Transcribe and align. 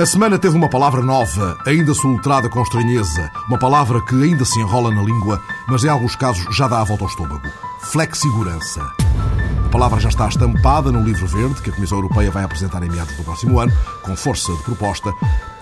A 0.00 0.06
semana 0.06 0.38
teve 0.38 0.56
uma 0.56 0.70
palavra 0.70 1.02
nova, 1.02 1.58
ainda 1.66 1.92
soltrada 1.92 2.48
com 2.48 2.62
estranheza, 2.62 3.30
uma 3.46 3.58
palavra 3.58 4.00
que 4.00 4.14
ainda 4.14 4.46
se 4.46 4.58
enrola 4.58 4.90
na 4.90 5.02
língua, 5.02 5.42
mas 5.68 5.84
em 5.84 5.90
alguns 5.90 6.16
casos 6.16 6.56
já 6.56 6.66
dá 6.66 6.80
a 6.80 6.84
volta 6.84 7.04
ao 7.04 7.10
estômago. 7.10 7.46
Flexigurança. 7.82 8.80
A 9.62 9.68
palavra 9.68 10.00
já 10.00 10.08
está 10.08 10.26
estampada 10.26 10.90
no 10.90 11.04
livro 11.04 11.26
verde 11.26 11.60
que 11.60 11.68
a 11.68 11.72
Comissão 11.74 11.98
Europeia 11.98 12.30
vai 12.30 12.44
apresentar 12.44 12.82
em 12.82 12.88
meados 12.88 13.14
do 13.14 13.24
próximo 13.24 13.60
ano, 13.60 13.74
com 14.00 14.16
força 14.16 14.50
de 14.54 14.62
proposta, 14.62 15.12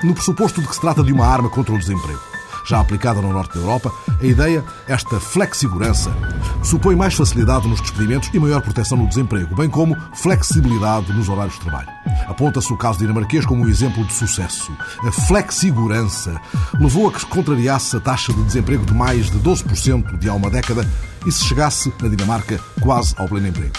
no 0.04 0.14
pressuposto 0.14 0.60
de 0.60 0.68
que 0.68 0.74
se 0.76 0.80
trata 0.80 1.02
de 1.02 1.12
uma 1.12 1.26
arma 1.26 1.50
contra 1.50 1.74
o 1.74 1.78
desemprego 1.78 2.20
já 2.68 2.80
aplicada 2.80 3.22
no 3.22 3.32
norte 3.32 3.54
da 3.54 3.60
Europa, 3.60 3.90
a 4.20 4.26
ideia, 4.26 4.62
esta 4.86 5.18
flexigurança, 5.18 6.14
supõe 6.62 6.94
mais 6.94 7.14
facilidade 7.14 7.66
nos 7.66 7.80
despedimentos 7.80 8.28
e 8.34 8.38
maior 8.38 8.60
proteção 8.60 8.98
no 8.98 9.08
desemprego, 9.08 9.56
bem 9.56 9.70
como 9.70 9.96
flexibilidade 10.12 11.10
nos 11.14 11.30
horários 11.30 11.54
de 11.54 11.60
trabalho. 11.60 11.97
Aponta-se 12.28 12.72
o 12.72 12.76
caso 12.76 12.98
dinamarquês 12.98 13.46
como 13.46 13.64
um 13.64 13.68
exemplo 13.68 14.04
de 14.04 14.12
sucesso. 14.12 14.70
A 15.02 15.10
flexigurança 15.10 16.38
levou 16.78 17.08
a 17.08 17.12
que 17.12 17.20
se 17.20 17.26
contrariasse 17.26 17.96
a 17.96 18.00
taxa 18.00 18.32
de 18.32 18.42
desemprego 18.44 18.84
de 18.84 18.92
mais 18.92 19.30
de 19.30 19.38
12% 19.38 20.18
de 20.18 20.28
há 20.28 20.34
uma 20.34 20.50
década 20.50 20.86
e 21.26 21.32
se 21.32 21.44
chegasse, 21.44 21.92
na 22.00 22.08
Dinamarca, 22.08 22.60
quase 22.80 23.14
ao 23.18 23.28
pleno 23.28 23.48
emprego. 23.48 23.72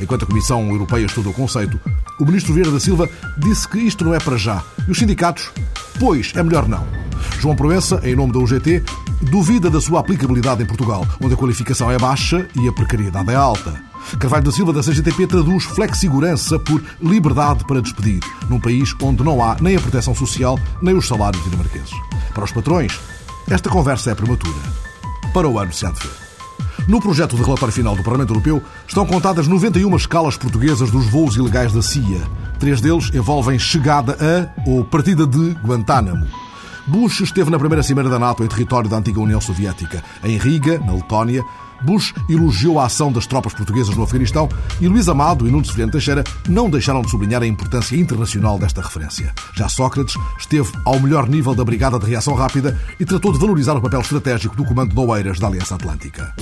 Enquanto 0.00 0.24
a 0.24 0.26
Comissão 0.26 0.70
Europeia 0.70 1.06
estuda 1.06 1.28
o 1.28 1.32
conceito, 1.32 1.78
o 2.18 2.24
ministro 2.24 2.54
Vieira 2.54 2.70
da 2.70 2.80
Silva 2.80 3.08
disse 3.36 3.68
que 3.68 3.78
isto 3.78 4.04
não 4.04 4.14
é 4.14 4.18
para 4.18 4.36
já. 4.36 4.62
E 4.86 4.90
os 4.90 4.98
sindicatos, 4.98 5.50
pois, 5.98 6.32
é 6.34 6.42
melhor 6.42 6.68
não. 6.68 6.86
João 7.40 7.56
Proença, 7.56 8.00
em 8.04 8.14
nome 8.14 8.32
da 8.32 8.38
UGT, 8.38 8.82
duvida 9.22 9.68
da 9.68 9.80
sua 9.80 10.00
aplicabilidade 10.00 10.62
em 10.62 10.66
Portugal, 10.66 11.06
onde 11.20 11.34
a 11.34 11.36
qualificação 11.36 11.90
é 11.90 11.98
baixa 11.98 12.48
e 12.54 12.68
a 12.68 12.72
precariedade 12.72 13.30
é 13.30 13.34
alta. 13.34 13.85
Carvalho 14.18 14.44
da 14.44 14.52
Silva, 14.52 14.72
da 14.72 14.82
CGTP, 14.82 15.26
traduz 15.26 15.64
flexigurança 15.64 16.58
por 16.58 16.82
liberdade 17.02 17.64
para 17.64 17.82
despedir, 17.82 18.20
num 18.48 18.60
país 18.60 18.94
onde 19.02 19.24
não 19.24 19.42
há 19.42 19.56
nem 19.60 19.76
a 19.76 19.80
proteção 19.80 20.14
social 20.14 20.58
nem 20.80 20.96
os 20.96 21.06
salários 21.06 21.42
dinamarqueses. 21.44 21.90
Para 22.32 22.44
os 22.44 22.52
patrões, 22.52 22.98
esta 23.48 23.68
conversa 23.68 24.10
é 24.10 24.14
prematura. 24.14 24.58
Para 25.32 25.48
o 25.48 25.58
ano 25.58 25.72
se 25.72 25.84
há 25.84 25.90
de 25.90 26.00
ver. 26.00 26.26
No 26.88 27.00
projeto 27.00 27.34
de 27.34 27.42
relatório 27.42 27.74
final 27.74 27.96
do 27.96 28.02
Parlamento 28.02 28.30
Europeu 28.30 28.62
estão 28.86 29.04
contadas 29.04 29.48
91 29.48 29.96
escalas 29.96 30.36
portuguesas 30.36 30.90
dos 30.90 31.06
voos 31.06 31.36
ilegais 31.36 31.72
da 31.72 31.82
CIA. 31.82 32.22
Três 32.60 32.80
deles 32.80 33.10
envolvem 33.12 33.58
chegada 33.58 34.16
a 34.20 34.70
ou 34.70 34.84
partida 34.84 35.26
de 35.26 35.50
Guantánamo. 35.64 36.26
Bush 36.86 37.20
esteve 37.20 37.50
na 37.50 37.58
primeira 37.58 37.82
cimeira 37.82 38.08
da 38.08 38.18
NATO 38.18 38.44
em 38.44 38.46
território 38.46 38.88
da 38.88 38.98
antiga 38.98 39.20
União 39.20 39.40
Soviética, 39.40 40.04
em 40.22 40.38
Riga, 40.38 40.78
na 40.78 40.92
Letónia. 40.92 41.44
Bush 41.82 42.14
elogiou 42.30 42.78
a 42.78 42.86
ação 42.86 43.12
das 43.12 43.26
tropas 43.26 43.52
portuguesas 43.52 43.94
no 43.96 44.04
Afeganistão 44.04 44.48
e 44.80 44.88
Luís 44.88 45.08
Amado 45.08 45.46
e 45.46 45.50
Nuno 45.50 45.64
Severino 45.64 45.92
Teixeira 45.92 46.24
não 46.48 46.70
deixaram 46.70 47.02
de 47.02 47.10
sublinhar 47.10 47.42
a 47.42 47.46
importância 47.46 47.96
internacional 47.96 48.58
desta 48.58 48.80
referência. 48.80 49.34
Já 49.54 49.68
Sócrates 49.68 50.14
esteve 50.38 50.70
ao 50.84 50.98
melhor 51.00 51.28
nível 51.28 51.54
da 51.54 51.64
Brigada 51.64 51.98
de 51.98 52.06
Reação 52.06 52.34
Rápida 52.34 52.80
e 52.98 53.04
tratou 53.04 53.32
de 53.32 53.38
valorizar 53.38 53.74
o 53.74 53.82
papel 53.82 54.00
estratégico 54.00 54.56
do 54.56 54.64
Comando 54.64 54.94
de 54.94 55.00
Oeiras 55.00 55.38
da 55.38 55.48
Aliança 55.48 55.74
Atlântica. 55.74 56.32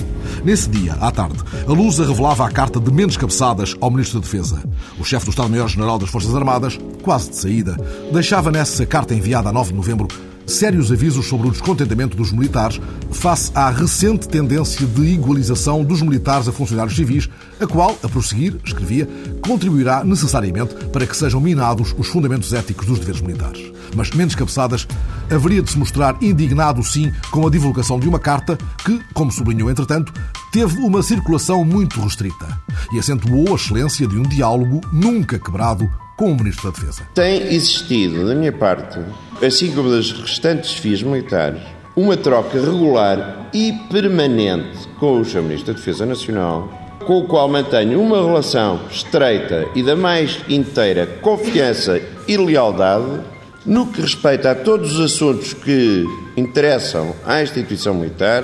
Nesse 0.43 0.69
dia, 0.69 0.93
à 1.01 1.11
tarde, 1.11 1.43
a 1.67 1.71
Lusa 1.71 2.05
revelava 2.05 2.45
a 2.45 2.51
carta 2.51 2.79
de 2.79 2.93
menos 2.93 3.17
cabeçadas 3.17 3.75
ao 3.81 3.91
Ministro 3.91 4.19
da 4.19 4.25
Defesa. 4.25 4.63
O 4.97 5.03
chefe 5.03 5.25
do 5.25 5.31
Estado-Maior-General 5.31 5.99
das 5.99 6.09
Forças 6.09 6.33
Armadas, 6.33 6.79
quase 7.01 7.31
de 7.31 7.35
saída, 7.35 7.75
deixava 8.13 8.51
nessa 8.51 8.85
carta 8.85 9.13
enviada 9.13 9.49
a 9.49 9.51
9 9.51 9.71
de 9.71 9.75
novembro 9.75 10.07
sérios 10.45 10.91
avisos 10.91 11.27
sobre 11.27 11.47
o 11.47 11.51
descontentamento 11.51 12.15
dos 12.15 12.31
militares 12.31 12.79
face 13.11 13.51
à 13.55 13.69
recente 13.69 14.27
tendência 14.27 14.85
de 14.85 15.01
igualização 15.05 15.83
dos 15.83 16.01
militares 16.01 16.47
a 16.47 16.51
funcionários 16.51 16.95
civis, 16.95 17.29
a 17.59 17.65
qual, 17.65 17.97
a 18.03 18.09
prosseguir, 18.09 18.59
escrevia, 18.63 19.07
contribuirá 19.41 20.03
necessariamente 20.03 20.75
para 20.91 21.05
que 21.05 21.15
sejam 21.15 21.41
minados 21.41 21.93
os 21.97 22.07
fundamentos 22.07 22.53
éticos 22.53 22.85
dos 22.85 22.99
deveres 22.99 23.21
militares. 23.21 23.71
Mas, 23.95 24.11
menos 24.11 24.35
cabeçadas, 24.35 24.87
haveria 25.29 25.61
de 25.61 25.71
se 25.71 25.77
mostrar 25.77 26.17
indignado, 26.21 26.83
sim, 26.83 27.11
com 27.31 27.47
a 27.47 27.49
divulgação 27.49 27.99
de 27.99 28.07
uma 28.07 28.19
carta 28.19 28.57
que, 28.83 28.99
como 29.13 29.31
sublinhou 29.31 29.69
entretanto, 29.69 30.13
teve 30.51 30.77
uma 30.79 31.01
circulação 31.01 31.63
muito 31.63 31.99
restrita 32.01 32.59
e 32.93 32.99
acentuou 32.99 33.51
a 33.51 33.55
excelência 33.55 34.07
de 34.07 34.17
um 34.17 34.23
diálogo 34.23 34.81
nunca 34.91 35.39
quebrado 35.39 35.89
com 36.15 36.31
o 36.31 36.35
Ministro 36.35 36.71
da 36.71 36.79
Defesa. 36.79 37.03
Tem 37.13 37.53
existido, 37.53 38.27
da 38.27 38.35
minha 38.35 38.51
parte, 38.51 38.99
assim 39.45 39.71
como 39.73 39.89
das 39.89 40.11
restantes 40.11 40.73
FIAs 40.73 41.03
militares, 41.03 41.61
uma 41.95 42.17
troca 42.17 42.59
regular 42.59 43.49
e 43.53 43.73
permanente 43.91 44.87
com 44.99 45.19
o 45.19 45.25
Sr. 45.25 45.41
Ministro 45.41 45.73
da 45.73 45.79
Defesa 45.79 46.05
Nacional, 46.05 46.97
com 47.05 47.19
o 47.19 47.27
qual 47.27 47.47
mantenho 47.47 48.01
uma 48.01 48.23
relação 48.23 48.81
estreita 48.89 49.67
e 49.75 49.83
da 49.83 49.95
mais 49.95 50.39
inteira 50.49 51.05
confiança 51.21 52.01
e 52.27 52.37
lealdade 52.37 53.21
no 53.65 53.87
que 53.87 54.01
respeita 54.01 54.51
a 54.51 54.55
todos 54.55 54.97
os 54.97 55.13
assuntos 55.13 55.53
que 55.53 56.05
interessam 56.37 57.15
à 57.25 57.41
instituição 57.41 57.93
militar, 57.93 58.43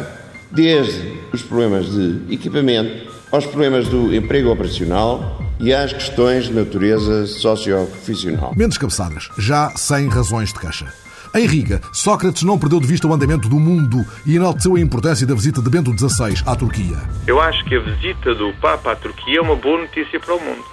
desde 0.49 1.13
os 1.31 1.41
problemas 1.41 1.91
de 1.91 2.33
equipamento 2.33 3.09
aos 3.31 3.45
problemas 3.45 3.87
do 3.87 4.13
emprego 4.13 4.51
operacional, 4.51 5.41
e 5.61 5.73
às 5.73 5.93
questões 5.93 6.45
de 6.45 6.53
natureza 6.53 7.27
socioprofissional. 7.27 8.53
Menos 8.57 8.77
cabeçadas, 8.77 9.29
já 9.37 9.69
sem 9.75 10.09
razões 10.09 10.51
de 10.51 10.59
caixa. 10.59 10.91
Em 11.33 11.45
Riga, 11.45 11.79
Sócrates 11.93 12.43
não 12.43 12.59
perdeu 12.59 12.79
de 12.79 12.87
vista 12.87 13.07
o 13.07 13.13
andamento 13.13 13.47
do 13.47 13.57
mundo 13.57 14.03
e 14.25 14.35
enalteceu 14.35 14.75
a 14.75 14.79
importância 14.79 15.25
da 15.25 15.33
visita 15.33 15.61
de 15.61 15.69
Bento 15.69 15.91
XVI 15.97 16.43
à 16.45 16.55
Turquia. 16.55 16.97
Eu 17.25 17.39
acho 17.39 17.63
que 17.63 17.75
a 17.75 17.79
visita 17.79 18.35
do 18.35 18.51
Papa 18.55 18.91
à 18.91 18.95
Turquia 18.95 19.37
é 19.37 19.41
uma 19.41 19.55
boa 19.55 19.79
notícia 19.79 20.19
para 20.19 20.35
o 20.35 20.41
mundo. 20.41 20.63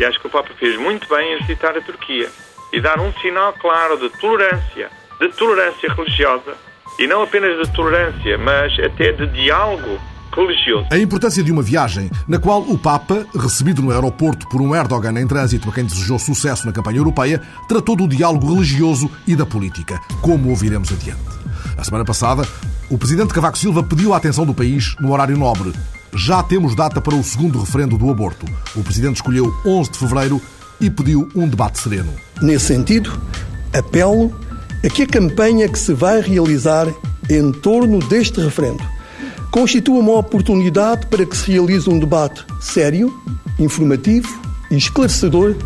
E 0.00 0.04
acho 0.04 0.18
que 0.18 0.26
o 0.26 0.30
Papa 0.30 0.50
fez 0.58 0.76
muito 0.80 1.08
bem 1.08 1.34
em 1.34 1.38
visitar 1.40 1.76
a 1.76 1.80
Turquia 1.80 2.28
e 2.72 2.80
dar 2.80 2.98
um 2.98 3.12
sinal 3.20 3.52
claro 3.52 3.96
de 3.96 4.08
tolerância, 4.18 4.90
de 5.20 5.28
tolerância 5.28 5.92
religiosa, 5.92 6.54
e 6.98 7.06
não 7.06 7.22
apenas 7.22 7.64
de 7.64 7.72
tolerância, 7.72 8.38
mas 8.38 8.76
até 8.80 9.12
de 9.12 9.26
diálogo 9.28 10.00
religioso. 10.38 10.86
A 10.90 10.98
importância 10.98 11.42
de 11.42 11.50
uma 11.50 11.62
viagem 11.62 12.10
na 12.26 12.38
qual 12.38 12.62
o 12.62 12.78
Papa, 12.78 13.26
recebido 13.34 13.82
no 13.82 13.90
aeroporto 13.90 14.48
por 14.48 14.60
um 14.60 14.74
Erdogan 14.74 15.20
em 15.20 15.26
trânsito 15.26 15.68
a 15.68 15.72
quem 15.72 15.84
desejou 15.84 16.18
sucesso 16.18 16.64
na 16.66 16.72
campanha 16.72 16.98
europeia, 16.98 17.42
tratou 17.68 17.96
do 17.96 18.06
diálogo 18.06 18.52
religioso 18.52 19.10
e 19.26 19.34
da 19.34 19.44
política, 19.44 20.00
como 20.22 20.50
ouviremos 20.50 20.92
adiante. 20.92 21.20
A 21.76 21.82
semana 21.82 22.04
passada, 22.04 22.46
o 22.88 22.96
presidente 22.96 23.34
Cavaco 23.34 23.58
Silva 23.58 23.82
pediu 23.82 24.14
a 24.14 24.16
atenção 24.16 24.46
do 24.46 24.54
país 24.54 24.94
no 25.00 25.12
horário 25.12 25.36
nobre. 25.36 25.72
Já 26.14 26.42
temos 26.42 26.74
data 26.74 27.00
para 27.00 27.14
o 27.14 27.22
segundo 27.22 27.60
referendo 27.60 27.98
do 27.98 28.10
aborto. 28.10 28.46
O 28.74 28.82
presidente 28.82 29.16
escolheu 29.16 29.52
11 29.66 29.90
de 29.90 29.98
fevereiro 29.98 30.40
e 30.80 30.88
pediu 30.88 31.28
um 31.34 31.48
debate 31.48 31.78
sereno. 31.78 32.12
Nesse 32.40 32.66
sentido, 32.66 33.20
apelo 33.76 34.34
a 34.84 34.88
que 34.88 35.02
a 35.02 35.06
campanha 35.06 35.68
que 35.68 35.78
se 35.78 35.92
vai 35.92 36.20
realizar 36.20 36.86
em 37.28 37.52
torno 37.52 37.98
deste 37.98 38.40
referendo 38.40 38.97
constitua 39.50 39.98
uma 39.98 40.18
oportunidade 40.18 41.06
para 41.06 41.24
que 41.24 41.36
se 41.36 41.52
realize 41.52 41.88
um 41.88 41.98
debate 41.98 42.44
sério, 42.60 43.12
informativo 43.58 44.28
e 44.70 44.76
esclarecedor 44.76 45.56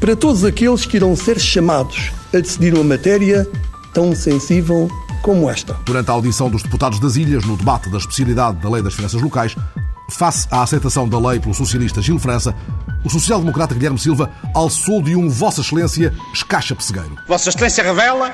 para 0.00 0.16
todos 0.16 0.44
aqueles 0.44 0.84
que 0.84 0.96
irão 0.96 1.14
ser 1.16 1.38
chamados 1.38 2.12
a 2.34 2.38
decidir 2.38 2.74
uma 2.74 2.84
matéria 2.84 3.48
tão 3.92 4.14
sensível 4.14 4.88
como 5.22 5.48
esta. 5.48 5.74
Durante 5.84 6.10
a 6.10 6.12
audição 6.12 6.50
dos 6.50 6.62
deputados 6.62 6.98
das 6.98 7.16
Ilhas 7.16 7.44
no 7.44 7.56
debate 7.56 7.88
da 7.90 7.98
especialidade 7.98 8.58
da 8.58 8.68
Lei 8.68 8.82
das 8.82 8.94
Finanças 8.94 9.20
Locais, 9.20 9.54
face 10.10 10.46
à 10.50 10.62
aceitação 10.62 11.08
da 11.08 11.18
lei 11.18 11.38
pelo 11.40 11.54
socialista 11.54 12.02
Gil 12.02 12.18
França, 12.18 12.54
o 13.04 13.10
social-democrata 13.10 13.74
Guilherme 13.74 13.98
Silva 13.98 14.30
alçou 14.54 15.02
de 15.02 15.16
um 15.16 15.28
Vossa 15.28 15.60
Excelência 15.60 16.12
escacha 16.32 16.74
pessegueiro. 16.74 17.16
Vossa 17.26 17.48
Excelência 17.48 17.82
revela 17.82 18.30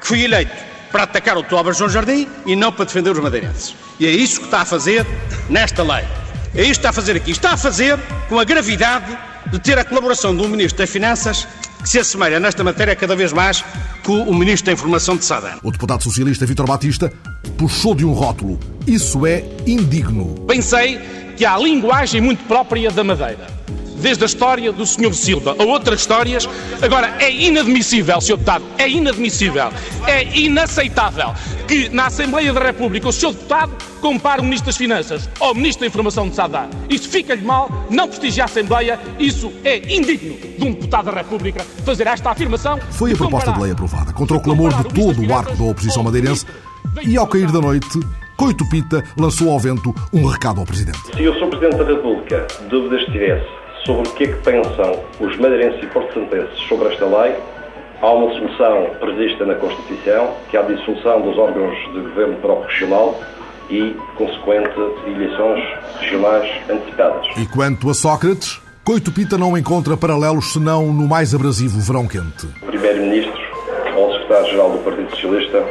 que 0.00 0.06
fui 0.06 0.24
eleito 0.24 0.52
para 0.90 1.04
atacar 1.04 1.36
o 1.38 1.42
Tobar 1.42 1.72
João 1.72 1.88
Jardim 1.88 2.28
e 2.44 2.54
não 2.54 2.70
para 2.70 2.84
defender 2.84 3.10
os 3.10 3.18
madeirenses. 3.18 3.74
E 4.02 4.06
é 4.06 4.10
isso 4.10 4.40
que 4.40 4.46
está 4.46 4.62
a 4.62 4.64
fazer 4.64 5.06
nesta 5.48 5.84
lei. 5.84 6.04
É 6.56 6.62
isso 6.62 6.72
que 6.72 6.78
está 6.78 6.90
a 6.90 6.92
fazer 6.92 7.14
aqui. 7.14 7.30
Está 7.30 7.52
a 7.52 7.56
fazer 7.56 7.96
com 8.28 8.36
a 8.36 8.42
gravidade 8.42 9.16
de 9.52 9.60
ter 9.60 9.78
a 9.78 9.84
colaboração 9.84 10.34
de 10.34 10.42
um 10.42 10.48
Ministro 10.48 10.78
das 10.78 10.90
Finanças 10.90 11.46
que 11.80 11.88
se 11.88 12.00
assemelha 12.00 12.40
nesta 12.40 12.64
matéria 12.64 12.96
cada 12.96 13.14
vez 13.14 13.32
mais 13.32 13.64
com 14.02 14.24
o 14.24 14.34
Ministro 14.34 14.66
da 14.66 14.72
Informação 14.72 15.16
de 15.16 15.24
Saddam. 15.24 15.56
O 15.62 15.70
deputado 15.70 16.02
socialista 16.02 16.44
Vítor 16.44 16.66
Batista 16.66 17.12
puxou 17.56 17.94
de 17.94 18.04
um 18.04 18.10
rótulo. 18.10 18.58
Isso 18.88 19.24
é 19.24 19.44
indigno. 19.68 20.34
Pensei 20.48 20.98
que 21.36 21.46
há 21.46 21.56
linguagem 21.56 22.20
muito 22.20 22.42
própria 22.48 22.90
da 22.90 23.04
Madeira 23.04 23.46
desde 24.02 24.24
a 24.24 24.26
história 24.26 24.72
do 24.72 24.84
Sr. 24.84 25.14
Silva 25.14 25.56
a 25.58 25.62
outras 25.62 26.00
histórias. 26.00 26.48
Agora, 26.82 27.16
é 27.20 27.30
inadmissível, 27.30 28.20
Sr. 28.20 28.32
Deputado, 28.36 28.64
é 28.76 28.88
inadmissível, 28.88 29.70
é 30.06 30.24
inaceitável 30.36 31.32
que 31.68 31.88
na 31.88 32.06
Assembleia 32.06 32.52
da 32.52 32.60
República 32.60 33.08
o 33.08 33.12
Sr. 33.12 33.32
Deputado 33.32 33.72
compare 34.00 34.40
o 34.40 34.44
Ministro 34.44 34.66
das 34.66 34.76
Finanças 34.76 35.30
ao 35.38 35.54
Ministro 35.54 35.82
da 35.82 35.86
Informação 35.86 36.28
de 36.28 36.34
Sadar. 36.34 36.68
Isso 36.90 37.08
fica-lhe 37.08 37.42
mal, 37.42 37.86
não 37.88 38.08
prestigia 38.08 38.42
a 38.42 38.46
Assembleia, 38.46 38.98
isso 39.18 39.52
é 39.64 39.78
indigno 39.94 40.36
de 40.58 40.64
um 40.66 40.72
Deputado 40.72 41.06
da 41.06 41.12
República 41.12 41.64
fazer 41.84 42.06
esta 42.08 42.30
afirmação. 42.30 42.78
Foi 42.90 43.12
a 43.12 43.16
proposta 43.16 43.52
de 43.52 43.60
lei 43.60 43.72
aprovada, 43.72 44.12
contra 44.12 44.36
o 44.36 44.40
clamor 44.40 44.74
de 44.74 44.94
todo 44.94 45.24
o 45.24 45.34
arco 45.34 45.56
da 45.56 45.64
oposição 45.64 46.02
madeirense 46.02 46.44
e 47.02 47.16
ao 47.16 47.26
cair 47.26 47.50
da 47.50 47.60
noite, 47.60 48.00
Coito 48.36 48.68
Pita 48.68 49.04
lançou 49.16 49.50
ao 49.50 49.58
vento 49.58 49.94
um 50.12 50.26
recado 50.26 50.60
ao 50.60 50.66
Presidente. 50.66 50.98
Se 50.98 51.28
o 51.28 51.34
Sr. 51.34 51.48
Presidente 51.48 51.76
da 51.76 51.84
República 51.84 52.46
dúvidas 52.68 53.04
tivesse 53.06 53.61
sobre 53.84 54.08
o 54.08 54.12
que 54.12 54.24
é 54.24 54.26
que 54.28 54.42
pensam 54.42 55.04
os 55.20 55.36
madeirenses 55.38 55.82
e 55.82 55.86
porto-santenses 55.86 56.58
sobre 56.68 56.88
esta 56.88 57.04
lei, 57.04 57.36
Há 58.02 58.10
uma 58.10 58.34
solução 58.34 58.90
prevista 58.98 59.46
na 59.46 59.54
Constituição, 59.54 60.34
que 60.50 60.56
é 60.56 60.60
a 60.60 60.64
dissolução 60.64 61.20
dos 61.20 61.38
órgãos 61.38 61.72
de 61.92 62.00
governo 62.00 62.34
proporcional 62.38 63.16
e 63.70 63.96
consequente 64.16 64.72
eleições 65.06 65.62
regionais 66.00 66.50
antecipadas. 66.68 67.28
E 67.36 67.46
quanto 67.46 67.88
a 67.88 67.94
Sócrates, 67.94 68.60
Coito 68.82 69.12
Pita 69.12 69.38
não 69.38 69.56
encontra 69.56 69.96
paralelos 69.96 70.52
senão 70.52 70.92
no 70.92 71.06
mais 71.06 71.32
abrasivo 71.32 71.78
verão 71.78 72.08
quente. 72.08 72.46
O 72.60 72.66
Primeiro-Ministro, 72.66 73.40
ou 73.96 74.12
Secretário-Geral 74.14 74.70
do 74.72 74.78
Partido 74.78 75.10
Socialista, 75.10 75.64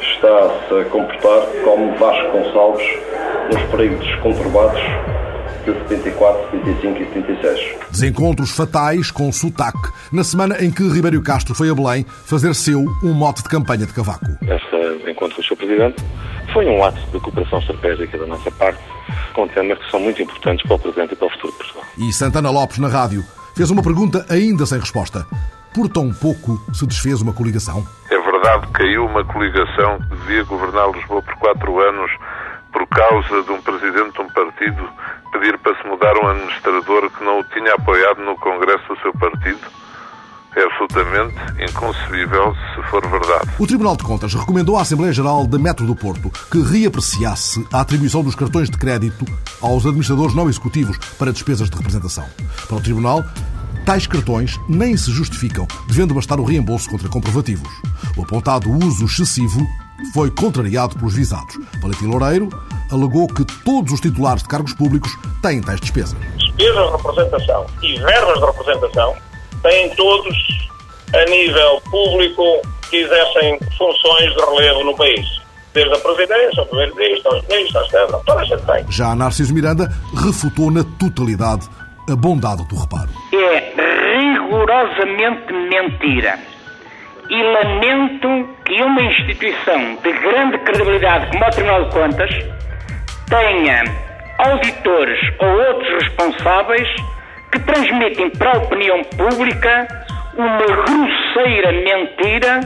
está-se 0.00 0.80
a 0.80 0.84
comportar 0.86 1.46
como 1.62 1.96
Vasco 1.96 2.32
Gonçalves 2.32 2.98
nos 3.52 3.62
períodos 3.70 4.12
conturbados 4.16 4.80
de 5.72 5.80
74, 5.88 6.50
75 6.50 7.02
e 7.02 7.06
76. 7.06 7.76
Desencontros 7.90 8.50
fatais 8.50 9.10
com 9.10 9.30
sotaque, 9.32 9.90
na 10.12 10.24
semana 10.24 10.62
em 10.64 10.70
que 10.70 10.82
Ribeiro 10.88 11.22
Castro 11.22 11.54
foi 11.54 11.70
a 11.70 11.74
Belém 11.74 12.04
fazer 12.24 12.54
seu 12.54 12.84
um 13.02 13.12
mote 13.12 13.42
de 13.42 13.48
campanha 13.48 13.86
de 13.86 13.92
cavaco. 13.92 14.26
Este 14.42 15.10
encontro 15.10 15.36
com 15.36 15.42
o 15.42 15.44
Sr. 15.44 15.56
Presidente 15.56 16.04
foi 16.52 16.66
um 16.66 16.82
ato 16.82 17.00
de 17.10 17.20
cooperação 17.20 17.58
estratégica 17.58 18.18
da 18.18 18.26
nossa 18.26 18.50
parte, 18.52 18.82
com 19.34 19.46
temas 19.48 19.78
que 19.78 19.90
são 19.90 20.00
muito 20.00 20.22
importantes 20.22 20.66
para 20.66 20.76
o 20.76 20.78
presente 20.78 21.12
e 21.12 21.16
para 21.16 21.26
o 21.26 21.30
futuro 21.30 21.52
de 21.52 21.58
Portugal. 21.58 21.84
E 21.98 22.12
Santana 22.12 22.50
Lopes, 22.50 22.78
na 22.78 22.88
rádio, 22.88 23.24
fez 23.56 23.70
uma 23.70 23.82
pergunta 23.82 24.24
ainda 24.28 24.64
sem 24.66 24.78
resposta. 24.78 25.26
Por 25.74 25.88
tão 25.88 26.12
pouco 26.12 26.58
se 26.72 26.86
desfez 26.86 27.20
uma 27.20 27.32
coligação? 27.32 27.86
É 28.10 28.18
verdade 28.18 28.66
que 28.68 28.72
caiu 28.72 29.04
uma 29.04 29.24
coligação 29.24 29.98
que 29.98 30.16
devia 30.16 30.42
governar 30.44 30.90
Lisboa 30.90 31.22
por 31.22 31.34
quatro 31.36 31.80
anos 31.80 32.10
por 32.72 32.86
causa 32.86 33.42
de 33.42 33.52
um 33.52 33.60
presidente 33.60 34.12
de 34.12 34.20
um 34.20 34.28
partido 34.28 34.88
pedir 35.32 35.58
para 35.58 35.74
se 35.80 35.88
mudar 35.88 36.16
um 36.16 36.28
administrador 36.28 37.10
que 37.10 37.24
não 37.24 37.40
o 37.40 37.44
tinha 37.44 37.74
apoiado 37.74 38.22
no 38.22 38.36
Congresso 38.36 38.88
do 38.88 39.00
seu 39.00 39.12
partido? 39.14 39.60
É 40.56 40.64
absolutamente 40.64 41.36
inconcebível 41.70 42.54
se 42.74 42.82
for 42.90 43.06
verdade. 43.06 43.50
O 43.58 43.66
Tribunal 43.66 43.96
de 43.96 44.02
Contas 44.02 44.34
recomendou 44.34 44.76
à 44.76 44.82
Assembleia 44.82 45.12
Geral 45.12 45.46
da 45.46 45.58
Metro 45.58 45.86
do 45.86 45.94
Porto 45.94 46.30
que 46.50 46.60
reapreciasse 46.60 47.66
a 47.72 47.80
atribuição 47.80 48.24
dos 48.24 48.34
cartões 48.34 48.68
de 48.70 48.76
crédito 48.76 49.24
aos 49.60 49.84
administradores 49.84 50.34
não 50.34 50.48
executivos 50.48 50.96
para 51.18 51.32
despesas 51.32 51.68
de 51.70 51.76
representação. 51.76 52.24
Para 52.66 52.76
o 52.76 52.80
Tribunal, 52.80 53.22
tais 53.84 54.06
cartões 54.06 54.58
nem 54.68 54.96
se 54.96 55.12
justificam, 55.12 55.66
devendo 55.86 56.14
bastar 56.14 56.40
o 56.40 56.44
reembolso 56.44 56.90
contra 56.90 57.08
comprovativos. 57.08 57.70
O 58.16 58.22
apontado 58.22 58.70
uso 58.70 59.04
excessivo 59.04 59.64
foi 60.12 60.30
contrariado 60.30 60.96
pelos 60.96 61.14
visados. 61.14 61.58
Valentim 61.80 62.06
Loureiro 62.06 62.48
alegou 62.90 63.26
que 63.28 63.44
todos 63.64 63.92
os 63.92 64.00
titulares 64.00 64.42
de 64.42 64.48
cargos 64.48 64.72
públicos 64.74 65.16
têm 65.42 65.60
tais 65.60 65.80
despesas. 65.80 66.18
Despesas 66.36 66.86
de 66.86 66.96
representação 66.96 67.66
e 67.82 67.98
verbas 67.98 68.40
de 68.40 68.46
representação 68.46 69.16
têm 69.62 69.94
todos, 69.94 70.68
a 71.14 71.30
nível 71.30 71.80
público, 71.90 72.42
que 72.90 72.96
exercem 72.96 73.58
funções 73.76 74.34
de 74.34 74.40
relevo 74.40 74.84
no 74.84 74.96
país. 74.96 75.26
Desde 75.74 75.94
a 75.94 75.98
Presidência, 75.98 76.60
ao 76.60 76.66
Primeiro-Ministro, 76.66 77.34
aos 77.34 77.46
Ministros, 77.46 77.76
às 77.76 77.90
Câmaras, 77.90 78.22
toda 78.24 78.40
a 78.40 78.44
gente 78.44 78.62
tem. 78.66 78.86
Já 78.90 79.14
Narciso 79.14 79.54
Miranda 79.54 79.92
refutou 80.16 80.70
na 80.70 80.82
totalidade 80.98 81.68
a 82.10 82.16
bondade 82.16 82.66
do 82.66 82.76
reparo. 82.76 83.10
É 83.34 83.74
rigorosamente 84.18 85.52
mentira. 85.52 86.38
E 87.30 87.42
lamento 87.42 88.56
que 88.64 88.82
uma 88.82 89.02
instituição 89.02 89.96
de 90.02 90.12
grande 90.12 90.58
credibilidade 90.58 91.30
como 91.30 91.44
o 91.44 91.50
Tribunal 91.50 91.84
de 91.84 91.90
Contas 91.92 92.30
tenha 93.28 93.84
auditores 94.38 95.18
ou 95.38 95.48
outros 95.48 96.04
responsáveis 96.04 96.88
que 97.52 97.60
transmitem 97.60 98.30
para 98.30 98.52
a 98.52 98.58
opinião 98.58 99.02
pública 99.04 99.88
uma 100.38 100.56
grosseira 100.56 101.72
mentira 101.72 102.60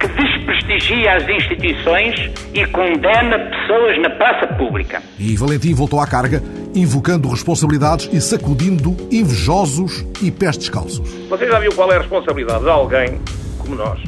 que 0.00 0.08
desprestigia 0.08 1.16
as 1.16 1.28
instituições 1.28 2.14
e 2.54 2.66
condena 2.66 3.38
pessoas 3.38 4.00
na 4.00 4.10
praça 4.10 4.46
pública. 4.54 5.02
E 5.18 5.36
Valentim 5.36 5.74
voltou 5.74 6.00
à 6.00 6.06
carga, 6.06 6.42
invocando 6.74 7.28
responsabilidades 7.28 8.08
e 8.12 8.20
sacudindo 8.20 8.96
invejosos 9.12 10.04
e 10.22 10.30
pés 10.30 10.56
descalços. 10.56 11.08
Você 11.28 11.46
já 11.46 11.60
viu 11.60 11.72
qual 11.74 11.92
é 11.92 11.96
a 11.96 11.98
responsabilidade 11.98 12.64
de 12.64 12.70
alguém 12.70 13.20
como 13.60 13.76
nós, 13.76 14.00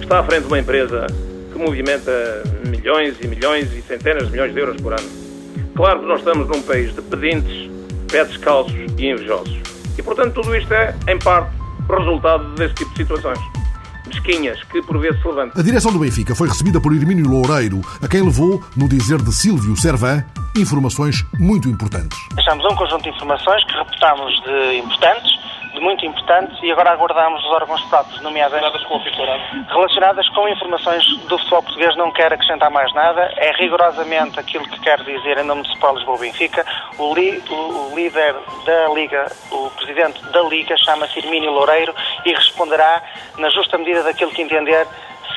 está 0.00 0.20
à 0.20 0.22
frente 0.22 0.42
de 0.42 0.48
uma 0.48 0.58
empresa 0.58 1.06
que 1.52 1.58
movimenta 1.58 2.42
milhões 2.66 3.16
e 3.20 3.26
milhões 3.26 3.72
e 3.72 3.82
centenas 3.82 4.26
de 4.26 4.32
milhões 4.32 4.52
de 4.52 4.60
euros 4.60 4.80
por 4.80 4.92
ano? 4.92 5.08
Claro 5.74 6.00
que 6.00 6.06
nós 6.06 6.18
estamos 6.20 6.48
num 6.48 6.62
país 6.62 6.94
de 6.94 7.02
pedintes, 7.02 7.70
pés 8.10 8.28
descalços 8.28 8.74
e 8.96 9.06
invejosos. 9.06 9.58
E, 9.96 10.02
portanto, 10.02 10.34
tudo 10.34 10.56
isto 10.56 10.72
é, 10.72 10.94
em 11.08 11.18
parte, 11.18 11.50
resultado 11.88 12.54
desse 12.54 12.74
tipo 12.74 12.90
de 12.92 12.96
situações. 12.98 13.38
Mesquinhas, 14.06 14.62
que 14.64 14.80
por 14.82 14.98
vezes 14.98 15.20
se 15.20 15.28
levantam. 15.28 15.60
A 15.60 15.62
direção 15.62 15.92
do 15.92 15.98
Benfica 15.98 16.34
foi 16.34 16.48
recebida 16.48 16.80
por 16.80 16.94
Hermínio 16.94 17.28
Loureiro, 17.28 17.80
a 18.02 18.08
quem 18.08 18.22
levou, 18.22 18.62
no 18.76 18.88
dizer 18.88 19.20
de 19.20 19.32
Silvio 19.32 19.76
Servan, 19.76 20.24
informações 20.56 21.24
muito 21.38 21.68
importantes. 21.68 22.18
Deixamos 22.34 22.64
um 22.64 22.74
conjunto 22.74 23.02
de 23.02 23.10
informações 23.10 23.62
que 23.64 23.72
reputámos 23.72 24.32
de 24.42 24.78
importantes, 24.78 25.37
de 25.78 25.84
muito 25.84 26.04
importantes, 26.04 26.58
e 26.62 26.70
agora 26.70 26.90
aguardamos 26.90 27.44
os 27.44 27.50
órgãos 27.52 27.80
próprios, 27.82 28.20
nomeadamente 28.20 28.78
relacionadas 29.68 30.28
com 30.30 30.48
informações 30.48 31.06
do 31.28 31.38
futebol 31.38 31.62
português. 31.62 31.96
Não 31.96 32.10
quero 32.10 32.34
acrescentar 32.34 32.70
mais 32.70 32.92
nada. 32.94 33.32
É 33.36 33.52
rigorosamente 33.52 34.38
aquilo 34.38 34.64
que 34.64 34.80
quero 34.80 35.04
dizer 35.04 35.38
em 35.38 35.44
nome 35.44 35.62
do 35.62 35.68
Sport 35.68 35.96
Lisboa 35.96 36.18
Benfica. 36.18 36.64
O, 36.98 37.14
li, 37.14 37.42
o, 37.48 37.92
o 37.92 37.92
líder 37.94 38.34
da 38.64 38.88
Liga, 38.92 39.26
o 39.50 39.70
presidente 39.70 40.20
da 40.32 40.42
Liga, 40.42 40.76
chama-se 40.76 41.18
Hermínio 41.18 41.50
Loureiro 41.52 41.94
e 42.24 42.32
responderá 42.32 43.02
na 43.38 43.48
justa 43.50 43.78
medida 43.78 44.02
daquilo 44.02 44.32
que 44.32 44.42
entender 44.42 44.86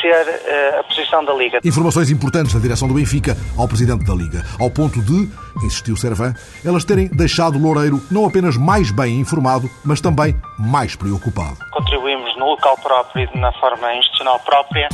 uh, 0.07 0.79
a 0.79 0.83
posição 0.83 1.23
da 1.23 1.33
Liga. 1.33 1.59
Informações 1.63 2.09
importantes 2.09 2.53
da 2.53 2.59
direção 2.59 2.87
do 2.87 2.93
Benfica 2.93 3.35
ao 3.57 3.67
presidente 3.67 4.05
da 4.05 4.13
Liga, 4.13 4.43
ao 4.59 4.69
ponto 4.69 5.01
de, 5.01 5.29
insistiu 5.63 5.95
Servan, 5.95 6.33
elas 6.65 6.83
terem 6.83 7.07
deixado 7.07 7.57
Loureiro 7.57 8.01
não 8.09 8.25
apenas 8.25 8.57
mais 8.57 8.91
bem 8.91 9.19
informado, 9.19 9.69
mas 9.83 10.01
também 10.01 10.35
mais 10.57 10.95
preocupado. 10.95 11.57
Contribuímos 11.71 12.37
no 12.37 12.45
local 12.45 12.77
próprio 12.77 13.29
e 13.33 13.37
na 13.37 13.51
forma 13.53 13.93
institucional 13.95 14.39
própria 14.39 14.89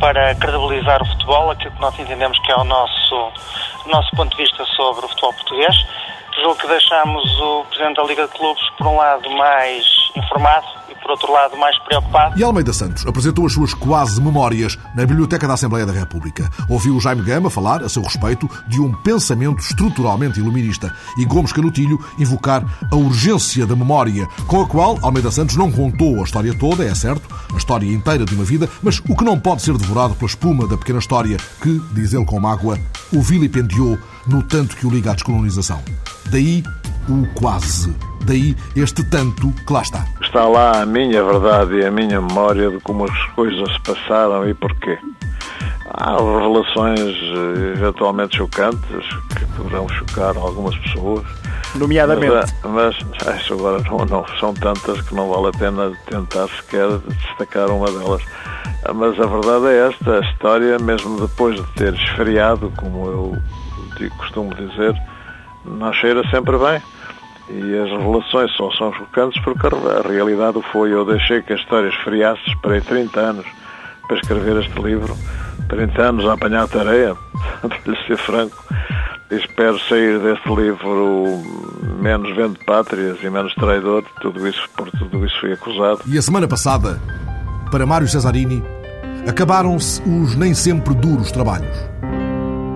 para 0.00 0.34
credibilizar 0.34 1.02
o 1.02 1.06
futebol, 1.06 1.50
aquilo 1.50 1.72
que 1.72 1.80
nós 1.80 1.98
entendemos 1.98 2.38
que 2.40 2.52
é 2.52 2.56
o 2.56 2.64
nosso, 2.64 3.32
nosso 3.86 4.10
ponto 4.16 4.36
de 4.36 4.42
vista 4.42 4.64
sobre 4.76 5.06
o 5.06 5.08
futebol 5.08 5.32
português. 5.34 5.76
Julgo 6.42 6.56
que 6.56 6.66
deixamos 6.66 7.40
o 7.40 7.64
Presidente 7.64 7.96
da 7.96 8.02
Liga 8.04 8.26
de 8.26 8.32
Clubes, 8.34 8.62
por 8.76 8.86
um 8.88 8.96
lado, 8.96 9.30
mais 9.30 9.95
informado 10.18 10.66
e, 10.88 10.94
por 10.94 11.10
outro 11.10 11.32
lado, 11.32 11.56
mais 11.56 11.78
preocupado. 11.80 12.38
E 12.38 12.42
Almeida 12.42 12.72
Santos 12.72 13.06
apresentou 13.06 13.46
as 13.46 13.52
suas 13.52 13.74
quase 13.74 14.20
memórias 14.20 14.78
na 14.94 15.04
Biblioteca 15.04 15.46
da 15.46 15.54
Assembleia 15.54 15.86
da 15.86 15.92
República. 15.92 16.48
Ouviu 16.68 16.98
Jaime 17.00 17.22
Gama 17.22 17.50
falar, 17.50 17.82
a 17.82 17.88
seu 17.88 18.02
respeito, 18.02 18.48
de 18.66 18.80
um 18.80 18.92
pensamento 18.92 19.60
estruturalmente 19.60 20.40
iluminista 20.40 20.94
e 21.18 21.24
Gomes 21.24 21.52
Canutilho 21.52 21.98
invocar 22.18 22.64
a 22.90 22.96
urgência 22.96 23.66
da 23.66 23.76
memória, 23.76 24.26
com 24.46 24.62
a 24.62 24.66
qual 24.66 24.98
Almeida 25.02 25.30
Santos 25.30 25.56
não 25.56 25.70
contou 25.70 26.20
a 26.20 26.24
história 26.24 26.56
toda, 26.58 26.84
é 26.84 26.94
certo, 26.94 27.22
a 27.52 27.56
história 27.56 27.86
inteira 27.92 28.24
de 28.24 28.34
uma 28.34 28.44
vida, 28.44 28.68
mas 28.82 28.98
o 28.98 29.16
que 29.16 29.24
não 29.24 29.38
pode 29.38 29.62
ser 29.62 29.76
devorado 29.76 30.14
pela 30.14 30.28
espuma 30.28 30.66
da 30.66 30.76
pequena 30.76 30.98
história 30.98 31.36
que, 31.62 31.80
diz 31.92 32.12
ele 32.12 32.24
com 32.24 32.40
mágoa, 32.40 32.78
o 33.12 33.20
vilipendiou 33.20 33.98
no 34.26 34.42
tanto 34.42 34.76
que 34.76 34.86
o 34.86 34.90
liga 34.90 35.12
à 35.12 35.14
descolonização. 35.14 35.82
Daí 36.30 36.64
o 37.08 37.26
quase. 37.34 37.94
Daí 38.24 38.56
este 38.74 39.04
tanto 39.08 39.52
que 39.52 39.72
lá 39.72 39.82
está. 39.82 40.04
Está 40.20 40.46
lá 40.46 40.82
a 40.82 40.86
minha 40.86 41.22
verdade 41.22 41.76
e 41.76 41.84
a 41.84 41.90
minha 41.90 42.20
memória 42.20 42.70
de 42.70 42.80
como 42.80 43.04
as 43.04 43.24
coisas 43.34 43.72
se 43.72 43.80
passaram 43.80 44.48
e 44.48 44.54
porquê. 44.54 44.98
Há 45.88 46.16
revelações 46.16 47.00
eh, 47.00 47.72
eventualmente 47.76 48.36
chocantes 48.36 49.06
que 49.36 49.46
poderão 49.56 49.88
chocar 49.88 50.36
algumas 50.36 50.76
pessoas. 50.78 51.24
Nomeadamente. 51.76 52.52
Mas, 52.64 52.96
mas 53.24 53.40
isso 53.40 53.54
agora 53.54 53.82
não, 53.82 54.04
não, 54.04 54.26
são 54.40 54.52
tantas 54.54 55.00
que 55.02 55.14
não 55.14 55.28
vale 55.28 55.48
a 55.48 55.58
pena 55.58 55.92
tentar 56.06 56.48
sequer 56.48 56.98
destacar 56.98 57.70
uma 57.70 57.86
delas. 57.86 58.22
Mas 58.94 59.18
a 59.20 59.26
verdade 59.26 59.66
é 59.66 59.88
esta, 59.88 60.18
a 60.18 60.20
história, 60.20 60.78
mesmo 60.78 61.20
depois 61.20 61.56
de 61.56 61.66
ter 61.74 61.94
esfriado, 61.94 62.72
como 62.76 63.06
eu 63.06 63.36
costumo 64.18 64.54
dizer, 64.54 64.94
não 65.64 65.92
cheira 65.92 66.22
sempre 66.30 66.56
bem. 66.58 66.80
E 67.48 67.78
as 67.78 67.90
revelações 67.90 68.50
só 68.56 68.70
são 68.72 68.92
chocantes 68.92 69.40
porque 69.42 69.66
a 69.66 70.08
realidade 70.08 70.60
foi. 70.72 70.92
Eu 70.92 71.04
deixei 71.04 71.42
que 71.42 71.52
a 71.52 71.56
história 71.56 71.88
esfriasse, 71.88 72.42
esperei 72.48 72.80
30 72.80 73.20
anos 73.20 73.46
para 74.06 74.16
escrever 74.16 74.56
este 74.62 74.80
livro, 74.80 75.16
30 75.68 76.02
anos 76.02 76.26
a 76.26 76.32
apanhar 76.32 76.68
tareia, 76.68 77.14
para 77.62 77.92
lhe 77.92 78.06
ser 78.06 78.16
franco. 78.16 78.64
E 79.30 79.34
espero 79.34 79.78
sair 79.80 80.18
deste 80.20 80.48
livro 80.48 81.42
menos 82.00 82.34
vendo 82.36 82.58
pátrias 82.64 83.18
e 83.22 83.30
menos 83.30 83.54
traidor, 83.54 84.04
tudo 84.20 84.46
isso, 84.46 84.68
por 84.76 84.90
tudo 84.92 85.24
isso 85.24 85.40
fui 85.40 85.52
acusado. 85.52 86.00
E 86.06 86.16
a 86.16 86.22
semana 86.22 86.46
passada, 86.46 87.00
para 87.70 87.84
Mário 87.84 88.06
Cesarini, 88.06 88.62
acabaram-se 89.26 90.00
os 90.02 90.36
nem 90.36 90.54
sempre 90.54 90.94
duros 90.94 91.32
trabalhos. 91.32 91.76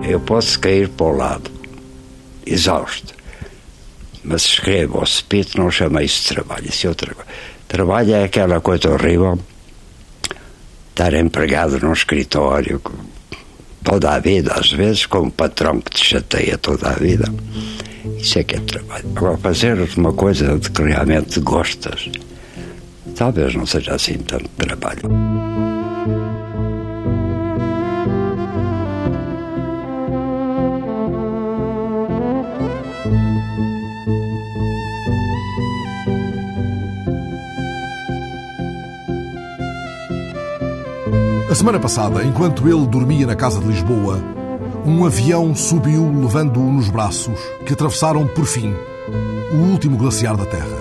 Eu 0.03 0.19
posso 0.19 0.59
cair 0.59 0.89
para 0.89 1.05
o 1.05 1.15
lado, 1.15 1.49
exausto, 2.45 3.13
mas 4.23 4.43
escrevo 4.43 4.99
ao 4.99 5.05
cepito, 5.05 5.57
não 5.57 5.71
chama 5.71 6.03
isso 6.03 6.23
de 6.23 6.35
trabalho, 6.35 6.67
isso 6.67 6.85
é 6.85 6.89
outra 6.89 7.13
coisa. 7.13 7.29
Trabalho 7.67 8.13
é 8.13 8.23
aquela 8.23 8.59
coisa 8.59 8.91
horrível 8.91 9.39
estar 10.89 11.13
empregado 11.13 11.79
num 11.79 11.93
escritório 11.93 12.81
toda 13.83 14.11
a 14.11 14.19
vida, 14.19 14.53
às 14.53 14.71
vezes, 14.71 15.05
com 15.05 15.19
um 15.19 15.29
patrão 15.29 15.79
que 15.79 15.91
te 15.91 16.05
chateia 16.05 16.57
toda 16.57 16.89
a 16.89 16.93
vida. 16.93 17.31
Isso 18.17 18.39
é 18.39 18.43
que 18.43 18.55
é 18.55 18.59
trabalho. 18.59 19.05
Agora, 19.15 19.37
fazer 19.37 19.77
uma 19.97 20.13
coisa 20.13 20.57
de 20.57 20.69
que 20.69 20.83
realmente 20.83 21.39
gostas, 21.39 22.09
talvez 23.15 23.55
não 23.55 23.65
seja 23.65 23.95
assim 23.95 24.17
tanto 24.19 24.49
trabalho. 24.57 25.50
A 41.51 41.53
semana 41.53 41.81
passada, 41.81 42.23
enquanto 42.23 42.65
ele 42.65 42.87
dormia 42.87 43.27
na 43.27 43.35
casa 43.35 43.59
de 43.59 43.67
Lisboa, 43.67 44.23
um 44.85 45.03
avião 45.03 45.53
subiu 45.53 46.09
levando-o 46.21 46.71
nos 46.71 46.89
braços, 46.89 47.37
que 47.65 47.73
atravessaram, 47.73 48.25
por 48.25 48.45
fim, 48.45 48.73
o 49.51 49.57
último 49.69 49.97
glaciar 49.97 50.37
da 50.37 50.45
Terra. 50.45 50.77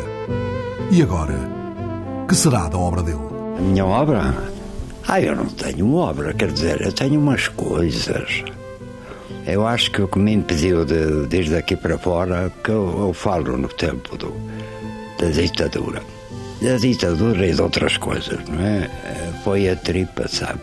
E 0.93 1.03
agora? 1.03 1.35
Que 2.29 2.37
será 2.37 2.69
da 2.69 2.79
obra 2.79 3.03
dele? 3.03 3.19
A 3.59 3.61
minha 3.61 3.85
obra? 3.85 4.33
Ah, 5.09 5.21
eu 5.21 5.35
não 5.35 5.47
tenho 5.47 5.93
obra, 5.93 6.33
quer 6.33 6.53
dizer, 6.53 6.81
eu 6.81 6.93
tenho 6.93 7.19
umas 7.21 7.49
coisas. 7.49 8.45
Eu 9.49 9.67
acho 9.67 9.91
que 9.91 10.03
o 10.03 10.07
que 10.07 10.21
me 10.21 10.35
impediu 10.35 10.85
de, 10.85 11.27
de 11.27 11.37
ir 11.37 11.51
daqui 11.51 11.75
para 11.75 11.99
fora, 11.99 12.49
que 12.63 12.71
eu, 12.71 13.09
eu 13.09 13.13
falo 13.13 13.57
no 13.57 13.67
tempo 13.67 14.17
do, 14.17 14.33
da 15.19 15.31
ditadura 15.31 16.01
da 16.61 16.77
ditadura 16.77 17.47
e 17.47 17.55
de 17.55 17.63
outras 17.63 17.97
coisas, 17.97 18.39
não 18.49 18.61
é? 18.61 18.89
Foi 19.43 19.69
a 19.69 19.77
tripa, 19.77 20.29
sabe? 20.29 20.61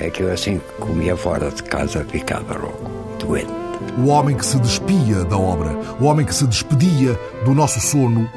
É 0.00 0.10
que 0.10 0.22
eu 0.22 0.32
assim 0.32 0.60
comia 0.78 1.16
fora 1.16 1.50
de 1.50 1.62
casa 1.62 2.04
ficava 2.04 2.56
logo 2.56 3.16
doente. 3.18 3.50
O 3.96 4.08
homem 4.08 4.36
que 4.36 4.44
se 4.44 4.58
despia 4.58 5.24
da 5.24 5.38
obra, 5.38 5.76
o 6.00 6.04
homem 6.04 6.26
que 6.26 6.34
se 6.34 6.46
despedia 6.46 7.18
do 7.44 7.54
nosso 7.54 7.80
sono 7.80 8.28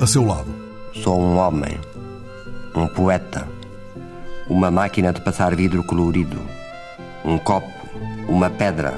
a 0.00 0.06
seu 0.06 0.24
lado. 0.24 0.54
Sou 0.94 1.20
um 1.20 1.38
homem, 1.38 1.78
um 2.74 2.86
poeta, 2.86 3.48
uma 4.48 4.70
máquina 4.70 5.12
de 5.12 5.20
passar 5.22 5.54
vidro 5.54 5.82
colorido, 5.84 6.40
um 7.24 7.38
copo, 7.38 7.72
uma 8.28 8.50
pedra, 8.50 8.94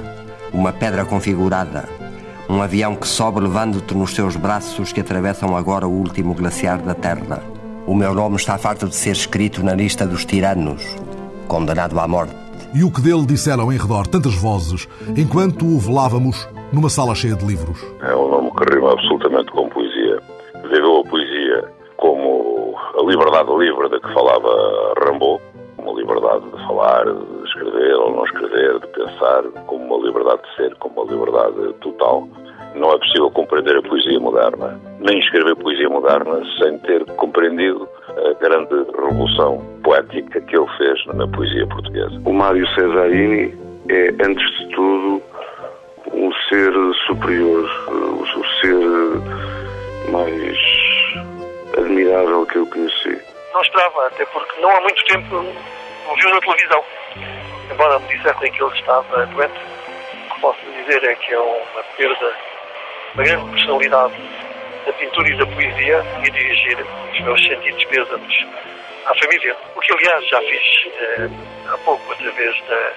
uma 0.53 0.71
pedra 0.73 1.05
configurada, 1.05 1.87
um 2.49 2.61
avião 2.61 2.95
que 2.95 3.07
sobe 3.07 3.39
levando-te 3.39 3.95
nos 3.95 4.13
seus 4.13 4.35
braços 4.35 4.93
que 4.93 5.01
atravessam 5.01 5.55
agora 5.55 5.87
o 5.87 5.91
último 5.91 6.33
glaciar 6.33 6.79
da 6.79 6.93
Terra. 6.93 7.43
O 7.87 7.95
meu 7.95 8.13
nome 8.13 8.35
está 8.35 8.57
farto 8.57 8.87
de 8.87 8.95
ser 8.95 9.11
escrito 9.11 9.63
na 9.63 9.73
lista 9.73 10.05
dos 10.05 10.25
tiranos, 10.25 10.83
condenado 11.47 11.99
à 11.99 12.07
morte. 12.07 12.35
E 12.73 12.83
o 12.83 12.91
que 12.91 13.01
dele 13.01 13.25
disseram 13.25 13.71
em 13.71 13.77
redor 13.77 14.05
tantas 14.07 14.35
vozes, 14.35 14.87
enquanto 15.17 15.65
o 15.65 15.79
velávamos 15.79 16.47
numa 16.71 16.89
sala 16.89 17.15
cheia 17.15 17.35
de 17.35 17.45
livros? 17.45 17.79
É 18.01 18.15
um 18.15 18.29
nome 18.29 18.51
que 18.51 18.73
rima 18.73 18.91
absolutamente 18.91 19.51
com 19.51 19.69
poesia. 19.69 20.19
Viveu 20.69 20.99
a 20.99 21.03
poesia 21.09 21.71
como 21.97 22.75
a 22.99 23.03
liberdade 23.05 23.49
livre 23.57 23.89
da 23.89 23.99
que 23.99 24.13
falava 24.13 24.93
Rambaud, 25.05 25.41
uma 25.77 25.93
liberdade 25.93 26.45
de 26.45 26.67
falar, 26.67 27.05
de 27.05 27.34
escrever 27.75 27.95
ou 27.95 28.11
não 28.11 28.25
escrever, 28.25 28.79
de 28.79 28.87
pensar, 28.87 29.43
como 29.67 29.85
uma 29.85 30.07
liberdade 30.07 30.41
de 30.43 30.55
ser, 30.55 30.75
como 30.75 31.01
uma 31.01 31.11
liberdade 31.11 31.73
total. 31.81 32.27
Não 32.75 32.91
é 32.91 32.97
possível 32.97 33.31
compreender 33.31 33.77
a 33.77 33.81
poesia 33.81 34.19
moderna, 34.19 34.79
nem 34.99 35.19
escrever 35.19 35.55
poesia 35.55 35.89
moderna, 35.89 36.41
sem 36.57 36.77
ter 36.79 37.05
compreendido 37.15 37.87
a 38.09 38.33
grande 38.33 38.75
revolução 38.91 39.63
poética 39.83 40.41
que 40.41 40.57
ele 40.57 40.67
fez 40.77 41.05
na 41.07 41.27
poesia 41.27 41.65
portuguesa. 41.67 42.21
O 42.25 42.33
Mário 42.33 42.67
Cesarini 42.75 43.53
é, 43.89 44.09
antes 44.25 44.59
de 44.59 44.69
tudo, 44.75 45.21
um 46.13 46.33
ser 46.49 46.73
superior, 47.07 47.63
o 47.87 48.45
ser 48.59 50.11
mais 50.11 50.57
admirável 51.77 52.45
que 52.45 52.57
eu 52.57 52.67
conheci. 52.67 53.21
Não 53.53 53.61
esperava, 53.61 54.07
até 54.07 54.25
porque 54.25 54.61
não 54.61 54.69
há 54.69 54.81
muito 54.81 55.03
tempo 55.05 55.35
o 55.35 56.15
viu 56.15 56.29
na 56.29 56.41
televisão. 56.41 56.83
Embora 57.71 57.99
me 57.99 58.07
dissessem 58.07 58.51
que 58.51 58.63
ele 58.63 58.73
estava 58.75 59.25
doente, 59.27 59.53
o 60.29 60.33
que 60.33 60.41
posso 60.41 60.59
dizer 60.71 61.03
é 61.03 61.15
que 61.15 61.33
é 61.33 61.39
uma 61.39 61.83
perda, 61.97 62.33
uma 63.13 63.23
grande 63.23 63.51
personalidade 63.51 64.13
da 64.85 64.93
pintura 64.93 65.29
e 65.29 65.37
da 65.37 65.45
poesia 65.47 66.05
e 66.23 66.31
dirigir 66.31 66.77
os 67.11 67.21
meus 67.21 67.47
sentidos 67.47 67.83
pêsames 67.85 68.45
à 69.05 69.15
família. 69.15 69.55
O 69.75 69.79
que, 69.79 69.93
aliás, 69.93 70.27
já 70.27 70.39
fiz 70.39 70.91
eh, 70.99 71.29
há 71.67 71.77
pouco 71.79 72.11
através 72.11 72.61
da, 72.67 72.93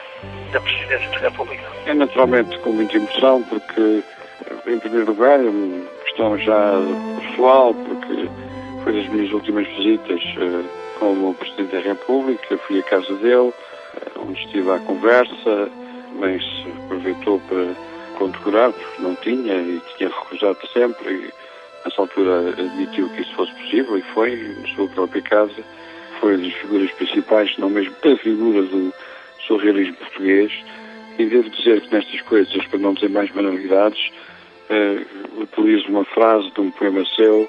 da 0.53 0.61
Presidência 0.61 1.09
da 1.11 1.19
República. 1.19 1.65
É 1.87 1.95
naturalmente 1.95 2.59
com 2.59 2.71
muita 2.71 2.97
emoção, 2.97 3.43
porque, 3.45 4.03
em 4.67 4.79
primeiro 4.79 5.07
lugar, 5.07 5.41
é 5.41 5.49
uma 5.49 5.87
questão 6.05 6.39
já 6.39 6.73
pessoal, 7.31 7.75
porque 7.75 8.29
foi 8.85 8.93
das 8.93 9.09
minhas 9.09 9.33
últimas 9.33 9.67
visitas 9.67 10.23
uh, 10.37 10.69
como 10.99 11.35
Presidente 11.35 11.75
da 11.75 11.81
República, 11.81 12.59
fui 12.59 12.81
à 12.81 12.83
casa 12.83 13.15
dele, 13.15 13.53
onde 14.17 14.41
estive 14.41 14.71
à 14.71 14.79
conversa, 14.81 15.71
mas 16.19 16.43
aproveitou 16.85 17.41
para 17.49 17.75
condecorar, 18.19 18.73
porque 18.73 19.03
não 19.03 19.15
tinha 19.17 19.55
e 19.55 19.81
tinha 19.97 20.09
recusado 20.09 20.59
sempre. 20.73 21.13
E, 21.13 21.33
nessa 21.85 22.03
altura 22.03 22.51
admitiu 22.51 23.09
que 23.11 23.23
isso 23.23 23.35
fosse 23.35 23.53
possível 23.53 23.99
e 23.99 24.03
foi, 24.15 24.37
na 24.61 24.75
sua 24.75 24.89
própria 24.89 25.23
casa. 25.23 25.63
Foi 26.21 26.37
das 26.37 26.53
figuras 26.55 26.91
principais, 26.93 27.57
não 27.59 27.71
mesmo 27.71 27.95
a 28.03 28.17
figura 28.17 28.63
do 28.63 28.93
surrealismo 29.47 29.95
português. 29.97 30.53
E 31.19 31.25
devo 31.27 31.51
dizer 31.51 31.81
que 31.81 31.95
nestas 31.95 32.21
coisas, 32.23 32.67
para 32.67 32.79
não 32.79 32.95
dizer 32.95 33.11
mais 33.11 33.31
banalidades, 33.31 34.11
uh, 34.71 35.43
utilizo 35.43 35.89
uma 35.89 36.05
frase 36.05 36.51
de 36.53 36.61
um 36.61 36.71
poema 36.71 37.05
seu, 37.17 37.49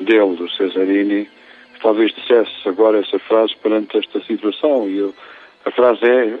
dele, 0.00 0.36
do 0.36 0.50
Cesarini, 0.50 1.28
que 1.74 1.80
talvez 1.80 2.12
dissesse 2.14 2.68
agora 2.68 3.00
essa 3.00 3.18
frase 3.18 3.54
perante 3.62 3.96
esta 3.98 4.20
situação. 4.24 4.88
E 4.88 4.98
eu, 4.98 5.14
a 5.68 5.72
frase 5.72 6.04
é: 6.04 6.38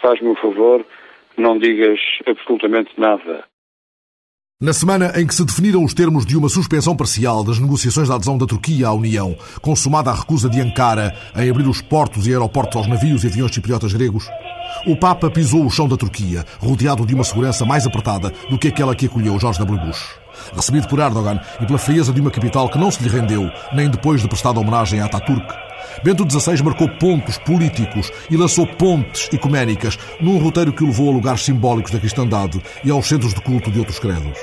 faz-me 0.00 0.28
um 0.28 0.36
favor, 0.36 0.84
não 1.36 1.58
digas 1.58 1.98
absolutamente 2.26 2.90
nada. 2.98 3.44
Na 4.62 4.74
semana 4.74 5.18
em 5.18 5.26
que 5.26 5.34
se 5.34 5.44
definiram 5.44 5.82
os 5.82 5.94
termos 5.94 6.26
de 6.26 6.36
uma 6.36 6.50
suspensão 6.50 6.94
parcial 6.94 7.42
das 7.42 7.58
negociações 7.58 8.08
de 8.08 8.14
adesão 8.14 8.36
da 8.36 8.44
Turquia 8.44 8.88
à 8.88 8.92
União, 8.92 9.34
consumada 9.62 10.10
a 10.10 10.14
recusa 10.14 10.50
de 10.50 10.60
Ankara 10.60 11.14
em 11.34 11.48
abrir 11.48 11.66
os 11.66 11.80
portos 11.80 12.26
e 12.26 12.30
aeroportos 12.30 12.76
aos 12.76 12.86
navios 12.86 13.24
e 13.24 13.28
aviões 13.28 13.54
cipriotas 13.54 13.94
gregos, 13.94 14.28
o 14.86 14.94
Papa 14.96 15.30
pisou 15.30 15.64
o 15.64 15.70
chão 15.70 15.88
da 15.88 15.96
Turquia, 15.96 16.44
rodeado 16.58 17.06
de 17.06 17.14
uma 17.14 17.24
segurança 17.24 17.64
mais 17.64 17.86
apertada 17.86 18.32
do 18.50 18.58
que 18.58 18.68
aquela 18.68 18.94
que 18.94 19.06
acolheu 19.06 19.38
George 19.38 19.58
W. 19.58 19.78
Bush. 19.78 20.20
Recebido 20.54 20.88
por 20.88 20.98
Erdogan 20.98 21.40
e 21.60 21.66
pela 21.66 21.78
frieza 21.78 22.12
de 22.12 22.20
uma 22.20 22.30
capital 22.30 22.68
que 22.68 22.78
não 22.78 22.90
se 22.90 23.02
lhe 23.02 23.08
rendeu, 23.08 23.50
nem 23.72 23.88
depois 23.88 24.20
de 24.20 24.28
prestada 24.28 24.60
homenagem 24.60 25.00
a 25.00 25.06
Ataturk, 25.06 25.69
Bento 26.02 26.26
XVI 26.28 26.62
marcou 26.62 26.88
pontos 26.88 27.36
políticos 27.36 28.10
e 28.30 28.36
lançou 28.36 28.66
pontes 28.66 29.28
ecuménicas 29.32 29.98
num 30.18 30.38
roteiro 30.38 30.72
que 30.72 30.82
o 30.82 30.86
levou 30.86 31.10
a 31.10 31.12
lugares 31.12 31.44
simbólicos 31.44 31.92
da 31.92 31.98
cristandade 31.98 32.60
e 32.82 32.90
aos 32.90 33.06
centros 33.06 33.34
de 33.34 33.40
culto 33.42 33.70
de 33.70 33.78
outros 33.78 33.98
credos. 33.98 34.38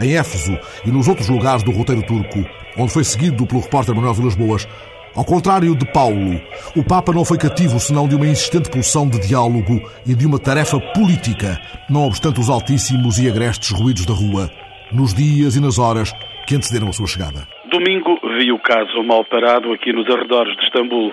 Em 0.00 0.16
Éfeso 0.16 0.58
e 0.84 0.90
nos 0.90 1.06
outros 1.06 1.28
lugares 1.28 1.62
do 1.62 1.70
roteiro 1.70 2.02
turco, 2.02 2.44
onde 2.76 2.92
foi 2.92 3.04
seguido 3.04 3.46
pelo 3.46 3.60
repórter 3.60 3.94
Manuel 3.94 4.14
Vilas 4.14 4.34
Boas, 4.34 4.66
ao 5.14 5.24
contrário 5.24 5.74
de 5.76 5.86
Paulo, 5.92 6.40
o 6.76 6.82
Papa 6.82 7.12
não 7.12 7.24
foi 7.24 7.38
cativo 7.38 7.78
senão 7.78 8.08
de 8.08 8.16
uma 8.16 8.26
insistente 8.26 8.68
pulsão 8.68 9.08
de 9.08 9.20
diálogo 9.20 9.80
e 10.04 10.14
de 10.14 10.26
uma 10.26 10.38
tarefa 10.38 10.80
política, 10.94 11.60
não 11.88 12.06
obstante 12.06 12.40
os 12.40 12.50
altíssimos 12.50 13.18
e 13.18 13.28
agrestes 13.28 13.70
ruídos 13.70 14.04
da 14.04 14.14
rua, 14.14 14.50
nos 14.92 15.14
dias 15.14 15.54
e 15.54 15.60
nas 15.60 15.78
horas 15.78 16.12
que 16.46 16.56
antecederam 16.56 16.88
a 16.88 16.92
sua 16.92 17.06
chegada. 17.06 17.57
Domingo 17.68 18.18
vi 18.38 18.50
o 18.50 18.58
caso 18.58 19.02
mal 19.02 19.22
parado 19.26 19.70
aqui 19.74 19.92
nos 19.92 20.08
arredores 20.08 20.56
de 20.56 20.64
Istambul. 20.64 21.12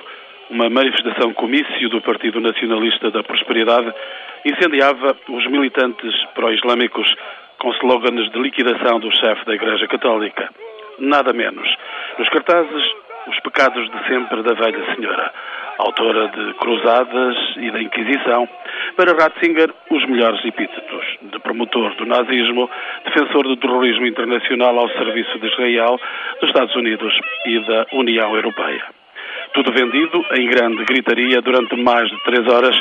Uma 0.50 0.70
manifestação 0.70 1.34
comício 1.34 1.90
do 1.90 2.00
Partido 2.00 2.40
Nacionalista 2.40 3.12
da 3.12 3.22
Prosperidade 3.22 3.94
incendiava 4.46 5.18
os 5.28 5.46
militantes 5.48 6.14
pró-islâmicos 6.34 7.14
com 7.60 7.72
slogans 7.74 8.32
de 8.32 8.40
liquidação 8.40 9.02
do 9.02 9.12
chefe 9.18 9.46
da 9.46 9.54
Igreja 9.54 9.86
Católica. 9.88 10.50
Nada 10.98 11.34
menos. 11.34 11.68
Nos 12.18 12.30
cartazes, 12.30 12.84
os 13.28 13.38
pecados 13.42 13.92
de 13.92 14.08
sempre 14.08 14.42
da 14.42 14.54
velha 14.54 14.96
senhora, 14.96 15.34
autora 15.78 16.28
de 16.30 16.54
Cruzadas 16.56 17.36
e 17.58 17.72
da 17.72 17.82
Inquisição. 17.82 18.48
Para 18.96 19.14
Ratzinger, 19.14 19.74
os 19.92 20.06
melhores 20.06 20.44
epítetos 20.46 21.06
de 21.22 21.40
promotor 21.40 21.94
do 21.96 22.06
nazismo, 22.06 22.70
defensor 23.06 23.44
do 23.44 23.58
terrorismo 23.58 24.06
internacional 24.06 24.78
ao 24.78 24.90
serviço 24.90 25.38
de 25.40 25.48
Israel, 25.48 26.00
dos 26.40 26.50
Estados 26.50 26.76
Unidos 26.76 27.14
e 27.46 27.60
da 27.60 27.86
União 27.94 28.36
Europeia. 28.36 28.84
Tudo 29.54 29.72
vendido 29.72 30.26
em 30.34 30.50
grande 30.50 30.84
gritaria 30.84 31.42
durante 31.42 31.76
mais 31.78 32.10
de 32.10 32.24
três 32.24 32.46
horas, 32.48 32.78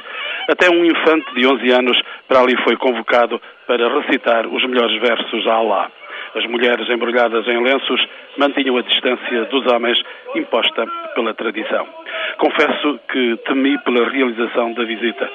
até 0.49 0.71
um 0.71 0.85
infante 0.85 1.33
de 1.35 1.47
11 1.47 1.71
anos 1.71 2.03
para 2.27 2.41
ali 2.41 2.57
foi 2.65 2.77
convocado 2.77 3.41
para 3.67 4.01
recitar 4.01 4.47
os 4.47 4.65
melhores 4.67 5.01
versos 5.01 5.47
a 5.47 5.55
Allah. 5.55 5.91
As 6.35 6.45
mulheres 6.47 6.89
embrulhadas 6.91 7.47
em 7.47 7.63
lenços 7.63 8.05
mantinham 8.37 8.77
a 8.77 8.83
distância 8.83 9.45
dos 9.45 9.71
homens 9.73 10.03
imposta 10.35 10.85
pela 11.15 11.33
tradição. 11.35 11.87
Confesso 12.39 12.99
que 13.11 13.37
temi 13.47 13.79
pela 13.79 14.09
realização 14.09 14.73
da 14.73 14.85
visita. 14.85 15.31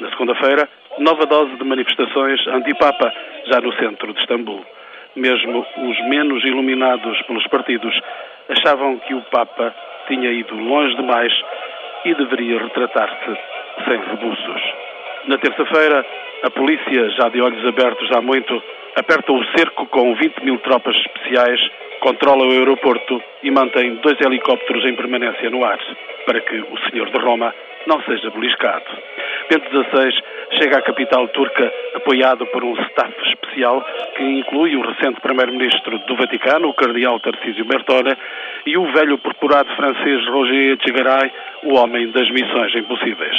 Na 0.00 0.10
segunda-feira, 0.10 0.68
nova 0.98 1.24
dose 1.26 1.56
de 1.56 1.64
manifestações 1.64 2.46
anti-Papa, 2.48 3.12
já 3.46 3.60
no 3.60 3.72
centro 3.74 4.12
de 4.12 4.20
Istambul. 4.20 4.64
Mesmo 5.16 5.66
os 5.78 6.08
menos 6.08 6.44
iluminados 6.44 7.20
pelos 7.22 7.46
partidos 7.46 7.98
achavam 8.48 8.98
que 8.98 9.14
o 9.14 9.22
Papa 9.30 9.74
tinha 10.06 10.30
ido 10.30 10.54
longe 10.54 10.94
demais 10.96 11.32
e 12.04 12.14
deveria 12.14 12.58
retratar-se 12.58 13.38
sem 13.86 14.00
rebuços. 14.00 14.62
Na 15.26 15.38
terça-feira, 15.38 16.04
a 16.42 16.50
polícia, 16.50 17.10
já 17.10 17.28
de 17.28 17.40
olhos 17.40 17.64
abertos 17.66 18.10
há 18.12 18.20
muito, 18.20 18.62
aperta 18.96 19.32
o 19.32 19.44
cerco 19.56 19.86
com 19.86 20.14
20 20.14 20.44
mil 20.44 20.58
tropas 20.58 20.96
especiais, 20.96 21.60
controla 22.00 22.46
o 22.46 22.50
aeroporto 22.50 23.22
e 23.42 23.50
mantém 23.50 23.94
dois 23.96 24.20
helicópteros 24.20 24.84
em 24.84 24.94
permanência 24.94 25.50
no 25.50 25.64
ar, 25.64 25.78
para 26.26 26.40
que 26.40 26.56
o 26.56 26.90
senhor 26.90 27.10
de 27.10 27.18
Roma 27.18 27.54
não 27.86 28.00
seja 28.02 28.30
beliscado. 28.30 28.84
Bento 29.48 29.68
XVI 29.70 30.12
chega 30.52 30.78
à 30.78 30.82
capital 30.82 31.28
turca 31.28 31.72
apoiado 31.94 32.46
por 32.46 32.62
um 32.64 32.74
staff 32.88 33.14
especial 33.28 33.84
que 34.16 34.22
inclui 34.22 34.76
o 34.76 34.82
recente 34.82 35.20
primeiro-ministro 35.20 35.98
do 36.00 36.16
Vaticano, 36.16 36.68
o 36.68 36.74
cardeal 36.74 37.18
Tarcísio 37.20 37.64
Bertone, 37.64 38.16
e 38.66 38.76
o 38.76 38.92
velho 38.92 39.18
purpurado 39.18 39.74
francês 39.74 40.26
Roger 40.28 40.72
Etchegaray, 40.72 41.32
o 41.64 41.74
homem 41.74 42.10
das 42.10 42.30
missões 42.30 42.74
impossíveis. 42.74 43.36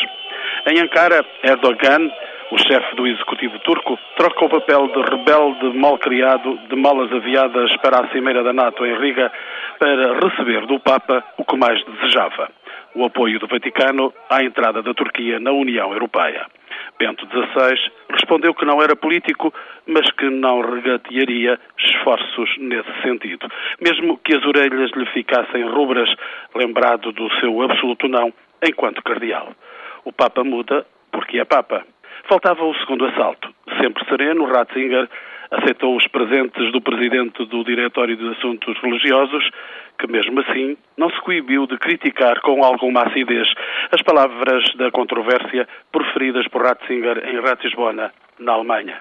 Em 0.69 0.79
Ankara, 0.79 1.25
Erdogan, 1.43 2.11
o 2.53 2.57
chefe 2.59 2.95
do 2.95 3.07
executivo 3.07 3.57
turco, 3.59 3.97
troca 4.15 4.45
o 4.45 4.49
papel 4.49 4.87
de 4.89 5.01
rebelde 5.01 5.75
mal-criado 5.75 6.55
de 6.69 6.75
malas 6.75 7.11
aviadas 7.11 7.75
para 7.77 8.01
a 8.01 8.07
cimeira 8.11 8.43
da 8.43 8.53
NATO 8.53 8.85
em 8.85 8.95
Riga 8.95 9.31
para 9.79 10.19
receber 10.19 10.67
do 10.67 10.79
Papa 10.79 11.23
o 11.35 11.43
que 11.43 11.57
mais 11.57 11.83
desejava 11.83 12.51
o 12.93 13.03
apoio 13.05 13.39
do 13.39 13.47
Vaticano 13.47 14.13
à 14.29 14.43
entrada 14.43 14.83
da 14.83 14.93
Turquia 14.93 15.39
na 15.39 15.51
União 15.51 15.91
Europeia. 15.91 16.45
Bento 16.99 17.25
XVI 17.25 17.75
respondeu 18.11 18.53
que 18.53 18.65
não 18.65 18.83
era 18.83 18.95
político, 18.95 19.51
mas 19.87 20.11
que 20.11 20.29
não 20.29 20.61
regatearia 20.61 21.59
esforços 21.79 22.55
nesse 22.59 23.01
sentido, 23.01 23.47
mesmo 23.81 24.19
que 24.19 24.35
as 24.35 24.45
orelhas 24.45 24.91
lhe 24.91 25.07
ficassem 25.07 25.67
rubras, 25.67 26.13
lembrado 26.53 27.11
do 27.11 27.33
seu 27.39 27.63
absoluto 27.63 28.07
não 28.07 28.31
enquanto 28.63 29.01
cardeal. 29.01 29.53
O 30.05 30.13
Papa 30.13 30.43
muda 30.43 30.85
porque 31.11 31.39
é 31.39 31.45
Papa. 31.45 31.83
Faltava 32.27 32.63
o 32.63 32.73
segundo 32.75 33.05
assalto. 33.05 33.53
Sempre 33.81 34.05
sereno, 34.05 34.45
Ratzinger 34.45 35.09
aceitou 35.51 35.95
os 35.95 36.07
presentes 36.07 36.71
do 36.71 36.81
presidente 36.81 37.45
do 37.45 37.63
Diretório 37.63 38.15
de 38.15 38.27
Assuntos 38.29 38.75
Religiosos, 38.81 39.49
que 39.99 40.07
mesmo 40.07 40.39
assim 40.39 40.77
não 40.97 41.09
se 41.09 41.21
coibiu 41.21 41.67
de 41.67 41.77
criticar 41.77 42.39
com 42.41 42.63
alguma 42.63 43.03
acidez 43.03 43.47
as 43.91 44.01
palavras 44.01 44.63
da 44.75 44.89
controvérsia 44.89 45.67
proferidas 45.91 46.47
por 46.47 46.63
Ratzinger 46.63 47.23
em 47.29 47.39
Ratisbona, 47.39 48.11
na 48.39 48.53
Alemanha. 48.53 48.99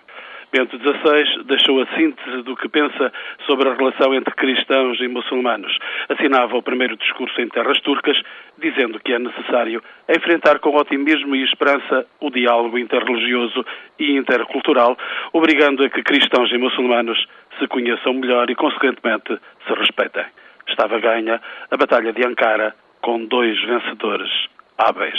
Bento 0.52 0.76
XVI 0.76 1.44
deixou 1.44 1.80
a 1.80 1.86
síntese 1.96 2.42
do 2.42 2.54
que 2.54 2.68
pensa 2.68 3.10
sobre 3.46 3.70
a 3.70 3.74
relação 3.74 4.14
entre 4.14 4.34
cristãos 4.34 5.00
e 5.00 5.08
muçulmanos. 5.08 5.74
Assinava 6.10 6.54
o 6.54 6.62
primeiro 6.62 6.94
discurso 6.98 7.40
em 7.40 7.48
terras 7.48 7.80
turcas, 7.80 8.20
dizendo 8.58 9.00
que 9.00 9.14
é 9.14 9.18
necessário 9.18 9.82
enfrentar 10.06 10.58
com 10.58 10.76
otimismo 10.76 11.34
e 11.34 11.42
esperança 11.42 12.06
o 12.20 12.30
diálogo 12.30 12.78
interreligioso 12.78 13.64
e 13.98 14.14
intercultural, 14.14 14.96
obrigando 15.32 15.84
a 15.84 15.88
que 15.88 16.02
cristãos 16.02 16.52
e 16.52 16.58
muçulmanos 16.58 17.26
se 17.58 17.66
conheçam 17.66 18.12
melhor 18.12 18.50
e, 18.50 18.54
consequentemente, 18.54 19.38
se 19.66 19.72
respeitem. 19.72 20.26
Estava 20.68 20.98
ganha 20.98 21.40
a 21.70 21.76
Batalha 21.78 22.12
de 22.12 22.26
Ankara 22.26 22.74
com 23.00 23.24
dois 23.24 23.58
vencedores 23.62 24.30
hábeis. 24.76 25.18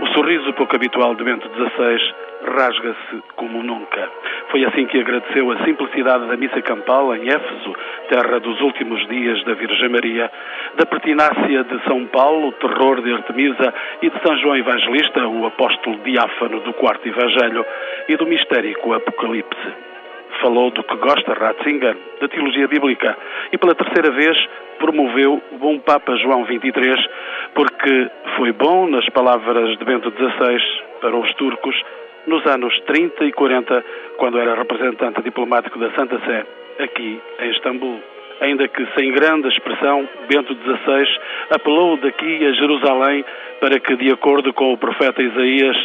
O 0.00 0.06
sorriso 0.08 0.52
pouco 0.52 0.76
habitual 0.76 1.14
de 1.14 1.24
Bento 1.24 1.48
XVI 1.48 2.14
rasga-se 2.44 3.22
como 3.34 3.62
nunca. 3.62 4.08
Foi 4.50 4.64
assim 4.64 4.86
que 4.86 5.00
agradeceu 5.00 5.50
a 5.50 5.64
simplicidade 5.64 6.26
da 6.26 6.36
missa 6.36 6.62
campal 6.62 7.14
em 7.16 7.28
Éfeso, 7.28 7.74
terra 8.08 8.38
dos 8.38 8.60
últimos 8.60 9.06
dias 9.08 9.42
da 9.44 9.54
Virgem 9.54 9.88
Maria, 9.88 10.30
da 10.76 10.86
pertinácia 10.86 11.64
de 11.64 11.82
São 11.84 12.06
Paulo, 12.06 12.52
terror 12.52 13.02
de 13.02 13.12
Artemisa, 13.12 13.74
e 14.00 14.08
de 14.08 14.22
São 14.22 14.36
João 14.38 14.56
Evangelista, 14.56 15.26
o 15.26 15.46
apóstolo 15.46 15.98
diáfano 16.04 16.60
do 16.60 16.72
quarto 16.74 17.08
Evangelho, 17.08 17.66
e 18.08 18.16
do 18.16 18.26
mistérico 18.26 18.92
Apocalipse 18.92 19.87
falou 20.40 20.70
do 20.70 20.82
que 20.82 20.96
gosta, 20.96 21.34
Ratzinger, 21.34 21.96
da 22.20 22.28
teologia 22.28 22.66
bíblica, 22.68 23.16
e 23.52 23.58
pela 23.58 23.74
terceira 23.74 24.10
vez 24.10 24.36
promoveu 24.78 25.42
o 25.52 25.58
bom 25.58 25.78
Papa 25.78 26.16
João 26.16 26.44
XXIII, 26.44 27.08
porque 27.54 28.10
foi 28.36 28.52
bom, 28.52 28.86
nas 28.88 29.08
palavras 29.10 29.76
de 29.76 29.84
Bento 29.84 30.10
XVI, 30.10 30.62
para 31.00 31.16
os 31.16 31.32
turcos, 31.34 31.74
nos 32.26 32.44
anos 32.46 32.78
30 32.86 33.24
e 33.24 33.32
40, 33.32 33.84
quando 34.18 34.38
era 34.38 34.54
representante 34.54 35.22
diplomático 35.22 35.78
da 35.78 35.90
Santa 35.92 36.18
Sé, 36.26 36.46
aqui 36.78 37.20
em 37.40 37.50
Istambul. 37.50 38.00
Ainda 38.40 38.68
que 38.68 38.86
sem 38.96 39.10
grande 39.12 39.48
expressão, 39.48 40.08
Bento 40.28 40.54
XVI 40.54 41.08
apelou 41.50 41.96
daqui 41.96 42.46
a 42.46 42.52
Jerusalém 42.52 43.24
para 43.60 43.80
que, 43.80 43.96
de 43.96 44.12
acordo 44.12 44.52
com 44.52 44.72
o 44.72 44.78
profeta 44.78 45.20
Isaías, 45.20 45.76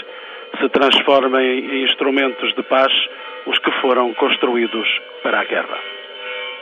se 0.59 0.69
transformem 0.69 1.59
em 1.59 1.83
instrumentos 1.83 2.53
de 2.53 2.61
paz 2.63 2.91
os 3.45 3.57
que 3.59 3.71
foram 3.81 4.13
construídos 4.13 4.87
para 5.21 5.41
a 5.41 5.43
guerra. 5.43 5.77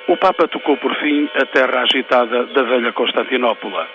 O 0.08 0.18
Papa 0.18 0.48
tocou 0.48 0.78
por 0.78 0.94
fim 0.96 1.30
a 1.36 1.46
terra 1.46 1.84
agitada 1.84 2.46
da 2.48 2.64
velha 2.64 2.92
Constantinopla. 2.92 3.88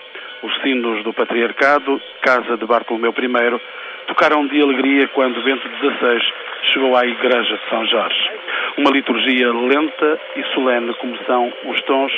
Os 0.43 0.61
sinos 0.61 1.03
do 1.03 1.13
Patriarcado, 1.13 2.01
casa 2.21 2.57
de 2.57 2.65
Bartolomeu 2.65 3.11
I, 3.11 3.59
tocaram 4.07 4.47
de 4.47 4.61
alegria 4.61 5.07
quando 5.09 5.43
Bento 5.43 5.67
XVI 5.67 6.19
chegou 6.71 6.95
à 6.95 7.05
Igreja 7.05 7.57
de 7.57 7.69
São 7.69 7.85
Jorge. 7.85 8.31
Uma 8.77 8.91
liturgia 8.91 9.51
lenta 9.51 10.19
e 10.35 10.43
solene 10.53 10.93
como 10.95 11.17
são 11.25 11.51
os 11.65 11.81
tons 11.81 12.11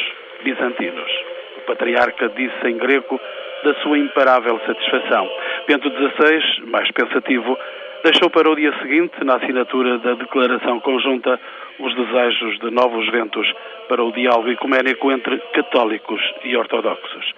bizantinos. 0.43 1.11
O 1.57 1.61
patriarca 1.61 2.29
disse 2.29 2.67
em 2.67 2.77
grego 2.77 3.19
da 3.63 3.73
sua 3.81 3.97
imparável 3.97 4.59
satisfação. 4.65 5.29
Bento 5.67 5.89
XVI, 5.89 6.65
mais 6.67 6.89
pensativo, 6.91 7.57
deixou 8.03 8.29
para 8.29 8.49
o 8.49 8.55
dia 8.55 8.73
seguinte, 8.81 9.23
na 9.23 9.35
assinatura 9.35 9.97
da 9.99 10.13
declaração 10.13 10.79
conjunta, 10.79 11.39
os 11.79 11.95
desejos 11.95 12.59
de 12.59 12.71
novos 12.71 13.09
ventos 13.11 13.47
para 13.87 14.03
o 14.03 14.11
diálogo 14.11 14.49
ecuménico 14.49 15.11
entre 15.11 15.37
católicos 15.53 16.21
e 16.43 16.55
ortodoxos. 16.55 17.31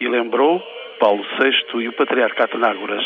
E 0.00 0.08
lembrou 0.08 0.62
Paulo 1.00 1.24
VI 1.38 1.82
e 1.82 1.88
o 1.88 1.92
Patriarca 1.92 2.44
Atenágoras, 2.44 3.04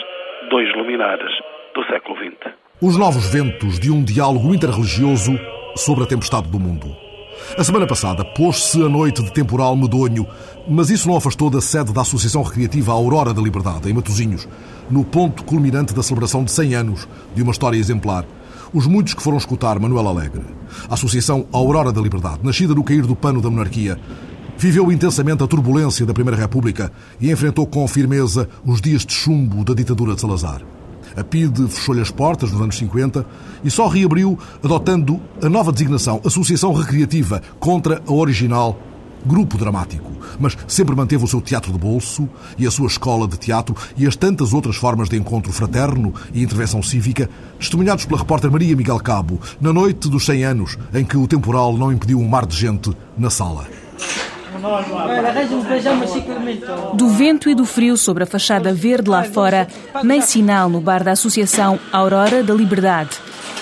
dois 0.48 0.72
luminares 0.74 1.32
do 1.74 1.84
século 1.84 2.16
XX. 2.16 2.52
Os 2.80 2.98
novos 2.98 3.32
ventos 3.32 3.78
de 3.78 3.90
um 3.90 4.04
diálogo 4.04 4.54
interreligioso 4.54 5.32
sobre 5.76 6.04
a 6.04 6.06
tempestade 6.06 6.50
do 6.50 6.58
mundo. 6.58 7.11
A 7.56 7.62
semana 7.62 7.86
passada 7.86 8.24
pôs-se 8.24 8.82
a 8.82 8.88
noite 8.88 9.22
de 9.22 9.30
temporal 9.32 9.76
medonho, 9.76 10.26
mas 10.68 10.88
isso 10.88 11.06
não 11.06 11.16
afastou 11.16 11.50
da 11.50 11.60
sede 11.60 11.92
da 11.92 12.00
Associação 12.00 12.42
Recreativa 12.42 12.92
Aurora 12.92 13.34
da 13.34 13.42
Liberdade, 13.42 13.90
em 13.90 13.92
Matosinhos, 13.92 14.48
no 14.90 15.04
ponto 15.04 15.44
culminante 15.44 15.92
da 15.92 16.02
celebração 16.02 16.44
de 16.44 16.50
100 16.50 16.74
anos 16.74 17.08
de 17.34 17.42
uma 17.42 17.52
história 17.52 17.76
exemplar. 17.76 18.24
Os 18.72 18.86
muitos 18.86 19.12
que 19.12 19.22
foram 19.22 19.36
escutar 19.36 19.78
Manuel 19.78 20.08
Alegre. 20.08 20.42
A 20.88 20.94
Associação 20.94 21.46
Aurora 21.52 21.92
da 21.92 22.00
Liberdade, 22.00 22.40
nascida 22.42 22.74
no 22.74 22.82
cair 22.82 23.06
do 23.06 23.14
pano 23.14 23.42
da 23.42 23.50
monarquia, 23.50 23.98
viveu 24.56 24.90
intensamente 24.90 25.42
a 25.42 25.46
turbulência 25.46 26.06
da 26.06 26.14
Primeira 26.14 26.40
República 26.40 26.90
e 27.20 27.30
enfrentou 27.30 27.66
com 27.66 27.86
firmeza 27.86 28.48
os 28.64 28.80
dias 28.80 29.04
de 29.04 29.12
chumbo 29.12 29.62
da 29.62 29.74
ditadura 29.74 30.14
de 30.14 30.20
Salazar. 30.20 30.62
A 31.16 31.24
PIDE 31.24 31.68
fechou-lhe 31.68 32.00
as 32.00 32.10
portas 32.10 32.52
nos 32.52 32.60
anos 32.60 32.76
50 32.76 33.24
e 33.64 33.70
só 33.70 33.88
reabriu 33.88 34.38
adotando 34.62 35.20
a 35.42 35.48
nova 35.48 35.72
designação 35.72 36.20
Associação 36.24 36.72
Recreativa 36.72 37.42
contra 37.58 38.02
a 38.06 38.12
original 38.12 38.78
Grupo 39.24 39.56
Dramático, 39.56 40.10
mas 40.38 40.56
sempre 40.66 40.96
manteve 40.96 41.24
o 41.24 41.28
seu 41.28 41.40
teatro 41.40 41.72
de 41.72 41.78
bolso 41.78 42.28
e 42.58 42.66
a 42.66 42.70
sua 42.70 42.88
escola 42.88 43.28
de 43.28 43.38
teatro 43.38 43.74
e 43.96 44.06
as 44.06 44.16
tantas 44.16 44.52
outras 44.52 44.76
formas 44.76 45.08
de 45.08 45.16
encontro 45.16 45.52
fraterno 45.52 46.12
e 46.34 46.42
intervenção 46.42 46.82
cívica, 46.82 47.30
testemunhados 47.58 48.04
pela 48.04 48.18
repórter 48.18 48.50
Maria 48.50 48.76
Miguel 48.76 48.98
Cabo, 48.98 49.40
na 49.60 49.72
noite 49.72 50.08
dos 50.08 50.26
100 50.26 50.44
anos 50.44 50.78
em 50.92 51.04
que 51.04 51.16
o 51.16 51.28
temporal 51.28 51.76
não 51.76 51.92
impediu 51.92 52.18
um 52.18 52.28
mar 52.28 52.46
de 52.46 52.56
gente 52.56 52.90
na 53.16 53.30
sala. 53.30 53.66
Do 56.94 57.08
vento 57.08 57.50
e 57.50 57.54
do 57.54 57.64
frio 57.64 57.96
sobre 57.96 58.22
a 58.22 58.26
fachada 58.26 58.72
verde 58.72 59.10
lá 59.10 59.24
fora, 59.24 59.66
nem 60.04 60.20
sinal 60.20 60.68
no 60.68 60.80
bar 60.80 61.02
da 61.02 61.12
Associação 61.12 61.80
Aurora 61.92 62.44
da 62.44 62.54
Liberdade. 62.54 63.10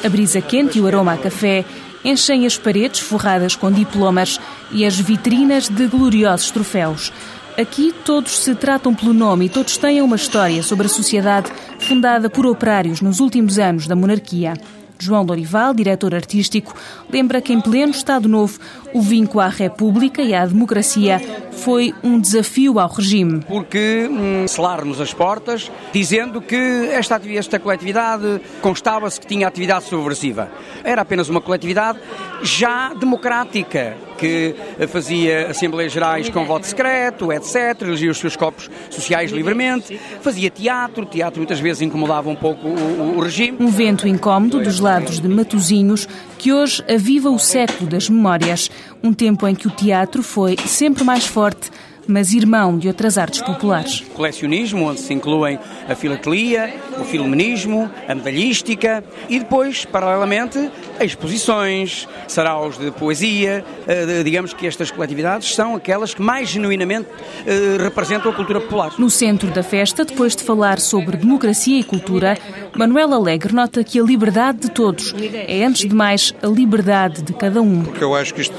A 0.05 0.09
brisa 0.09 0.41
quente 0.41 0.79
e 0.79 0.81
o 0.81 0.87
aroma 0.87 1.15
a 1.15 1.17
café 1.17 1.65
enchem 2.05 2.45
as 2.45 2.59
paredes 2.59 3.01
forradas 3.01 3.57
com 3.57 3.73
diplomas 3.73 4.39
e 4.71 4.85
as 4.85 4.99
vitrinas 4.99 5.69
de 5.69 5.87
gloriosos 5.87 6.51
troféus. 6.51 7.13
Aqui 7.59 7.95
todos 8.05 8.39
se 8.39 8.55
tratam 8.55 8.95
pelo 8.95 9.13
nome 9.13 9.47
e 9.47 9.49
todos 9.49 9.77
têm 9.77 10.01
uma 10.03 10.17
história 10.17 10.63
sobre 10.63 10.87
a 10.87 10.91
sociedade 10.91 11.51
fundada 11.79 12.29
por 12.31 12.47
operários 12.47 13.01
nos 13.01 13.21
últimos 13.21 13.59
anos 13.59 13.87
da 13.87 13.97
monarquia. 13.97 14.55
João 15.01 15.25
Lorival, 15.25 15.75
diretor 15.75 16.15
artístico, 16.15 16.75
lembra 17.11 17.41
que 17.41 17.53
em 17.53 17.61
pleno 17.61 17.93
Estado 17.93 18.29
Novo 18.29 18.59
O 18.93 19.01
vínculo 19.01 19.41
à 19.41 19.49
República 19.49 20.21
e 20.23 20.35
à 20.35 20.45
democracia 20.45 21.21
foi 21.53 21.95
um 22.03 22.19
desafio 22.19 22.79
ao 22.79 22.89
regime. 22.89 23.41
Porque 23.47 24.09
hum, 24.11 24.47
selarmos 24.49 25.01
as 25.01 25.15
portas 25.15 25.71
dizendo 25.93 26.41
que 26.41 26.89
esta, 26.91 27.21
esta 27.29 27.59
coletividade 27.59 28.41
constava-se 28.61 29.21
que 29.21 29.27
tinha 29.27 29.47
atividade 29.47 29.85
subversiva. 29.85 30.51
Era 30.83 31.03
apenas 31.03 31.29
uma 31.29 31.41
coletividade 31.41 31.99
já 32.43 32.93
democrática, 32.95 33.97
que 34.21 34.55
fazia 34.89 35.49
Assembleias 35.49 35.93
Gerais 35.93 36.29
com 36.29 36.45
voto 36.45 36.67
secreto, 36.67 37.33
etc., 37.33 37.81
elegia 37.81 38.11
os 38.11 38.19
seus 38.19 38.37
corpos 38.37 38.71
sociais 38.91 39.33
livremente, 39.33 39.99
fazia 40.21 40.51
teatro, 40.51 41.07
teatro 41.07 41.41
muitas 41.41 41.59
vezes 41.59 41.81
incomodava 41.81 42.29
um 42.29 42.37
pouco 42.37 42.69
o, 42.69 43.17
o 43.17 43.21
regime. 43.21 43.57
Um 43.59 43.69
vento 43.69 44.07
incómodo 44.07 44.61
dos 44.61 44.79
lados 44.79 45.19
de 45.19 45.29
Matozinhos 45.29 46.07
que 46.39 46.53
hoje 46.53 46.85
aviva 46.89 47.31
o 47.31 47.39
século 47.39 47.89
das 47.89 48.11
memórias, 48.11 48.71
um 49.03 49.13
tempo 49.13 49.49
em 49.49 49.55
que 49.55 49.67
o 49.67 49.71
teatro 49.71 50.23
foi 50.23 50.57
sempre 50.67 51.03
mais 51.03 51.27
forte 51.27 51.71
mas 52.07 52.33
irmão 52.33 52.79
de 52.79 52.89
outras 52.89 53.19
artes 53.19 53.41
populares. 53.43 54.03
Colecionismo, 54.15 54.89
onde 54.89 55.01
se 55.01 55.13
incluem 55.13 55.59
a 55.89 55.95
filatelia, 55.95 56.75
o 56.99 57.05
filmenismo, 57.05 57.91
a 58.09 58.15
medalhística 58.15 59.05
e 59.29 59.39
depois, 59.39 59.85
paralelamente, 59.85 60.71
exposições, 61.01 62.09
saraus 62.27 62.79
de 62.79 62.91
poesia. 62.91 63.65
Eh, 63.87 64.23
digamos 64.23 64.53
que 64.53 64.67
estas 64.67 64.91
coletividades 64.91 65.55
são 65.55 65.75
aquelas 65.75 66.15
que 66.15 66.23
mais 66.23 66.49
genuinamente 66.49 67.09
eh, 67.47 67.77
representam 67.81 68.31
a 68.31 68.35
cultura 68.35 68.61
popular. 68.61 68.93
No 68.99 69.11
centro 69.11 69.51
da 69.51 69.63
festa, 69.63 70.05
depois 70.05 70.35
de 70.37 70.43
falar 70.43 70.79
sobre 70.81 71.17
democracia 71.17 71.79
e 71.79 71.85
cultura, 71.85 72.37
Manuel 72.77 73.15
Alegre 73.15 73.55
nota 73.55 73.83
que 73.85 73.99
a 73.99 74.03
liberdade 74.03 74.61
de 74.61 74.71
todos 74.71 75.15
é, 75.47 75.65
antes 75.65 75.89
de 75.89 75.95
mais, 75.95 76.35
a 76.43 76.47
liberdade 76.47 77.23
de 77.23 77.33
cada 77.33 77.61
um. 77.63 77.83
Porque 77.83 78.05
eu 78.05 78.15
acho 78.15 78.35
que 78.35 78.41
isto 78.41 78.55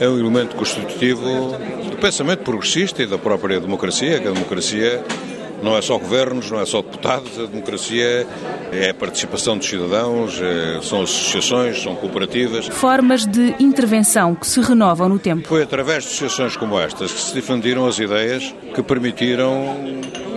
é 0.00 0.08
um 0.08 0.18
elemento 0.18 0.54
constitutivo 0.56 1.56
pensamento 2.00 2.40
progressista 2.40 3.02
e 3.02 3.06
da 3.06 3.18
própria 3.18 3.60
democracia, 3.60 4.20
que 4.20 4.28
a 4.28 4.30
democracia 4.30 5.04
não 5.62 5.76
é 5.76 5.82
só 5.82 5.98
governos, 5.98 6.50
não 6.50 6.60
é 6.60 6.66
só 6.66 6.80
deputados, 6.80 7.38
a 7.38 7.46
democracia 7.46 8.26
é 8.72 8.90
a 8.90 8.94
participação 8.94 9.58
dos 9.58 9.68
cidadãos, 9.68 10.40
é, 10.40 10.80
são 10.82 11.02
associações, 11.02 11.82
são 11.82 11.94
cooperativas. 11.96 12.68
Formas 12.68 13.26
de 13.26 13.54
intervenção 13.58 14.34
que 14.34 14.46
se 14.46 14.60
renovam 14.60 15.08
no 15.08 15.18
tempo. 15.18 15.48
Foi 15.48 15.62
através 15.62 16.04
de 16.04 16.10
associações 16.10 16.56
como 16.56 16.78
estas 16.78 17.12
que 17.12 17.20
se 17.20 17.34
difundiram 17.34 17.86
as 17.86 17.98
ideias 17.98 18.54
que 18.74 18.82
permitiram 18.82 19.76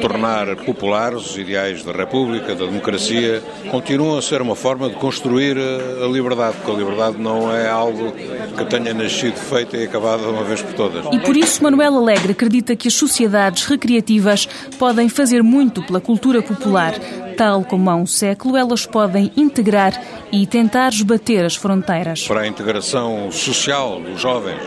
tornar 0.02 0.56
populares 0.58 1.32
os 1.32 1.38
ideais 1.38 1.84
da 1.84 1.92
República, 1.92 2.56
da 2.56 2.66
democracia, 2.66 3.42
continuam 3.70 4.18
a 4.18 4.22
ser 4.22 4.42
uma 4.42 4.56
forma 4.56 4.90
de 4.90 4.96
construir 4.96 5.58
a 5.58 6.08
liberdade, 6.08 6.58
porque 6.58 6.72
a 6.72 6.76
liberdade 6.76 7.18
não 7.20 7.56
é 7.56 7.70
algo 7.70 8.12
que 8.12 8.66
tenha 8.66 8.94
nascido 8.94 9.36
feita 9.36 9.78
e 9.78 9.86
acabado 9.86 10.24
de 10.24 10.30
uma 10.30 10.44
vez 10.44 10.62
por 10.62 10.74
todas. 10.74 11.06
E 11.14 11.20
por 11.20 11.38
isso 11.38 11.64
Manuel 11.64 11.96
Alegre 11.98 12.32
acredita 12.32 12.76
que 12.76 12.88
as 12.88 12.94
sociedades 12.94 13.66
recreativas 13.66 14.48
podem 14.80 15.08
fazer 15.08 15.44
muito 15.44 15.84
pela 15.84 16.02
cultura 16.02 16.42
popular. 16.42 16.94
Tal 17.38 17.64
como 17.64 17.90
há 17.90 17.96
um 17.96 18.06
século, 18.06 18.58
elas 18.58 18.86
podem 18.86 19.32
integrar 19.38 19.94
e 20.32 20.46
tentar 20.46 20.90
esbater 20.90 21.46
as 21.46 21.56
fronteiras. 21.56 22.28
Para 22.28 22.42
a 22.42 22.48
integração 22.48 23.32
social 23.32 24.00
dos 24.02 24.20
jovens 24.20 24.60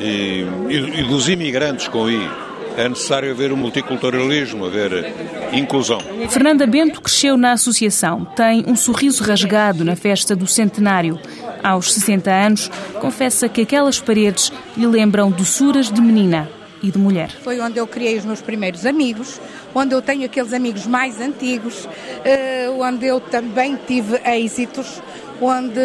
é? 0.00 0.04
e, 0.04 0.46
e, 0.68 1.00
e 1.00 1.02
dos 1.04 1.28
imigrantes 1.28 1.88
com 1.88 2.08
I 2.08 2.47
é 2.78 2.88
necessário 2.88 3.32
haver 3.32 3.52
um 3.52 3.56
multiculturalismo, 3.56 4.64
haver 4.64 5.12
inclusão. 5.52 5.98
Fernanda 6.28 6.64
Bento 6.64 7.00
cresceu 7.00 7.36
na 7.36 7.52
associação, 7.52 8.24
tem 8.24 8.64
um 8.68 8.76
sorriso 8.76 9.24
rasgado 9.24 9.84
na 9.84 9.96
festa 9.96 10.36
do 10.36 10.46
centenário. 10.46 11.18
Aos 11.60 11.92
60 11.92 12.30
anos, 12.30 12.70
confessa 13.00 13.48
que 13.48 13.62
aquelas 13.62 13.98
paredes 13.98 14.52
lhe 14.76 14.86
lembram 14.86 15.28
doçuras 15.28 15.90
de 15.90 16.00
menina 16.00 16.48
e 16.80 16.92
de 16.92 16.98
mulher. 16.98 17.30
Foi 17.42 17.58
onde 17.58 17.78
eu 17.78 17.86
criei 17.86 18.16
os 18.16 18.24
meus 18.24 18.40
primeiros 18.40 18.86
amigos, 18.86 19.40
onde 19.74 19.92
eu 19.92 20.00
tenho 20.00 20.24
aqueles 20.24 20.52
amigos 20.52 20.86
mais 20.86 21.20
antigos, 21.20 21.88
eh, 22.24 22.70
onde 22.78 23.06
eu 23.06 23.18
também 23.18 23.76
tive 23.88 24.20
êxitos, 24.24 25.02
onde 25.40 25.80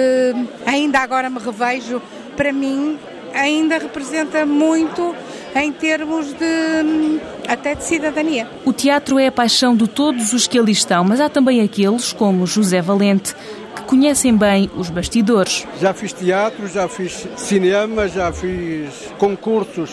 ainda 0.64 1.00
agora 1.00 1.28
me 1.28 1.40
revejo. 1.40 2.00
Para 2.38 2.54
mim, 2.54 3.00
ainda 3.34 3.78
representa 3.78 4.46
muito 4.46 5.16
em 5.56 5.72
termos 5.72 6.34
de 6.34 7.20
até 7.48 7.76
de 7.76 7.84
cidadania. 7.84 8.48
O 8.66 8.74
teatro 8.74 9.20
é 9.20 9.28
a 9.28 9.32
paixão 9.32 9.76
de 9.76 9.88
todos 9.88 10.34
os 10.34 10.48
que 10.48 10.58
ali 10.58 10.72
estão, 10.72 11.04
mas 11.04 11.20
há 11.20 11.30
também 11.30 11.62
aqueles, 11.62 12.14
como 12.14 12.48
José 12.48 12.82
Valente, 12.82 13.36
que 13.76 13.82
conhecem 13.84 14.36
bem 14.36 14.70
os 14.76 14.90
bastidores. 14.90 15.66
Já 15.80 15.94
fiz 15.94 16.14
teatro, 16.14 16.68
já 16.68 16.88
fiz 16.88 17.28
cinema, 17.38 18.08
já 18.08 18.32
fiz 18.32 18.90
concursos, 19.18 19.92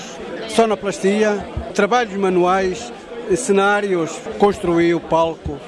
sonoplastia, 0.49 1.45
trabalhos 1.75 2.15
manuais, 2.15 2.93
cenários, 3.37 4.11
construir 4.39 4.95
o 4.95 5.01
palco, 5.01 5.59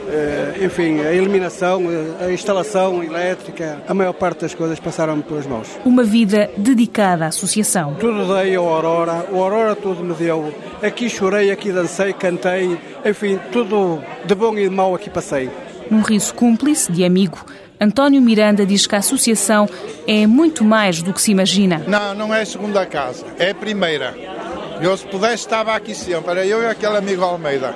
enfim, 0.62 1.00
a 1.00 1.12
iluminação, 1.12 1.82
a 2.20 2.32
instalação 2.32 3.02
elétrica, 3.02 3.82
a 3.88 3.94
maior 3.94 4.12
parte 4.12 4.40
das 4.40 4.54
coisas 4.54 4.78
passaram-me 4.78 5.22
pelas 5.22 5.46
mãos. 5.46 5.68
Uma 5.84 6.04
vida 6.04 6.50
dedicada 6.56 7.24
à 7.24 7.28
associação. 7.28 7.94
Tudo 7.94 8.34
dei 8.34 8.54
ao 8.56 8.68
Aurora, 8.68 9.26
o 9.30 9.42
Aurora 9.42 9.74
tudo 9.74 10.02
me 10.02 10.14
deu. 10.14 10.52
Aqui 10.82 11.08
chorei, 11.08 11.50
aqui 11.50 11.72
dancei, 11.72 12.12
cantei, 12.12 12.78
enfim, 13.04 13.38
tudo 13.50 14.02
de 14.24 14.34
bom 14.34 14.56
e 14.56 14.68
de 14.68 14.70
mau 14.70 14.94
aqui 14.94 15.10
passei. 15.10 15.50
Um 15.90 16.00
riso 16.00 16.34
cúmplice 16.34 16.90
de 16.90 17.04
amigo. 17.04 17.44
António 17.80 18.22
Miranda 18.22 18.64
diz 18.64 18.86
que 18.86 18.94
a 18.94 18.98
associação 18.98 19.68
é 20.06 20.26
muito 20.26 20.62
mais 20.64 21.02
do 21.02 21.12
que 21.12 21.20
se 21.20 21.32
imagina. 21.32 21.82
Não, 21.86 22.14
não 22.14 22.34
é 22.34 22.44
segunda 22.44 22.86
casa, 22.86 23.24
é 23.38 23.50
a 23.50 23.54
primeira. 23.54 24.14
Eu, 24.80 24.96
se 24.96 25.06
pudesse, 25.06 25.44
estava 25.44 25.74
aqui 25.74 25.94
sempre. 25.94 26.30
Era 26.30 26.46
eu 26.46 26.62
e 26.62 26.66
aquele 26.66 26.96
amigo 26.96 27.22
Almeida. 27.22 27.74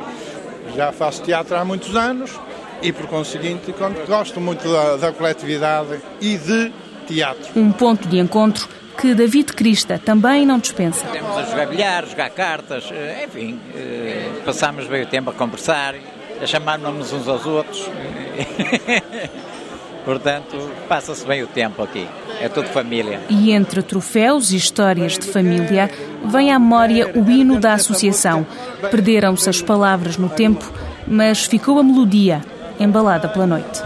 Já 0.76 0.92
faço 0.92 1.22
teatro 1.22 1.56
há 1.56 1.64
muitos 1.64 1.96
anos 1.96 2.38
e, 2.82 2.92
por 2.92 3.06
conseguinte, 3.06 3.74
gosto 4.06 4.38
muito 4.38 4.70
da, 4.70 4.96
da 4.96 5.12
coletividade 5.12 5.98
e 6.20 6.36
de 6.36 6.70
teatro. 7.06 7.58
Um 7.58 7.72
ponto 7.72 8.06
de 8.06 8.18
encontro 8.18 8.68
que 8.98 9.14
David 9.14 9.54
Crista 9.54 9.98
também 9.98 10.44
não 10.44 10.58
dispensa. 10.58 11.06
Temos 11.06 11.34
a 11.34 11.44
jogar 11.44 11.66
bilhar, 11.66 12.06
jogar 12.06 12.28
cartas, 12.28 12.90
eh, 12.92 13.24
enfim, 13.26 13.58
eh, 13.74 14.30
passamos 14.44 14.86
bem 14.86 15.02
o 15.02 15.06
tempo 15.06 15.30
a 15.30 15.32
conversar, 15.32 15.94
a 16.42 16.46
chamar-nos 16.46 17.10
uns 17.10 17.26
aos 17.26 17.46
outros. 17.46 17.88
Portanto, 20.06 20.56
passa-se 20.88 21.26
bem 21.26 21.42
o 21.42 21.48
tempo 21.48 21.82
aqui. 21.82 22.06
É 22.40 22.48
tudo 22.48 22.68
família. 22.68 23.20
E 23.28 23.50
entre 23.50 23.82
troféus 23.82 24.52
e 24.52 24.56
histórias 24.56 25.18
de 25.18 25.26
família, 25.26 25.90
vem 26.24 26.52
à 26.52 26.60
memória 26.60 27.10
o 27.12 27.28
hino 27.28 27.58
da 27.58 27.72
associação. 27.72 28.46
Perderam-se 28.88 29.50
as 29.50 29.60
palavras 29.60 30.16
no 30.16 30.28
tempo, 30.28 30.72
mas 31.08 31.44
ficou 31.44 31.80
a 31.80 31.82
melodia, 31.82 32.40
embalada 32.78 33.28
pela 33.28 33.48
noite. 33.48 33.82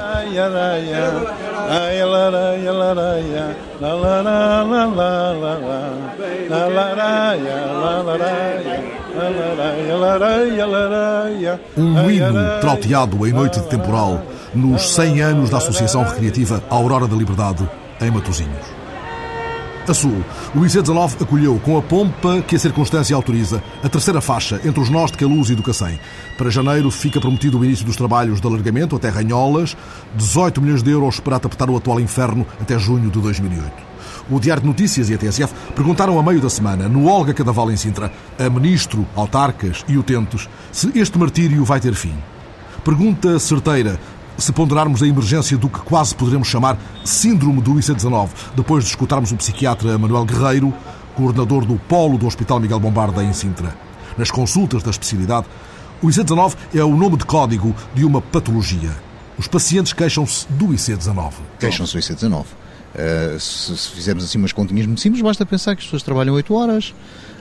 Um 11.77 12.11
hino 12.11 12.61
trauteado 12.61 13.27
em 13.27 13.33
noite 13.33 13.61
de 13.61 13.69
temporal 13.69 14.23
nos 14.55 14.95
100 14.95 15.21
anos 15.21 15.51
da 15.51 15.59
Associação 15.59 16.03
Recreativa 16.03 16.63
Aurora 16.69 17.07
da 17.07 17.17
Liberdade, 17.17 17.69
em 18.01 18.11
Matosinhos. 18.11 18.81
A 19.89 19.95
sul, 19.95 20.25
o 20.55 20.61
IC19 20.61 21.23
acolheu 21.23 21.61
com 21.65 21.77
a 21.77 21.83
pompa 21.83 22.41
que 22.43 22.55
a 22.55 22.59
circunstância 22.59 23.17
autoriza 23.17 23.63
a 23.83 23.89
terceira 23.89 24.21
faixa 24.21 24.61
entre 24.65 24.81
os 24.81 24.89
nós 24.89 25.11
de 25.11 25.19
Queluz 25.19 25.51
e 25.51 25.55
do 25.55 25.63
Cacém. 25.63 25.99
Para 26.39 26.49
janeiro 26.49 26.91
fica 26.91 27.21
prometido 27.21 27.59
o 27.59 27.65
início 27.65 27.85
dos 27.85 27.97
trabalhos 27.97 28.41
de 28.41 28.47
alargamento 28.47 28.95
até 28.95 29.09
Ranholas, 29.09 29.77
18 30.15 30.63
milhões 30.63 30.83
de 30.83 30.91
euros 30.91 31.19
para 31.19 31.41
tapetar 31.41 31.69
o 31.69 31.77
atual 31.77 31.99
inferno 31.99 32.47
até 32.61 32.79
junho 32.79 33.11
de 33.11 33.21
2008. 33.21 33.90
O 34.31 34.39
Diário 34.39 34.63
de 34.63 34.69
Notícias 34.69 35.11
e 35.11 35.15
a 35.15 35.19
TSF 35.19 35.53
perguntaram 35.75 36.17
a 36.17 36.23
meio 36.23 36.41
da 36.41 36.49
semana, 36.49 36.89
no 36.89 37.09
Olga 37.09 37.35
Cadaval 37.35 37.69
em 37.73 37.77
Sintra, 37.77 38.13
a 38.39 38.49
ministro, 38.49 39.05
autarcas 39.17 39.85
e 39.89 39.99
utentes, 39.99 40.49
se 40.71 40.97
este 40.97 41.19
martírio 41.19 41.65
vai 41.65 41.81
ter 41.81 41.95
fim. 41.95 42.15
Pergunta 42.85 43.41
certeira, 43.41 43.99
se 44.39 44.53
ponderarmos 44.53 45.03
a 45.03 45.07
emergência 45.09 45.59
do 45.59 45.69
que 45.69 45.81
quase 45.81 46.15
poderemos 46.15 46.47
chamar 46.47 46.79
síndrome 47.05 47.61
do 47.61 47.79
IC-19, 47.81 48.29
depois 48.55 48.85
de 48.85 48.91
escutarmos 48.91 49.33
o 49.33 49.37
psiquiatra 49.37 49.99
Manuel 49.99 50.25
Guerreiro, 50.25 50.73
coordenador 51.17 51.65
do 51.65 51.75
Polo 51.77 52.17
do 52.17 52.27
Hospital 52.27 52.61
Miguel 52.61 52.79
Bombarda 52.79 53.25
em 53.25 53.33
Sintra. 53.33 53.75
Nas 54.17 54.31
consultas 54.31 54.85
da 54.85 54.91
especialidade, 54.91 55.47
o 56.01 56.09
IC-19 56.09 56.55
é 56.73 56.85
o 56.85 56.97
nome 56.97 57.17
de 57.17 57.25
código 57.25 57.75
de 57.93 58.05
uma 58.05 58.23
patologia. 58.23 58.93
Os 59.37 59.49
pacientes 59.49 59.93
queixam-se 59.93 60.47
do 60.51 60.73
IC-19. 60.73 61.33
Queixam-se 61.59 61.95
do 61.95 61.99
IC-19. 61.99 62.45
Uh, 62.95 63.39
se, 63.39 63.77
se, 63.77 63.89
fizermos 63.91 64.25
assim 64.25 64.39
umas 64.39 64.53
continhas 64.53 64.87
muito 64.87 65.01
simples, 65.01 65.23
basta 65.23 65.47
pensar 65.47 65.77
que 65.77 65.81
as 65.81 65.87
pessoas 65.87 66.03
trabalham 66.03 66.35
8 66.35 66.53
horas, 66.53 66.95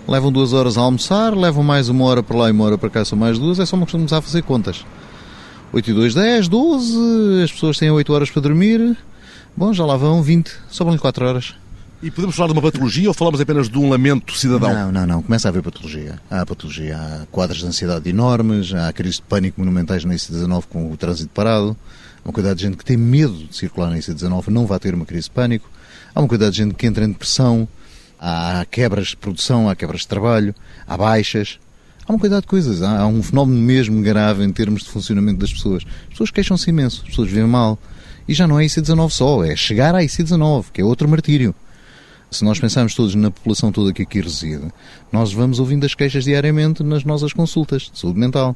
levam 0.07 0.31
2 0.31 0.53
horas 0.53 0.77
a 0.77 0.81
almoçar, 0.81 1.35
levam 1.35 1.63
mais 1.63 1.89
uma 1.89 2.05
hora 2.05 2.21
para 2.21 2.37
lá 2.37 2.49
e 2.49 2.51
uma 2.51 2.65
hora 2.65 2.77
para 2.77 2.89
cá, 2.89 3.03
são 3.03 3.17
mais 3.17 3.39
duas, 3.39 3.59
é 3.59 3.65
só 3.65 3.75
uma 3.75 3.85
questão 3.85 3.99
de 3.99 4.03
começar 4.03 4.17
a 4.17 4.21
fazer 4.21 4.43
contas. 4.43 4.85
8 5.73 5.89
e 5.89 5.93
2, 5.93 6.13
10, 6.13 6.47
12, 6.47 7.43
as 7.43 7.51
pessoas 7.51 7.77
têm 7.77 7.89
8 7.89 8.13
horas 8.13 8.29
para 8.29 8.41
dormir, 8.41 8.97
bom, 9.57 9.73
já 9.73 9.85
lá 9.85 9.97
vão 9.97 10.21
20, 10.21 10.51
sobram-lhe 10.69 10.99
4 10.99 11.25
horas. 11.25 11.55
E 12.01 12.09
podemos 12.09 12.35
falar 12.35 12.47
de 12.47 12.53
uma 12.53 12.61
patologia 12.61 13.09
ou 13.09 13.13
falamos 13.13 13.41
apenas 13.41 13.67
de 13.67 13.77
um 13.77 13.89
lamento 13.89 14.33
cidadão? 14.33 14.73
Não, 14.73 14.91
não, 14.91 15.05
não. 15.05 15.21
Começa 15.21 15.47
a 15.47 15.49
haver 15.49 15.61
patologia. 15.61 16.17
Há 16.31 16.45
patologia. 16.45 16.97
Há 16.97 17.25
quadros 17.29 17.59
de 17.59 17.65
ansiedade 17.65 18.09
enormes, 18.09 18.73
há 18.73 18.93
crises 18.93 19.17
de 19.17 19.23
pânico 19.23 19.59
monumentais 19.59 20.05
na 20.05 20.13
IC19 20.13 20.63
com 20.69 20.89
o 20.89 20.95
trânsito 20.95 21.29
parado, 21.33 21.75
uma 22.29 22.33
quantidade 22.33 22.59
de 22.59 22.65
gente 22.65 22.77
que 22.77 22.85
tem 22.85 22.95
medo 22.95 23.33
de 23.33 23.55
circular 23.55 23.89
na 23.89 23.97
IC19 23.97 24.47
não 24.47 24.67
vai 24.67 24.79
ter 24.79 24.93
uma 24.93 25.05
crise 25.05 25.23
de 25.23 25.31
pânico, 25.31 25.69
há 26.13 26.21
uma 26.21 26.27
quantidade 26.27 26.51
de 26.51 26.63
gente 26.63 26.75
que 26.75 26.85
entra 26.85 27.03
em 27.03 27.09
depressão, 27.09 27.67
há 28.19 28.65
quebras 28.69 29.07
de 29.07 29.17
produção, 29.17 29.67
há 29.67 29.75
quebras 29.75 30.01
de 30.01 30.07
trabalho, 30.07 30.53
há 30.87 30.95
baixas. 30.95 31.59
Há 32.07 32.11
uma 32.11 32.19
quantidade 32.19 32.41
de 32.41 32.47
coisas. 32.47 32.81
Há, 32.81 33.05
um 33.07 33.21
fenómeno 33.23 33.59
mesmo 33.59 34.01
grave 34.01 34.43
em 34.43 34.51
termos 34.51 34.83
de 34.83 34.89
funcionamento 34.89 35.39
das 35.39 35.51
pessoas. 35.51 35.83
As 36.03 36.09
pessoas 36.09 36.31
queixam-se 36.31 36.69
imenso, 36.69 37.01
as 37.01 37.09
pessoas 37.09 37.29
vivem 37.29 37.47
mal. 37.47 37.79
E 38.27 38.33
já 38.33 38.47
não 38.47 38.59
é 38.59 38.65
IC19 38.65 39.09
só, 39.09 39.43
é 39.43 39.55
chegar 39.55 39.95
à 39.95 39.99
IC19, 39.99 40.65
que 40.71 40.81
é 40.81 40.83
outro 40.83 41.09
martírio. 41.09 41.55
Se 42.29 42.45
nós 42.45 42.59
pensarmos 42.59 42.93
todos 42.93 43.15
na 43.15 43.31
população 43.31 43.71
toda 43.71 43.91
que 43.91 44.03
aqui 44.03 44.21
reside, 44.21 44.71
nós 45.11 45.33
vamos 45.33 45.59
ouvindo 45.59 45.83
as 45.85 45.95
queixas 45.95 46.25
diariamente 46.25 46.83
nas 46.83 47.03
nossas 47.03 47.33
consultas 47.33 47.89
de 47.91 47.97
saúde 47.99 48.19
mental. 48.19 48.55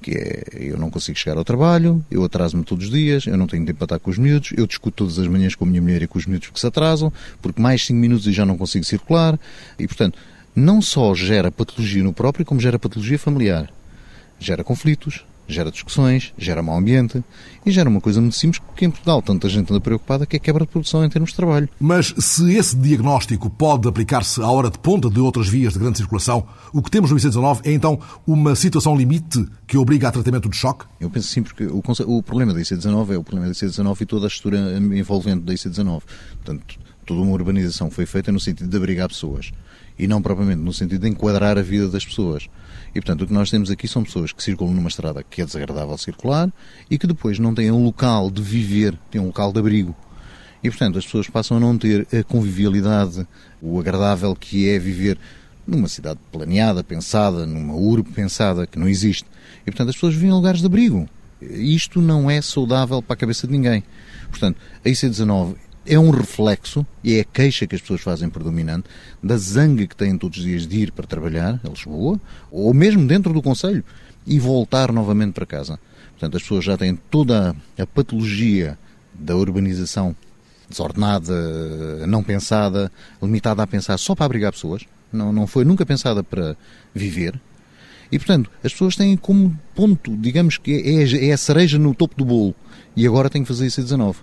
Que 0.00 0.12
é, 0.12 0.44
eu 0.52 0.78
não 0.78 0.90
consigo 0.90 1.18
chegar 1.18 1.36
ao 1.36 1.44
trabalho, 1.44 2.04
eu 2.10 2.24
atraso-me 2.24 2.64
todos 2.64 2.86
os 2.86 2.90
dias, 2.90 3.26
eu 3.26 3.36
não 3.36 3.46
tenho 3.46 3.64
tempo 3.66 3.78
para 3.78 3.84
estar 3.86 3.98
com 3.98 4.10
os 4.10 4.18
miúdos, 4.18 4.52
eu 4.56 4.66
discuto 4.66 5.04
todas 5.04 5.18
as 5.18 5.26
manhãs 5.26 5.54
com 5.54 5.64
a 5.64 5.68
minha 5.68 5.82
mulher 5.82 6.02
e 6.02 6.06
com 6.06 6.18
os 6.18 6.26
miúdos 6.26 6.48
que 6.48 6.60
se 6.60 6.66
atrasam, 6.66 7.12
porque 7.42 7.60
mais 7.60 7.84
5 7.86 7.98
minutos 7.98 8.26
e 8.26 8.32
já 8.32 8.46
não 8.46 8.56
consigo 8.56 8.84
circular. 8.84 9.38
E, 9.78 9.86
portanto, 9.86 10.18
não 10.54 10.80
só 10.80 11.14
gera 11.14 11.50
patologia 11.50 12.02
no 12.02 12.12
próprio, 12.12 12.44
como 12.44 12.60
gera 12.60 12.78
patologia 12.78 13.18
familiar. 13.18 13.70
Gera 14.38 14.62
conflitos, 14.62 15.24
gera 15.48 15.70
discussões, 15.70 16.32
gera 16.36 16.62
mau 16.62 16.76
ambiente 16.76 17.24
e 17.64 17.70
gera 17.70 17.88
uma 17.88 18.00
coisa 18.00 18.20
muito 18.20 18.36
simples 18.36 18.62
que 18.76 18.84
em 18.84 18.90
Portugal 18.90 19.22
tanta 19.22 19.48
gente 19.48 19.70
anda 19.72 19.80
preocupada 19.80 20.26
que 20.26 20.36
é 20.36 20.38
quebra 20.38 20.64
de 20.64 20.70
produção 20.70 21.04
em 21.04 21.08
termos 21.08 21.30
de 21.30 21.36
trabalho. 21.36 21.68
Mas 21.80 22.14
se 22.18 22.54
esse 22.54 22.76
diagnóstico 22.76 23.48
pode 23.48 23.88
aplicar-se 23.88 24.42
à 24.42 24.50
hora 24.50 24.70
de 24.70 24.78
ponta 24.78 25.08
de 25.08 25.18
outras 25.18 25.48
vias 25.48 25.72
de 25.72 25.78
grande 25.78 25.98
circulação, 25.98 26.46
o 26.72 26.82
que 26.82 26.90
temos 26.90 27.10
no 27.10 27.16
IC19 27.16 27.60
é 27.64 27.72
então 27.72 27.98
uma 28.26 28.54
situação 28.54 28.94
limite 28.94 29.46
que 29.66 29.78
obriga 29.78 30.08
a 30.08 30.12
tratamento 30.12 30.48
de 30.48 30.56
choque? 30.56 30.84
Eu 31.00 31.10
penso 31.10 31.28
sim, 31.28 31.42
porque 31.42 31.64
o, 31.64 31.82
o 32.06 32.22
problema 32.22 32.52
da 32.52 32.60
IC19 32.60 33.14
é 33.14 33.18
o 33.18 33.24
problema 33.24 33.46
da 33.46 33.52
IC19 33.52 34.00
e 34.02 34.06
toda 34.06 34.26
a 34.26 34.28
estrutura 34.28 34.78
envolvente 34.78 35.40
da 35.40 35.54
IC19. 35.54 36.02
Portanto, 36.36 36.78
toda 37.06 37.22
uma 37.22 37.32
urbanização 37.32 37.90
foi 37.90 38.04
feita 38.04 38.30
no 38.30 38.38
sentido 38.38 38.68
de 38.68 38.76
abrigar 38.76 39.08
pessoas 39.08 39.50
e 39.98 40.06
não 40.06 40.20
propriamente 40.22 40.60
no 40.60 40.72
sentido 40.72 41.00
de 41.00 41.08
enquadrar 41.08 41.58
a 41.58 41.62
vida 41.62 41.88
das 41.88 42.04
pessoas. 42.04 42.48
E, 42.90 43.00
portanto, 43.00 43.22
o 43.22 43.26
que 43.26 43.32
nós 43.32 43.50
temos 43.50 43.70
aqui 43.70 43.86
são 43.86 44.02
pessoas 44.02 44.32
que 44.32 44.42
circulam 44.42 44.74
numa 44.74 44.88
estrada 44.88 45.22
que 45.22 45.42
é 45.42 45.44
desagradável 45.44 45.96
circular 45.98 46.50
e 46.90 46.98
que 46.98 47.06
depois 47.06 47.38
não 47.38 47.54
têm 47.54 47.70
um 47.70 47.84
local 47.84 48.30
de 48.30 48.42
viver, 48.42 48.98
têm 49.10 49.20
um 49.20 49.26
local 49.26 49.52
de 49.52 49.58
abrigo. 49.58 49.94
E, 50.62 50.68
portanto, 50.68 50.98
as 50.98 51.04
pessoas 51.04 51.28
passam 51.28 51.56
a 51.56 51.60
não 51.60 51.78
ter 51.78 52.06
a 52.12 52.22
convivialidade, 52.24 53.26
o 53.62 53.78
agradável 53.78 54.34
que 54.34 54.68
é 54.68 54.78
viver 54.78 55.18
numa 55.66 55.86
cidade 55.86 56.18
planeada, 56.32 56.82
pensada, 56.82 57.46
numa 57.46 57.74
urbe 57.74 58.10
pensada, 58.10 58.66
que 58.66 58.78
não 58.78 58.88
existe. 58.88 59.26
E, 59.62 59.70
portanto, 59.70 59.90
as 59.90 59.94
pessoas 59.94 60.14
vivem 60.14 60.30
em 60.30 60.32
lugares 60.32 60.60
de 60.60 60.66
abrigo. 60.66 61.08
Isto 61.40 62.00
não 62.00 62.28
é 62.28 62.40
saudável 62.42 63.00
para 63.00 63.14
a 63.14 63.16
cabeça 63.16 63.46
de 63.46 63.52
ninguém. 63.52 63.84
Portanto, 64.30 64.58
a 64.84 64.88
IC19 64.88 65.54
é 65.88 65.98
um 65.98 66.10
reflexo, 66.10 66.86
e 67.02 67.14
é 67.14 67.20
a 67.20 67.24
queixa 67.24 67.66
que 67.66 67.74
as 67.74 67.80
pessoas 67.80 68.00
fazem 68.00 68.28
predominante, 68.28 68.88
da 69.22 69.36
zanga 69.36 69.86
que 69.86 69.96
têm 69.96 70.16
todos 70.16 70.38
os 70.38 70.44
dias 70.44 70.66
de 70.66 70.78
ir 70.78 70.92
para 70.92 71.06
trabalhar 71.06 71.58
a 71.64 71.68
Lisboa, 71.68 72.20
ou 72.50 72.72
mesmo 72.74 73.06
dentro 73.06 73.32
do 73.32 73.42
Conselho, 73.42 73.82
e 74.26 74.38
voltar 74.38 74.92
novamente 74.92 75.32
para 75.32 75.46
casa. 75.46 75.80
Portanto, 76.10 76.36
as 76.36 76.42
pessoas 76.42 76.64
já 76.64 76.76
têm 76.76 76.94
toda 76.94 77.56
a 77.78 77.86
patologia 77.86 78.78
da 79.14 79.34
urbanização 79.34 80.14
desordenada, 80.68 82.06
não 82.06 82.22
pensada, 82.22 82.92
limitada 83.22 83.62
a 83.62 83.66
pensar 83.66 83.96
só 83.98 84.14
para 84.14 84.26
abrigar 84.26 84.52
pessoas, 84.52 84.82
não, 85.10 85.32
não 85.32 85.46
foi 85.46 85.64
nunca 85.64 85.86
pensada 85.86 86.22
para 86.22 86.56
viver. 86.94 87.40
E, 88.12 88.18
portanto, 88.18 88.50
as 88.62 88.72
pessoas 88.72 88.96
têm 88.96 89.16
como 89.16 89.58
ponto, 89.74 90.16
digamos 90.16 90.58
que 90.58 90.72
é, 90.72 91.28
é 91.28 91.32
a 91.32 91.36
cereja 91.36 91.78
no 91.78 91.94
topo 91.94 92.14
do 92.16 92.24
bolo, 92.24 92.54
e 92.94 93.06
agora 93.06 93.30
têm 93.30 93.42
que 93.42 93.48
fazer 93.48 93.66
isso 93.66 93.80
a 93.80 93.84
19. 93.84 94.18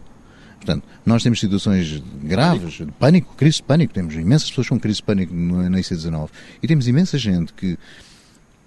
Portanto, 0.58 0.84
nós 1.06 1.22
temos 1.22 1.40
situações 1.40 2.02
graves, 2.24 2.74
de 2.74 2.86
pânico, 2.86 3.36
crise 3.36 3.58
de 3.58 3.64
pânico, 3.64 3.94
temos 3.94 4.16
imensas 4.16 4.50
pessoas 4.50 4.70
com 4.70 4.80
crise 4.80 4.98
de 4.98 5.04
pânico 5.04 5.34
na 5.34 5.78
IC19 5.78 6.30
e 6.62 6.68
temos 6.68 6.88
imensa 6.88 7.18
gente 7.18 7.54
que, 7.54 7.78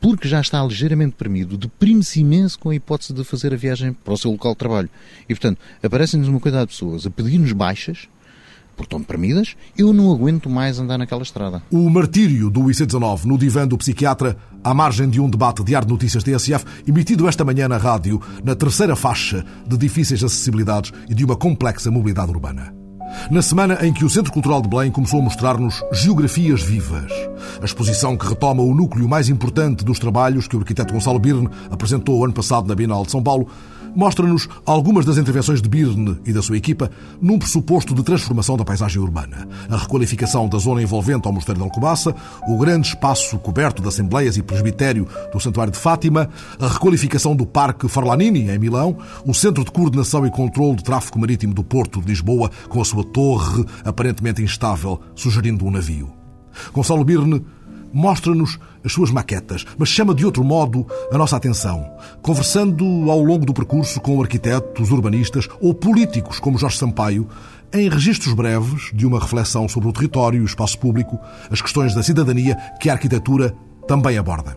porque 0.01 0.29
já 0.29 0.41
está 0.41 0.63
ligeiramente 0.63 1.17
premido, 1.17 1.57
deprime-se 1.57 2.21
imenso 2.21 2.59
com 2.59 2.71
a 2.71 2.75
hipótese 2.75 3.13
de 3.13 3.25
fazer 3.25 3.53
a 3.53 3.57
viagem 3.57 3.93
para 3.93 4.15
o 4.15 4.19
seu 4.19 4.31
local 4.31 4.53
de 4.53 4.59
trabalho. 4.59 4.91
E, 5.29 5.35
portanto, 5.35 5.59
aparecem-nos 5.83 6.29
uma 6.29 6.39
quantidade 6.39 6.71
de 6.71 6.75
pessoas 6.75 7.05
a 7.05 7.11
pedir-nos 7.11 7.53
baixas, 7.53 8.09
porque 8.79 8.87
estão 8.87 9.01
deprimidas, 9.01 9.57
eu 9.77 9.93
não 9.93 10.13
aguento 10.13 10.49
mais 10.49 10.79
andar 10.79 10.97
naquela 10.97 11.23
estrada. 11.23 11.61
O 11.71 11.91
martírio 11.91 12.49
do 12.49 12.63
IC19 12.63 13.25
no 13.25 13.37
divã 13.37 13.67
do 13.67 13.77
psiquiatra, 13.77 14.37
à 14.63 14.73
margem 14.73 15.11
de 15.11 15.21
um 15.21 15.29
debate 15.29 15.65
Diário 15.65 15.89
de 15.89 15.93
Notícias 15.93 16.23
TSF, 16.23 16.65
emitido 16.87 17.29
esta 17.29 17.45
manhã 17.45 17.69
na 17.69 17.77
rádio, 17.77 18.23
na 18.45 18.55
terceira 18.55 18.95
faixa 18.95 19.45
de 19.67 19.77
difíceis 19.77 20.23
acessibilidades 20.23 20.93
e 21.09 21.15
de 21.15 21.25
uma 21.25 21.37
complexa 21.37 21.91
mobilidade 21.91 22.31
urbana. 22.31 22.73
Na 23.31 23.43
semana 23.43 23.79
em 23.85 23.93
que 23.93 24.05
o 24.05 24.11
Centro 24.11 24.33
Cultural 24.33 24.63
de 24.63 24.69
Belém 24.69 24.91
começou 24.91 25.21
a 25.21 25.23
mostrar-nos 25.23 25.83
Geografias 25.93 26.63
Vivas, 26.63 27.11
a 27.61 27.65
exposição 27.65 28.17
que 28.17 28.27
retoma 28.27 28.63
o 28.63 28.75
núcleo 28.75 29.09
mais 29.09 29.29
importante 29.29 29.85
dos 29.85 29.99
trabalhos 29.99 30.47
que 30.47 30.55
o 30.55 30.61
arquiteto 30.61 30.93
Gonçalo 30.93 31.19
Birne 31.19 31.49
apresentou 31.71 32.23
ano 32.25 32.35
passado 32.35 32.69
na 32.69 32.75
Bienal 32.75 33.05
de 33.05 33.11
São 33.11 33.23
Paulo, 33.23 33.49
mostra-nos 33.99 34.49
algumas 34.65 35.05
das 35.05 35.19
intervenções 35.19 35.61
de 35.61 35.69
Birne 35.69 36.21
e 36.25 36.33
da 36.33 36.41
sua 36.41 36.57
equipa 36.57 36.89
num 37.21 37.37
pressuposto 37.37 37.93
de 37.93 38.05
transformação 38.05 38.57
da 38.57 38.65
paisagem 38.65 39.03
urbana. 39.03 39.49
A 39.69 39.77
requalificação 39.77 40.49
da 40.49 40.57
zona 40.57 40.81
envolvente 40.81 41.27
ao 41.27 41.33
Mosteiro 41.33 41.59
de 41.59 41.65
Alcobaça, 41.65 42.15
o 42.47 42.57
grande 42.57 42.87
espaço 42.87 43.37
coberto 43.41 43.83
de 43.83 43.89
assembleias 43.89 44.37
e 44.37 44.43
presbitério 44.43 45.09
do 45.33 45.41
Santuário 45.41 45.73
de 45.73 45.79
Fátima, 45.81 46.31
a 46.61 46.69
requalificação 46.69 47.35
do 47.35 47.45
Parque 47.45 47.89
Farlanini, 47.89 48.49
em 48.49 48.59
Milão, 48.61 48.97
o 49.27 49.35
Centro 49.35 49.65
de 49.65 49.73
Coordenação 49.73 50.25
e 50.25 50.31
Controlo 50.31 50.77
de 50.77 50.85
Tráfego 50.85 51.19
Marítimo 51.19 51.53
do 51.53 51.65
Porto 51.65 52.01
de 52.01 52.07
Lisboa, 52.07 52.53
com 52.69 52.81
a 52.81 52.85
sua 52.85 53.03
torre 53.03 53.65
aparentemente 53.85 54.41
instável, 54.41 55.01
sugerindo 55.17 55.67
um 55.67 55.73
navio. 55.73 56.09
Gonçalo 56.73 57.05
Birne 57.05 57.45
mostra-nos 57.93 58.61
as 58.89 58.93
suas 58.93 59.11
maquetas, 59.11 59.67
mas 59.77 59.91
chama 59.91 60.15
de 60.15 60.25
outro 60.25 60.43
modo 60.43 60.87
a 61.13 61.19
nossa 61.19 61.37
atenção, 61.37 61.89
conversando 62.23 62.85
ao 63.11 63.23
longo 63.23 63.45
do 63.45 63.53
percurso 63.53 64.01
com 64.01 64.21
arquitetos, 64.21 64.91
urbanistas 64.91 65.47
ou 65.61 65.75
políticos 65.75 66.41
como 66.41 66.59
Jorge 66.59 66.79
Sampaio, 66.79 67.29
em 67.71 67.91
registros 67.91 68.33
breves 68.33 68.91
de 68.95 69.07
uma 69.07 69.21
reflexão 69.21 69.69
sobre 69.69 69.91
o 69.91 69.93
território 69.93 70.39
e 70.39 70.43
o 70.43 70.47
espaço 70.47 70.79
público, 70.79 71.21
as 71.51 71.61
questões 71.61 71.95
da 71.95 72.03
cidadania 72.03 72.57
que 72.81 72.89
a 72.89 72.95
arquitetura 72.95 73.55
também 73.87 74.17
aborda. 74.17 74.57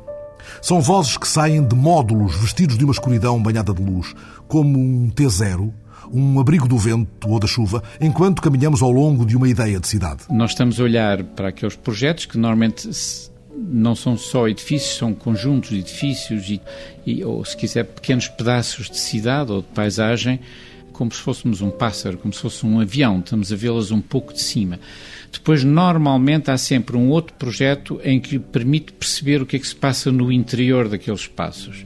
São 0.61 0.79
vozes 0.79 1.17
que 1.17 1.27
saem 1.27 1.67
de 1.67 1.75
módulos 1.75 2.35
vestidos 2.37 2.77
de 2.77 2.85
uma 2.85 2.93
escuridão 2.93 3.41
banhada 3.41 3.73
de 3.73 3.83
luz, 3.83 4.15
como 4.47 4.79
um 4.79 5.11
T0, 5.13 5.73
um 6.11 6.39
abrigo 6.39 6.67
do 6.67 6.77
vento 6.77 7.29
ou 7.29 7.37
da 7.37 7.47
chuva, 7.47 7.83
enquanto 7.99 8.41
caminhamos 8.41 8.81
ao 8.81 8.91
longo 8.91 9.25
de 9.25 9.35
uma 9.35 9.49
ideia 9.49 9.79
de 9.79 9.87
cidade. 9.87 10.23
Nós 10.29 10.51
estamos 10.51 10.79
a 10.79 10.83
olhar 10.83 11.21
para 11.23 11.49
aqueles 11.49 11.75
projetos 11.75 12.25
que 12.25 12.37
normalmente 12.37 12.89
não 13.55 13.95
são 13.95 14.17
só 14.17 14.47
edifícios, 14.47 14.97
são 14.97 15.13
conjuntos 15.13 15.69
de 15.69 15.79
edifícios 15.79 16.49
e, 16.49 16.61
e, 17.05 17.23
ou, 17.23 17.43
se 17.45 17.55
quiser, 17.55 17.85
pequenos 17.85 18.27
pedaços 18.27 18.89
de 18.89 18.97
cidade 18.97 19.51
ou 19.51 19.61
de 19.61 19.67
paisagem, 19.67 20.39
como 20.91 21.11
se 21.11 21.19
fôssemos 21.19 21.61
um 21.61 21.69
pássaro, 21.69 22.17
como 22.17 22.33
se 22.33 22.39
fosse 22.39 22.65
um 22.65 22.79
avião, 22.79 23.19
estamos 23.19 23.51
a 23.51 23.55
vê-las 23.55 23.91
um 23.91 24.01
pouco 24.01 24.33
de 24.33 24.41
cima. 24.41 24.79
Depois, 25.31 25.63
normalmente, 25.63 26.51
há 26.51 26.57
sempre 26.57 26.97
um 26.97 27.09
outro 27.09 27.33
projeto 27.35 27.99
em 28.03 28.19
que 28.19 28.37
permite 28.37 28.91
perceber 28.91 29.41
o 29.41 29.45
que 29.45 29.55
é 29.55 29.59
que 29.59 29.67
se 29.67 29.75
passa 29.75 30.11
no 30.11 30.31
interior 30.31 30.89
daqueles 30.89 31.21
espaços. 31.21 31.85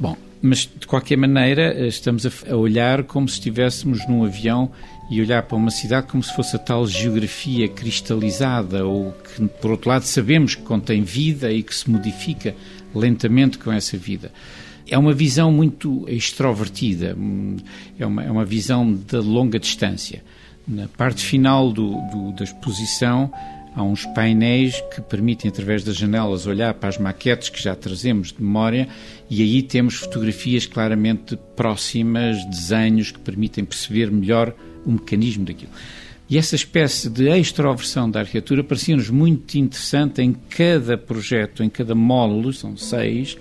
Bom, 0.00 0.16
mas 0.42 0.68
de 0.78 0.86
qualquer 0.86 1.16
maneira, 1.16 1.86
estamos 1.86 2.26
a 2.26 2.56
olhar 2.56 3.04
como 3.04 3.28
se 3.28 3.34
estivéssemos 3.34 4.06
num 4.08 4.24
avião 4.24 4.70
e 5.10 5.20
olhar 5.20 5.42
para 5.42 5.56
uma 5.56 5.70
cidade 5.70 6.06
como 6.06 6.22
se 6.22 6.34
fosse 6.34 6.56
a 6.56 6.58
tal 6.58 6.86
geografia 6.86 7.68
cristalizada, 7.68 8.84
ou 8.86 9.12
que, 9.12 9.46
por 9.60 9.70
outro 9.72 9.90
lado, 9.90 10.04
sabemos 10.04 10.54
que 10.54 10.62
contém 10.62 11.02
vida 11.02 11.52
e 11.52 11.62
que 11.62 11.74
se 11.74 11.90
modifica 11.90 12.54
lentamente 12.94 13.58
com 13.58 13.70
essa 13.72 13.96
vida. 13.96 14.32
É 14.88 14.98
uma 14.98 15.12
visão 15.12 15.50
muito 15.50 16.04
extrovertida, 16.08 17.16
é 17.98 18.06
uma, 18.06 18.24
é 18.24 18.30
uma 18.30 18.44
visão 18.44 18.92
de 18.92 19.16
longa 19.16 19.58
distância. 19.58 20.22
Na 20.66 20.88
parte 20.88 21.24
final 21.24 21.72
do, 21.72 22.00
do, 22.10 22.32
da 22.32 22.44
exposição, 22.44 23.30
há 23.74 23.82
uns 23.82 24.06
painéis 24.06 24.80
que 24.94 25.00
permitem, 25.00 25.50
através 25.50 25.82
das 25.84 25.96
janelas, 25.96 26.46
olhar 26.46 26.72
para 26.74 26.88
as 26.88 26.98
maquetes 26.98 27.48
que 27.48 27.62
já 27.62 27.74
trazemos 27.74 28.32
de 28.32 28.42
memória 28.42 28.88
e 29.28 29.42
aí 29.42 29.62
temos 29.62 29.94
fotografias 29.96 30.66
claramente 30.66 31.36
próximas, 31.56 32.44
desenhos 32.46 33.10
que 33.10 33.18
permitem 33.18 33.64
perceber 33.64 34.10
melhor 34.10 34.54
o 34.84 34.92
mecanismo 34.92 35.44
daquilo. 35.44 35.72
E 36.28 36.38
essa 36.38 36.56
espécie 36.56 37.10
de 37.10 37.28
extroversão 37.28 38.10
da 38.10 38.20
arquitetura 38.20 38.64
parecia-nos 38.64 39.10
muito 39.10 39.56
interessante 39.56 40.22
em 40.22 40.32
cada 40.32 40.96
projeto, 40.96 41.62
em 41.62 41.68
cada 41.68 41.94
módulo, 41.94 42.52
são 42.52 42.76
seis, 42.76 43.36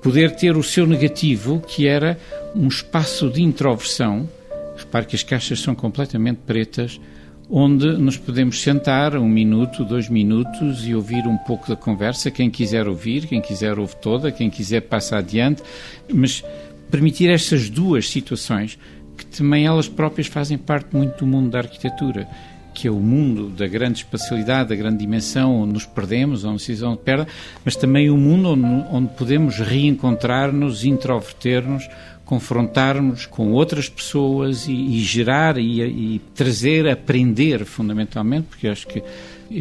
poder 0.00 0.36
ter 0.36 0.56
o 0.56 0.62
seu 0.62 0.86
negativo, 0.86 1.60
que 1.66 1.88
era 1.88 2.18
um 2.54 2.68
espaço 2.68 3.28
de 3.30 3.42
introversão. 3.42 4.28
Repare 4.76 5.06
que 5.06 5.16
as 5.16 5.22
caixas 5.22 5.60
são 5.60 5.74
completamente 5.74 6.38
pretas, 6.46 7.00
onde 7.50 7.86
nos 7.98 8.16
podemos 8.16 8.60
sentar 8.62 9.16
um 9.16 9.28
minuto, 9.28 9.84
dois 9.84 10.08
minutos 10.08 10.86
e 10.86 10.94
ouvir 10.94 11.26
um 11.26 11.36
pouco 11.36 11.68
da 11.68 11.76
conversa. 11.76 12.30
Quem 12.30 12.48
quiser 12.48 12.86
ouvir, 12.86 13.26
quem 13.26 13.40
quiser 13.40 13.78
ouve 13.78 13.96
toda, 13.96 14.30
quem 14.30 14.48
quiser 14.48 14.82
passa 14.82 15.16
adiante, 15.18 15.62
mas 16.12 16.44
permitir 16.90 17.28
estas 17.28 17.68
duas 17.68 18.08
situações 18.08 18.78
que 19.16 19.26
também 19.26 19.66
elas 19.66 19.88
próprias 19.88 20.26
fazem 20.26 20.58
parte 20.58 20.94
muito 20.94 21.18
do 21.18 21.26
mundo 21.26 21.50
da 21.50 21.58
arquitetura 21.58 22.28
que 22.74 22.88
é 22.88 22.90
o 22.90 22.98
mundo 22.98 23.48
da 23.50 23.68
grande 23.68 23.98
espacialidade, 23.98 24.70
da 24.70 24.74
grande 24.74 24.98
dimensão, 24.98 25.62
onde 25.62 25.74
nos 25.74 25.86
perdemos, 25.86 26.44
onde 26.44 26.60
se 26.60 26.76
perda, 27.04 27.26
mas 27.64 27.76
também 27.76 28.10
o 28.10 28.16
mundo 28.16 28.48
onde, 28.48 28.86
onde 28.90 29.08
podemos 29.14 29.58
reencontrar-nos, 29.60 30.84
introverter-nos, 30.84 31.88
confrontar-nos 32.24 33.26
com 33.26 33.52
outras 33.52 33.88
pessoas 33.88 34.66
e, 34.66 34.72
e 34.72 35.00
gerar 35.00 35.56
e, 35.56 35.82
e 35.82 36.20
trazer, 36.34 36.88
aprender 36.88 37.64
fundamentalmente, 37.64 38.48
porque 38.48 38.66
acho 38.66 38.86
que 38.88 39.02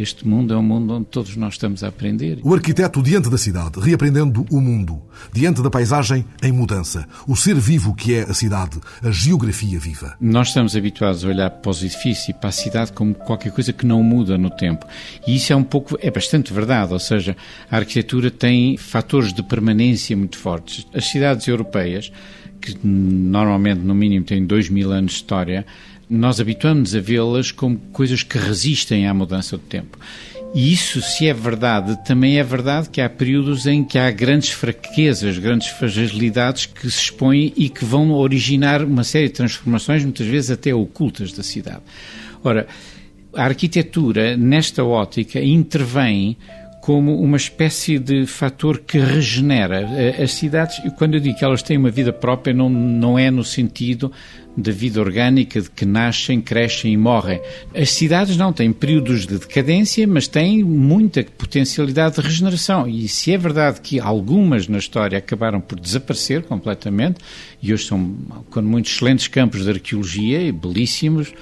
este 0.01 0.27
mundo 0.27 0.53
é 0.53 0.57
um 0.57 0.63
mundo 0.63 0.93
onde 0.93 1.05
todos 1.05 1.35
nós 1.35 1.53
estamos 1.53 1.83
a 1.83 1.87
aprender. 1.87 2.39
O 2.43 2.53
arquiteto 2.53 3.01
diante 3.01 3.29
da 3.29 3.37
cidade, 3.37 3.79
reaprendendo 3.79 4.45
o 4.51 4.59
mundo, 4.59 5.01
diante 5.31 5.61
da 5.61 5.69
paisagem 5.69 6.25
em 6.41 6.51
mudança, 6.51 7.07
o 7.27 7.35
ser 7.35 7.55
vivo 7.55 7.93
que 7.93 8.15
é 8.15 8.23
a 8.23 8.33
cidade, 8.33 8.79
a 9.01 9.11
geografia 9.11 9.79
viva. 9.79 10.15
Nós 10.19 10.49
estamos 10.49 10.75
habituados 10.75 11.23
a 11.23 11.27
olhar 11.27 11.49
para 11.49 11.69
os 11.69 11.83
edifícios 11.83 12.29
e 12.29 12.33
para 12.33 12.49
a 12.49 12.51
cidade 12.51 12.91
como 12.91 13.13
qualquer 13.13 13.51
coisa 13.51 13.71
que 13.71 13.85
não 13.85 14.01
muda 14.03 14.37
no 14.37 14.49
tempo. 14.49 14.85
E 15.27 15.35
isso 15.35 15.53
é 15.53 15.55
um 15.55 15.63
pouco, 15.63 15.97
é 16.01 16.09
bastante 16.09 16.51
verdade, 16.53 16.93
ou 16.93 16.99
seja, 16.99 17.35
a 17.69 17.77
arquitetura 17.77 18.31
tem 18.31 18.77
fatores 18.77 19.33
de 19.33 19.43
permanência 19.43 20.15
muito 20.15 20.37
fortes. 20.37 20.87
As 20.93 21.05
cidades 21.05 21.47
europeias, 21.47 22.11
que 22.61 22.77
normalmente 22.81 23.81
no 23.81 23.93
mínimo 23.93 24.25
têm 24.25 24.45
dois 24.45 24.69
mil 24.69 24.91
anos 24.91 25.11
de 25.11 25.17
história, 25.17 25.65
nós 26.13 26.39
habituamos 26.39 26.95
a 26.95 26.99
vê-las 26.99 27.51
como 27.51 27.77
coisas 27.91 28.23
que 28.23 28.37
resistem 28.37 29.07
à 29.07 29.13
mudança 29.13 29.57
do 29.57 29.63
tempo. 29.63 29.97
E 30.53 30.71
isso, 30.71 31.01
se 31.01 31.27
é 31.27 31.33
verdade, 31.33 31.97
também 32.05 32.37
é 32.37 32.43
verdade 32.43 32.87
que 32.87 33.01
há 33.01 33.09
períodos 33.09 33.65
em 33.65 33.83
que 33.83 33.97
há 33.97 34.11
grandes 34.11 34.51
fraquezas, 34.51 35.39
grandes 35.39 35.69
fragilidades 35.69 36.67
que 36.67 36.89
se 36.91 36.99
expõem 36.99 37.51
e 37.57 37.69
que 37.69 37.83
vão 37.83 38.11
originar 38.11 38.83
uma 38.83 39.03
série 39.03 39.29
de 39.29 39.33
transformações, 39.33 40.03
muitas 40.03 40.27
vezes 40.27 40.51
até 40.51 40.71
ocultas 40.71 41.31
da 41.31 41.41
cidade. 41.41 41.81
Ora, 42.43 42.67
a 43.35 43.45
arquitetura, 43.45 44.37
nesta 44.37 44.83
ótica, 44.83 45.41
intervém 45.41 46.37
como 46.83 47.17
uma 47.21 47.37
espécie 47.37 47.97
de 47.97 48.25
fator 48.27 48.79
que 48.79 48.99
regenera. 48.99 49.87
As 50.21 50.33
cidades, 50.33 50.81
quando 50.97 51.13
eu 51.13 51.21
digo 51.21 51.37
que 51.37 51.45
elas 51.45 51.63
têm 51.63 51.77
uma 51.77 51.89
vida 51.89 52.11
própria, 52.11 52.53
não, 52.53 52.67
não 52.69 53.17
é 53.17 53.31
no 53.31 53.41
sentido 53.41 54.11
da 54.55 54.69
vida 54.69 54.99
orgânica 54.99 55.61
de 55.61 55.69
que 55.69 55.85
nascem, 55.85 56.41
crescem 56.41 56.91
e 56.91 56.97
morrem. 56.97 57.39
As 57.73 57.89
cidades 57.89 58.35
não 58.35 58.51
têm 58.51 58.73
períodos 58.73 59.25
de 59.25 59.39
decadência, 59.39 60.05
mas 60.05 60.27
têm 60.27 60.61
muita 60.61 61.23
potencialidade 61.23 62.17
de 62.17 62.21
regeneração. 62.21 62.85
E 62.85 63.07
se 63.07 63.31
é 63.31 63.37
verdade 63.37 63.79
que 63.79 63.97
algumas 64.01 64.67
na 64.67 64.77
história 64.77 65.17
acabaram 65.17 65.61
por 65.61 65.79
desaparecer 65.79 66.43
completamente, 66.43 67.21
e 67.61 67.73
hoje 67.73 67.85
são, 67.85 68.13
quando 68.49 68.67
muitos 68.67 68.91
excelentes 68.91 69.29
campos 69.29 69.63
de 69.63 69.69
arqueologia 69.69 70.41
e 70.41 70.51
belíssimos, 70.51 71.33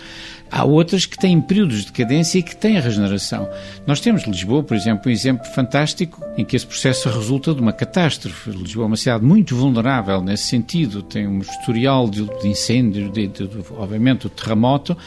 Há 0.52 0.66
outras 0.66 1.06
que 1.06 1.18
têm 1.18 1.40
períodos 1.40 1.80
de 1.80 1.86
decadência 1.92 2.40
e 2.40 2.44
que 2.44 2.56
têm 2.56 2.80
regeneração. 2.80 3.50
Nós 3.88 4.02
temos 4.02 4.24
Lisboa, 4.24 4.62
por 4.62 4.76
exemplo, 4.76 5.10
um 5.10 5.12
exemplo 5.12 5.46
fantástico 5.46 6.22
em 6.38 6.44
que 6.44 6.58
esse 6.58 6.68
processo 6.68 7.08
resulta 7.10 7.54
de 7.54 7.62
uma 7.62 7.72
catástrofe. 7.72 8.52
Lisboa 8.52 8.84
é 8.84 8.88
uma 8.88 8.98
cidade 8.98 9.24
muito 9.24 9.56
vulnerável 9.56 10.22
nesse 10.22 10.44
sentido, 10.44 11.02
tem 11.02 11.26
um 11.26 11.40
historial 11.40 12.10
de, 12.10 12.28
incêndios, 12.44 13.12
de, 13.14 13.28
de, 13.28 13.50
obviamente, 13.72 14.28
o 14.28 14.30
terremoto, 14.30 14.98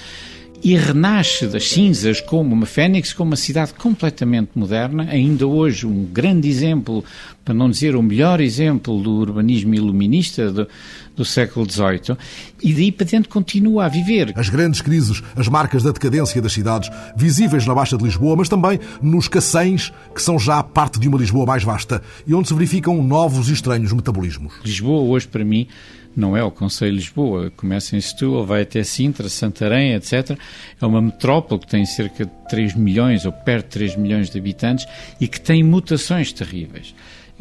e 0.64 0.78
renasce 0.78 1.46
das 1.46 1.68
cinzas 1.68 2.22
como 2.22 2.54
uma 2.54 2.64
fênix, 2.64 3.12
como 3.12 3.32
uma 3.32 3.36
cidade 3.36 3.74
completamente 3.74 4.52
moderna, 4.54 5.06
ainda 5.10 5.46
hoje 5.46 5.86
um 5.86 6.06
grande 6.06 6.48
exemplo, 6.48 7.04
para 7.44 7.52
não 7.52 7.68
dizer 7.68 7.94
o 7.94 8.02
melhor 8.02 8.40
exemplo 8.40 8.98
do 9.02 9.12
urbanismo 9.12 9.74
iluminista 9.74 10.50
do, 10.50 10.66
do 11.14 11.22
século 11.22 11.70
XVIII, 11.70 12.16
e 12.62 12.72
daí 12.72 12.90
para 12.90 13.06
dentro 13.06 13.28
continua 13.28 13.84
a 13.84 13.88
viver. 13.88 14.32
As 14.34 14.48
grandes 14.48 14.80
crises, 14.80 15.22
as 15.36 15.48
marcas 15.48 15.82
da 15.82 15.90
decadência 15.90 16.40
das 16.40 16.54
cidades, 16.54 16.88
visíveis 17.14 17.66
na 17.66 17.74
Baixa 17.74 17.98
de 17.98 18.04
Lisboa, 18.04 18.34
mas 18.34 18.48
também 18.48 18.80
nos 19.02 19.28
Cacém, 19.28 19.76
que 20.14 20.22
são 20.22 20.38
já 20.38 20.62
parte 20.62 20.98
de 20.98 21.06
uma 21.06 21.18
Lisboa 21.18 21.44
mais 21.44 21.62
vasta, 21.62 22.02
e 22.26 22.32
onde 22.32 22.48
se 22.48 22.54
verificam 22.54 23.02
novos 23.02 23.50
e 23.50 23.52
estranhos 23.52 23.92
metabolismos. 23.92 24.54
Lisboa 24.64 25.02
hoje, 25.02 25.28
para 25.28 25.44
mim, 25.44 25.68
não 26.16 26.36
é 26.36 26.42
o 26.42 26.50
Conselho 26.50 26.92
de 26.92 26.98
Lisboa, 26.98 27.52
começa 27.56 27.96
em 27.96 28.00
Setúbal, 28.00 28.46
vai 28.46 28.62
até 28.62 28.82
Sintra, 28.82 29.28
Santarém, 29.28 29.94
etc. 29.94 30.38
É 30.80 30.86
uma 30.86 31.00
metrópole 31.00 31.60
que 31.60 31.66
tem 31.66 31.84
cerca 31.84 32.24
de 32.24 32.32
3 32.48 32.74
milhões 32.74 33.24
ou 33.26 33.32
perto 33.32 33.66
de 33.66 33.72
3 33.72 33.96
milhões 33.96 34.30
de 34.30 34.38
habitantes 34.38 34.86
e 35.20 35.26
que 35.26 35.40
tem 35.40 35.62
mutações 35.62 36.32
terríveis 36.32 36.94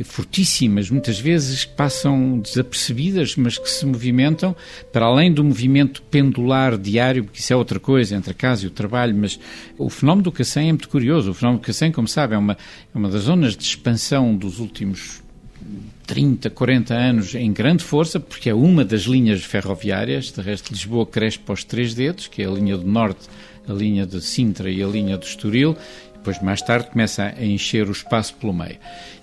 fortíssimas, 0.03 0.89
muitas 0.89 1.19
vezes 1.19 1.65
passam 1.65 2.39
desapercebidas, 2.39 3.35
mas 3.35 3.59
que 3.59 3.69
se 3.69 3.85
movimentam 3.85 4.55
para 4.91 5.05
além 5.05 5.31
do 5.31 5.43
movimento 5.43 6.01
pendular 6.03 6.77
diário, 6.77 7.25
porque 7.25 7.39
isso 7.39 7.53
é 7.53 7.55
outra 7.55 7.79
coisa, 7.79 8.15
entre 8.15 8.31
a 8.31 8.33
casa 8.33 8.63
e 8.63 8.67
o 8.67 8.71
trabalho, 8.71 9.15
mas 9.15 9.39
o 9.77 9.89
fenómeno 9.89 10.23
do 10.23 10.31
Cacém 10.31 10.69
é 10.69 10.71
muito 10.71 10.89
curioso. 10.89 11.29
O 11.29 11.33
fenómeno 11.33 11.61
do 11.61 11.65
Cacém, 11.65 11.91
como 11.91 12.07
sabe, 12.07 12.33
é 12.33 12.37
uma, 12.37 12.53
é 12.53 12.97
uma 12.97 13.09
das 13.09 13.23
zonas 13.23 13.55
de 13.55 13.63
expansão 13.63 14.35
dos 14.35 14.59
últimos 14.59 15.22
30, 16.13 16.51
40 16.51 16.93
anos 16.93 17.33
em 17.33 17.51
grande 17.51 17.83
força, 17.83 18.19
porque 18.19 18.47
é 18.47 18.53
uma 18.53 18.85
das 18.85 19.01
linhas 19.01 19.43
ferroviárias, 19.43 20.31
de 20.31 20.39
resto 20.41 20.71
Lisboa 20.71 21.07
cresce 21.07 21.39
para 21.39 21.53
os 21.53 21.63
três 21.63 21.95
dedos, 21.95 22.27
que 22.27 22.43
é 22.43 22.45
a 22.45 22.51
linha 22.51 22.77
do 22.77 22.85
Norte, 22.85 23.27
a 23.67 23.73
linha 23.73 24.05
de 24.05 24.21
Sintra 24.21 24.69
e 24.69 24.83
a 24.83 24.85
linha 24.85 25.17
do 25.17 25.25
Estoril, 25.25 25.75
depois 26.13 26.39
mais 26.39 26.61
tarde 26.61 26.91
começa 26.91 27.33
a 27.35 27.43
encher 27.43 27.89
o 27.89 27.91
espaço 27.91 28.35
pelo 28.35 28.53
meio. 28.53 28.77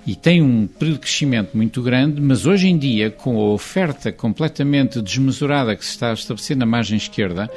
E 0.05 0.16
tem 0.16 0.42
um 0.42 0.66
período 0.66 0.96
de 0.96 1.03
crescimento 1.03 1.57
muito 1.57 1.81
grande, 1.81 2.20
mas 2.20 2.44
hoje 2.44 2.66
em 2.66 2.76
dia, 2.76 3.09
com 3.09 3.38
a 3.38 3.53
oferta 3.53 4.11
completamente 4.11 5.00
desmesurada 5.00 5.76
que 5.76 5.85
se 5.85 5.92
está 5.92 6.11
a 6.11 6.14
estabelecer 6.14 6.57
na 6.57 6.66
margem 6.66 6.96
esquerda, 6.96 7.48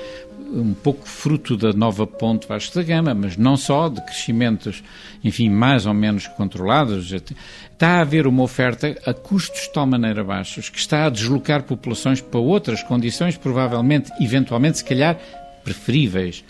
um 0.53 0.73
pouco 0.73 1.07
fruto 1.07 1.57
da 1.57 1.73
nova 1.73 2.05
ponte 2.05 2.47
Vasco 2.47 2.75
da 2.75 2.83
Gama, 2.83 3.13
mas 3.13 3.35
não 3.35 3.57
só, 3.57 3.89
de 3.89 4.01
crescimentos, 4.01 4.83
enfim, 5.23 5.49
mais 5.49 5.85
ou 5.85 5.93
menos 5.93 6.27
controlados. 6.27 7.11
Está 7.11 7.97
a 7.97 8.01
haver 8.01 8.27
uma 8.27 8.43
oferta 8.43 8.95
a 9.05 9.13
custos 9.13 9.61
de 9.61 9.73
tal 9.73 9.87
maneira 9.87 10.23
baixos 10.23 10.69
que 10.69 10.77
está 10.77 11.05
a 11.05 11.09
deslocar 11.09 11.63
populações 11.63 12.21
para 12.21 12.39
outras 12.39 12.83
condições, 12.83 13.35
provavelmente, 13.35 14.11
eventualmente, 14.21 14.77
se 14.77 14.85
calhar, 14.85 15.17
preferíveis. 15.63 16.43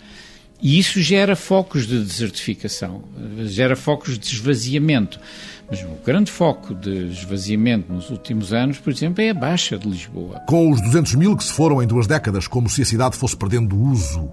E 0.62 0.78
isso 0.78 1.00
gera 1.00 1.36
focos 1.36 1.86
de 1.86 2.02
desertificação, 2.02 3.04
gera 3.44 3.76
focos 3.76 4.18
de 4.18 4.26
esvaziamento. 4.26 5.20
Mas 5.70 5.82
o 5.82 6.04
grande 6.04 6.30
foco 6.30 6.74
de 6.74 7.10
esvaziamento 7.10 7.92
nos 7.92 8.10
últimos 8.10 8.52
anos, 8.52 8.78
por 8.78 8.92
exemplo, 8.92 9.22
é 9.22 9.30
a 9.30 9.34
Baixa 9.34 9.78
de 9.78 9.88
Lisboa. 9.88 10.40
Com 10.46 10.70
os 10.70 10.80
200 10.80 11.14
mil 11.14 11.36
que 11.36 11.44
se 11.44 11.52
foram 11.52 11.82
em 11.82 11.86
duas 11.86 12.06
décadas, 12.06 12.46
como 12.46 12.68
se 12.68 12.82
a 12.82 12.84
cidade 12.84 13.16
fosse 13.16 13.36
perdendo 13.36 13.76
uso. 13.76 14.30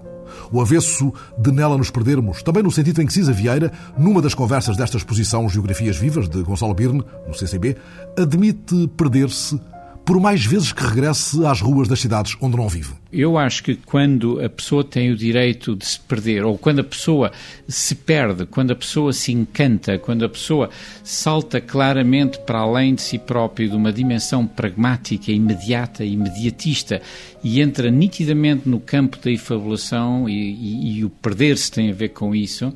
O 0.50 0.60
avesso 0.60 1.12
de 1.38 1.50
nela 1.52 1.76
nos 1.76 1.90
perdermos, 1.90 2.42
também 2.42 2.62
no 2.62 2.70
sentido 2.70 3.02
em 3.02 3.06
que 3.06 3.12
Cisa 3.12 3.32
Vieira, 3.32 3.72
numa 3.98 4.22
das 4.22 4.34
conversas 4.34 4.76
desta 4.76 4.96
exposição 4.96 5.48
Geografias 5.48 5.96
Vivas, 5.96 6.28
de 6.28 6.42
Gonçalo 6.42 6.74
Birne, 6.74 7.02
no 7.26 7.34
CCB, 7.34 7.76
admite 8.18 8.88
perder-se 8.96 9.60
por 10.04 10.20
mais 10.20 10.44
vezes 10.44 10.72
que 10.72 10.84
regresse 10.84 11.44
às 11.44 11.60
ruas 11.60 11.88
das 11.88 12.00
cidades 12.00 12.36
onde 12.40 12.56
não 12.56 12.68
vive. 12.68 13.01
Eu 13.12 13.36
acho 13.36 13.62
que 13.62 13.74
quando 13.74 14.42
a 14.42 14.48
pessoa 14.48 14.82
tem 14.82 15.10
o 15.10 15.16
direito 15.16 15.76
de 15.76 15.84
se 15.84 16.00
perder, 16.00 16.44
ou 16.44 16.56
quando 16.56 16.78
a 16.78 16.84
pessoa 16.84 17.30
se 17.68 17.94
perde, 17.94 18.46
quando 18.46 18.70
a 18.70 18.74
pessoa 18.74 19.12
se 19.12 19.30
encanta, 19.32 19.98
quando 19.98 20.24
a 20.24 20.28
pessoa 20.28 20.70
salta 21.04 21.60
claramente 21.60 22.38
para 22.40 22.60
além 22.60 22.94
de 22.94 23.02
si 23.02 23.18
próprio 23.18 23.68
de 23.68 23.76
uma 23.76 23.92
dimensão 23.92 24.46
pragmática, 24.46 25.30
imediata, 25.30 26.04
imediatista 26.04 27.02
e 27.44 27.60
entra 27.60 27.90
nitidamente 27.90 28.68
no 28.68 28.80
campo 28.80 29.18
da 29.18 29.30
efabulação 29.30 30.28
e, 30.28 30.32
e, 30.32 30.98
e 30.98 31.04
o 31.04 31.10
perder-se 31.10 31.70
tem 31.70 31.90
a 31.90 31.94
ver 31.94 32.10
com 32.10 32.34
isso, 32.34 32.72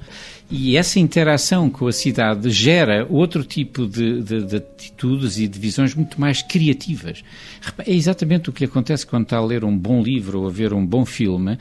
e 0.51 0.77
essa 0.77 1.01
interação 1.01 1.69
com 1.69 1.89
a 1.89 1.93
cidade 1.93 2.51
gera 2.51 3.07
outro 3.11 3.43
tipo 3.43 3.87
de, 3.87 4.23
de, 4.23 4.43
de, 4.45 4.57
atitudes 4.57 5.39
e 5.39 5.49
de 5.49 5.59
visões 5.59 5.95
muito 5.95 6.21
mais 6.21 6.41
criativas. 6.41 7.25
É 7.85 7.93
exatamente 7.93 8.49
o 8.49 8.53
que 8.53 8.65
acontece 8.65 9.05
quando 9.05 9.25
está 9.25 9.39
a 9.39 9.45
ler 9.45 9.65
um 9.65 9.77
bom 9.77 10.01
livro 10.01 10.26
ou 10.35 10.47
a 10.47 10.51
ver 10.51 10.73
um 10.73 10.85
bom 10.85 11.05
filme 11.05 11.59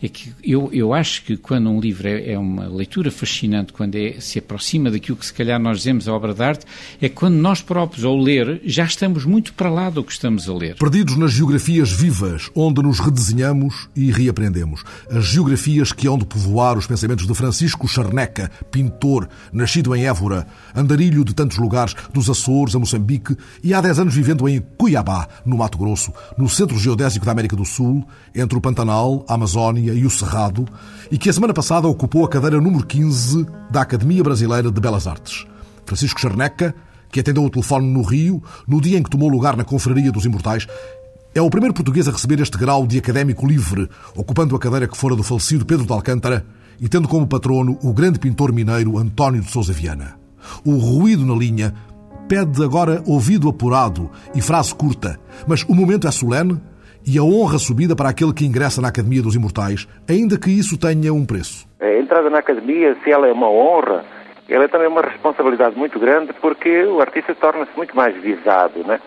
é 0.00 0.08
que 0.08 0.32
eu, 0.44 0.70
eu 0.72 0.94
acho 0.94 1.24
que 1.24 1.36
quando 1.36 1.68
um 1.68 1.80
livro 1.80 2.06
é, 2.06 2.32
é 2.32 2.38
uma 2.38 2.68
leitura 2.68 3.10
fascinante, 3.10 3.72
quando 3.72 3.96
é, 3.96 4.20
se 4.20 4.38
aproxima 4.38 4.90
daquilo 4.90 5.16
que 5.16 5.26
se 5.26 5.32
calhar 5.32 5.60
nós 5.60 5.78
dizemos 5.78 6.06
a 6.06 6.12
obra 6.12 6.32
de 6.32 6.42
arte, 6.42 6.64
é 7.00 7.08
quando 7.08 7.34
nós 7.34 7.60
próprios, 7.60 8.04
ao 8.04 8.16
ler, 8.16 8.60
já 8.64 8.84
estamos 8.84 9.24
muito 9.24 9.52
para 9.54 9.68
lá 9.68 9.90
do 9.90 10.04
que 10.04 10.12
estamos 10.12 10.48
a 10.48 10.54
ler. 10.54 10.76
Perdidos 10.76 11.16
nas 11.16 11.32
geografias 11.32 11.90
vivas, 11.90 12.48
onde 12.54 12.80
nos 12.80 13.00
redesenhamos 13.00 13.88
e 13.96 14.10
reaprendemos. 14.12 14.84
As 15.10 15.24
geografias 15.24 15.92
que 15.92 16.06
hão 16.06 16.16
de 16.16 16.24
povoar 16.24 16.78
os 16.78 16.86
pensamentos 16.86 17.26
de 17.26 17.34
Francisco 17.34 17.88
Charneca, 17.88 18.50
pintor, 18.70 19.28
nascido 19.52 19.94
em 19.96 20.06
Évora, 20.06 20.46
andarilho 20.74 21.24
de 21.24 21.34
tantos 21.34 21.58
lugares, 21.58 21.94
dos 22.12 22.30
Açores 22.30 22.74
a 22.74 22.78
Moçambique, 22.78 23.36
e 23.64 23.74
há 23.74 23.80
10 23.80 23.98
anos 23.98 24.14
vivendo 24.14 24.48
em 24.48 24.60
Cuiabá, 24.60 25.28
no 25.44 25.58
Mato 25.58 25.76
Grosso, 25.76 26.12
no 26.36 26.48
centro 26.48 26.78
geodésico 26.78 27.26
da 27.26 27.32
América 27.32 27.56
do 27.56 27.64
Sul, 27.64 28.06
entre 28.34 28.56
o 28.56 28.60
Pantanal, 28.60 29.24
a 29.28 29.34
Amazónia 29.34 29.87
e 29.94 30.04
o 30.04 30.10
Cerrado, 30.10 30.66
e 31.10 31.18
que 31.18 31.28
a 31.28 31.32
semana 31.32 31.54
passada 31.54 31.88
ocupou 31.88 32.24
a 32.24 32.28
cadeira 32.28 32.60
número 32.60 32.84
15 32.84 33.46
da 33.70 33.82
Academia 33.82 34.22
Brasileira 34.22 34.70
de 34.70 34.80
Belas 34.80 35.06
Artes. 35.06 35.46
Francisco 35.84 36.20
Charneca, 36.20 36.74
que 37.10 37.20
atendeu 37.20 37.44
o 37.44 37.50
telefone 37.50 37.86
no 37.86 38.02
Rio, 38.02 38.42
no 38.66 38.80
dia 38.80 38.98
em 38.98 39.02
que 39.02 39.10
tomou 39.10 39.28
lugar 39.28 39.56
na 39.56 39.64
Confraria 39.64 40.12
dos 40.12 40.24
Imortais, 40.24 40.66
é 41.34 41.40
o 41.40 41.50
primeiro 41.50 41.74
português 41.74 42.08
a 42.08 42.12
receber 42.12 42.40
este 42.40 42.58
grau 42.58 42.86
de 42.86 42.98
académico 42.98 43.46
livre, 43.46 43.88
ocupando 44.16 44.56
a 44.56 44.58
cadeira 44.58 44.88
que 44.88 44.96
fora 44.96 45.14
do 45.14 45.22
falecido 45.22 45.64
Pedro 45.64 45.86
de 45.86 45.92
Alcântara 45.92 46.44
e 46.80 46.88
tendo 46.88 47.08
como 47.08 47.26
patrono 47.26 47.78
o 47.82 47.92
grande 47.92 48.18
pintor 48.18 48.52
mineiro 48.52 48.98
António 48.98 49.42
de 49.42 49.50
Sousa 49.50 49.72
Viana. 49.72 50.18
O 50.64 50.76
ruído 50.76 51.24
na 51.26 51.34
linha 51.34 51.74
pede 52.28 52.62
agora 52.62 53.02
ouvido 53.06 53.48
apurado 53.48 54.10
e 54.34 54.40
frase 54.40 54.74
curta, 54.74 55.18
mas 55.46 55.64
o 55.68 55.74
momento 55.74 56.06
é 56.06 56.10
solene 56.10 56.60
e 57.08 57.18
a 57.18 57.22
honra 57.22 57.58
subida 57.58 57.96
para 57.96 58.10
aquele 58.10 58.34
que 58.34 58.44
ingressa 58.44 58.82
na 58.82 58.88
Academia 58.88 59.22
dos 59.22 59.34
Imortais, 59.34 59.88
ainda 60.08 60.38
que 60.38 60.50
isso 60.50 60.76
tenha 60.78 61.12
um 61.12 61.24
preço. 61.24 61.66
A 61.80 61.98
entrada 61.98 62.28
na 62.28 62.38
Academia, 62.38 62.96
se 63.02 63.10
ela 63.10 63.26
é 63.26 63.32
uma 63.32 63.48
honra, 63.48 64.04
ela 64.48 64.64
é 64.64 64.68
também 64.68 64.88
uma 64.88 65.00
responsabilidade 65.00 65.76
muito 65.76 65.98
grande 65.98 66.32
porque 66.34 66.84
o 66.84 67.00
artista 67.00 67.34
torna-se 67.34 67.70
muito 67.76 67.96
mais 67.96 68.14
visado, 68.20 68.84
né? 68.84 69.00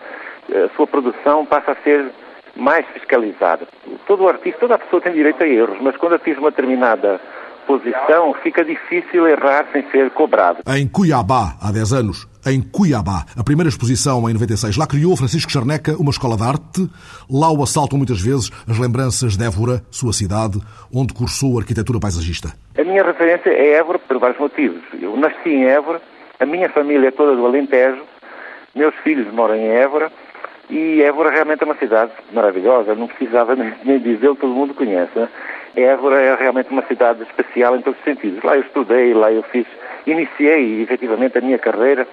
A 0.48 0.74
sua 0.76 0.86
produção 0.86 1.46
passa 1.46 1.72
a 1.72 1.76
ser 1.76 2.10
mais 2.56 2.86
fiscalizada. 2.88 3.66
Todo 4.06 4.28
artista, 4.28 4.60
toda 4.60 4.78
pessoa 4.78 5.00
tem 5.00 5.12
direito 5.12 5.42
a 5.42 5.46
erros, 5.46 5.78
mas 5.80 5.96
quando 5.96 6.14
atinge 6.14 6.38
uma 6.38 6.50
determinada 6.50 7.20
posição, 7.66 8.34
fica 8.42 8.64
difícil 8.64 9.26
errar 9.28 9.66
sem 9.72 9.88
ser 9.90 10.10
cobrado. 10.10 10.58
Em 10.66 10.86
Cuiabá, 10.88 11.54
há 11.60 11.70
10 11.70 11.92
anos, 11.92 12.28
em 12.46 12.60
Cuiabá, 12.60 13.24
a 13.36 13.44
primeira 13.44 13.68
exposição 13.68 14.28
em 14.28 14.32
96, 14.32 14.76
lá 14.76 14.86
criou 14.86 15.16
Francisco 15.16 15.50
Charneca 15.50 15.96
uma 15.96 16.10
escola 16.10 16.36
de 16.36 16.42
arte. 16.42 16.90
Lá 17.30 17.50
o 17.52 17.62
assaltam 17.62 17.98
muitas 17.98 18.20
vezes 18.20 18.50
as 18.68 18.78
lembranças 18.78 19.36
de 19.36 19.44
Évora, 19.44 19.82
sua 19.90 20.12
cidade, 20.12 20.58
onde 20.92 21.14
cursou 21.14 21.58
arquitetura 21.58 22.00
paisagista. 22.00 22.52
A 22.76 22.82
minha 22.82 23.04
referência 23.04 23.50
é 23.50 23.74
Évora 23.74 23.98
por 23.98 24.18
vários 24.18 24.40
motivos. 24.40 24.82
Eu 25.00 25.16
nasci 25.16 25.50
em 25.50 25.64
Évora, 25.64 26.02
a 26.40 26.46
minha 26.46 26.68
família 26.70 27.08
é 27.08 27.12
toda 27.12 27.36
do 27.36 27.46
Alentejo, 27.46 28.02
meus 28.74 28.94
filhos 29.04 29.32
moram 29.32 29.54
em 29.54 29.68
Évora 29.68 30.10
e 30.70 31.02
Évora 31.02 31.30
realmente 31.30 31.62
é 31.62 31.66
uma 31.66 31.76
cidade 31.76 32.12
maravilhosa, 32.32 32.94
não 32.94 33.06
precisava 33.06 33.54
nem 33.84 33.98
dizer, 33.98 34.34
todo 34.36 34.48
mundo 34.48 34.74
conhece. 34.74 35.12
Né? 35.14 35.28
Évora 35.76 36.20
é 36.20 36.34
realmente 36.34 36.70
uma 36.70 36.84
cidade 36.86 37.22
especial 37.22 37.76
em 37.76 37.82
todos 37.82 37.98
os 37.98 38.04
sentidos. 38.04 38.42
Lá 38.42 38.56
eu 38.56 38.62
estudei, 38.62 39.14
lá 39.14 39.30
eu 39.30 39.42
fiz, 39.44 39.66
iniciei 40.06 40.82
efetivamente 40.82 41.38
a 41.38 41.40
minha 41.40 41.58
carreira 41.58 42.06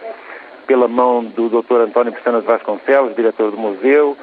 pela 0.68 0.88
mão 0.88 1.24
do 1.24 1.50
Dr. 1.50 1.82
António 1.82 2.14
Pestana 2.14 2.42
de 2.42 2.48
Vasconcelos, 2.48 3.16
diretor 3.16 3.52
do 3.52 3.58
museu, 3.58 4.16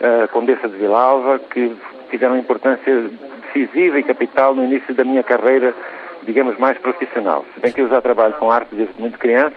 a 0.00 0.28
Condessa 0.28 0.68
de 0.68 0.76
Vilalva, 0.76 1.38
que 1.38 1.76
tiveram 2.10 2.38
importância 2.38 3.10
decisiva 3.52 3.98
e 3.98 4.02
capital 4.02 4.54
no 4.54 4.64
início 4.64 4.94
da 4.94 5.04
minha 5.04 5.22
carreira, 5.22 5.74
digamos, 6.22 6.56
mais 6.58 6.78
profissional. 6.78 7.44
Se 7.54 7.60
bem 7.60 7.72
que 7.72 7.82
eu 7.82 7.88
já 7.88 8.00
trabalho 8.00 8.34
com 8.34 8.50
arte 8.50 8.74
desde 8.74 8.98
muito 8.98 9.18
criança, 9.18 9.56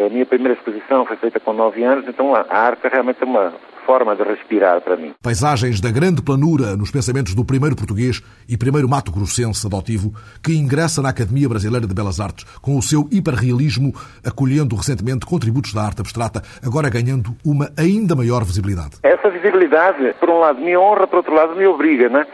a 0.00 0.08
minha 0.08 0.26
primeira 0.26 0.54
exposição 0.54 1.04
foi 1.04 1.16
feita 1.16 1.38
com 1.38 1.52
9 1.52 1.82
anos, 1.82 2.08
então 2.08 2.34
a 2.34 2.44
arte 2.50 2.86
é 2.86 2.88
realmente 2.88 3.22
uma 3.22 3.52
forma 3.88 4.14
de 4.14 4.22
respirar 4.22 4.82
para 4.82 4.98
mim. 4.98 5.14
Paisagens 5.22 5.80
da 5.80 5.90
grande 5.90 6.20
planura 6.20 6.76
nos 6.76 6.90
pensamentos 6.90 7.34
do 7.34 7.42
primeiro 7.42 7.74
português 7.74 8.22
e 8.46 8.54
primeiro 8.54 8.86
mato 8.86 9.10
grossense 9.10 9.66
adotivo 9.66 10.12
que 10.44 10.52
ingressa 10.52 11.00
na 11.00 11.08
Academia 11.08 11.48
Brasileira 11.48 11.86
de 11.86 11.94
Belas 11.94 12.20
Artes 12.20 12.44
com 12.60 12.76
o 12.76 12.82
seu 12.82 13.08
hiperrealismo, 13.10 13.94
acolhendo 14.22 14.76
recentemente 14.76 15.24
contributos 15.24 15.72
da 15.72 15.80
arte 15.80 16.02
abstrata, 16.02 16.42
agora 16.62 16.90
ganhando 16.90 17.30
uma 17.42 17.70
ainda 17.78 18.14
maior 18.14 18.44
visibilidade. 18.44 18.98
Essa 19.02 19.30
visibilidade, 19.30 20.14
por 20.20 20.28
um 20.28 20.38
lado, 20.38 20.60
me 20.60 20.76
honra, 20.76 21.06
por 21.06 21.16
outro 21.16 21.34
lado, 21.34 21.56
me 21.56 21.66
obriga, 21.66 22.10
né? 22.10 22.26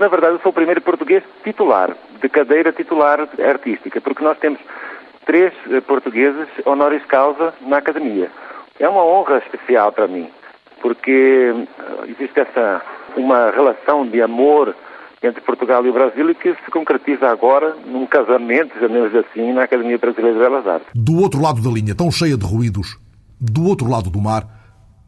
Na 0.00 0.08
verdade, 0.08 0.34
eu 0.34 0.40
sou 0.40 0.50
o 0.50 0.54
primeiro 0.54 0.80
português 0.80 1.22
titular, 1.44 1.96
de 2.20 2.28
cadeira 2.28 2.72
titular 2.72 3.28
artística, 3.38 4.00
porque 4.00 4.24
nós 4.24 4.36
temos 4.38 4.58
três 5.24 5.52
eh, 5.70 5.80
portugueses 5.82 6.48
honoris 6.64 7.04
causa 7.06 7.54
na 7.60 7.78
Academia. 7.78 8.28
É 8.80 8.88
uma 8.88 9.04
honra 9.04 9.38
especial 9.38 9.92
para 9.92 10.08
mim 10.08 10.28
porque 10.80 11.54
eh, 11.78 12.10
existe 12.10 12.40
essa 12.40 12.82
uma 13.16 13.50
relação 13.50 14.06
de 14.06 14.20
amor 14.20 14.74
entre 15.22 15.40
Portugal 15.40 15.84
e 15.84 15.88
o 15.88 15.92
Brasil 15.92 16.30
e 16.30 16.34
que 16.34 16.54
se 16.54 16.70
concretiza 16.70 17.28
agora 17.28 17.74
num 17.86 18.06
casamento, 18.06 18.78
chamemos 18.78 19.14
assim, 19.14 19.52
na 19.52 19.64
Academia 19.64 19.98
Brasileira 19.98 20.38
de 20.38 20.44
Belas 20.44 20.66
Artes. 20.66 20.88
Do 20.94 21.20
outro 21.20 21.40
lado 21.40 21.62
da 21.62 21.70
linha, 21.70 21.94
tão 21.94 22.10
cheia 22.10 22.36
de 22.36 22.44
ruídos, 22.44 22.98
do 23.40 23.66
outro 23.66 23.88
lado 23.88 24.10
do 24.10 24.20
mar, 24.20 24.44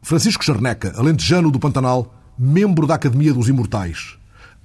Francisco 0.01 0.43
Charneca, 0.43 0.93
alentejano 0.97 1.51
do 1.51 1.59
Pantanal, 1.59 2.13
membro 2.37 2.87
da 2.87 2.95
Academia 2.95 3.33
dos 3.33 3.49
Imortais. 3.49 4.17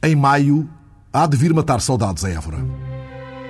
Em 0.03 0.15
maio, 0.15 0.69
há 1.13 1.27
de 1.27 1.37
vir 1.37 1.53
matar 1.53 1.81
saudades 1.81 2.25
a 2.25 2.31
Évora. 2.31 2.59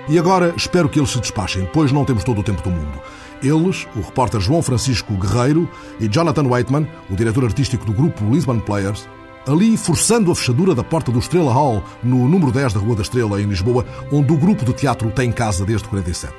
E 0.09 0.19
agora 0.19 0.53
espero 0.57 0.89
que 0.89 0.99
eles 0.99 1.11
se 1.11 1.21
despachem, 1.21 1.69
pois 1.73 1.93
não 1.93 2.05
temos 2.05 2.25
todo 2.25 2.41
o 2.41 2.45
tempo 2.45 2.63
do 2.63 2.71
mundo. 2.71 3.01
Eles, 3.45 3.87
o 3.95 4.01
repórter 4.01 4.41
João 4.41 4.63
Francisco 4.63 5.13
Guerreiro 5.15 5.69
e 6.01 6.09
Jonathan 6.09 6.49
Waitman, 6.49 6.89
o 7.11 7.15
diretor 7.15 7.45
artístico 7.45 7.85
do 7.85 7.93
grupo 7.93 8.25
Lisbon 8.25 8.59
Players, 8.59 9.07
ali 9.47 9.77
forçando 9.77 10.33
a 10.33 10.35
fechadura 10.35 10.75
da 10.75 10.83
porta 10.83 11.13
do 11.13 11.19
Estrela 11.19 11.53
Hall, 11.53 11.85
no 12.03 12.27
número 12.27 12.51
10 12.51 12.73
da 12.73 12.81
Rua 12.81 12.97
da 12.97 13.03
Estrela, 13.03 13.41
em 13.41 13.47
Lisboa, 13.47 13.85
onde 14.11 14.33
o 14.33 14.37
grupo 14.39 14.65
de 14.65 14.73
teatro 14.73 15.11
tem 15.11 15.31
casa 15.31 15.65
desde 15.65 15.87
47. 15.89 16.35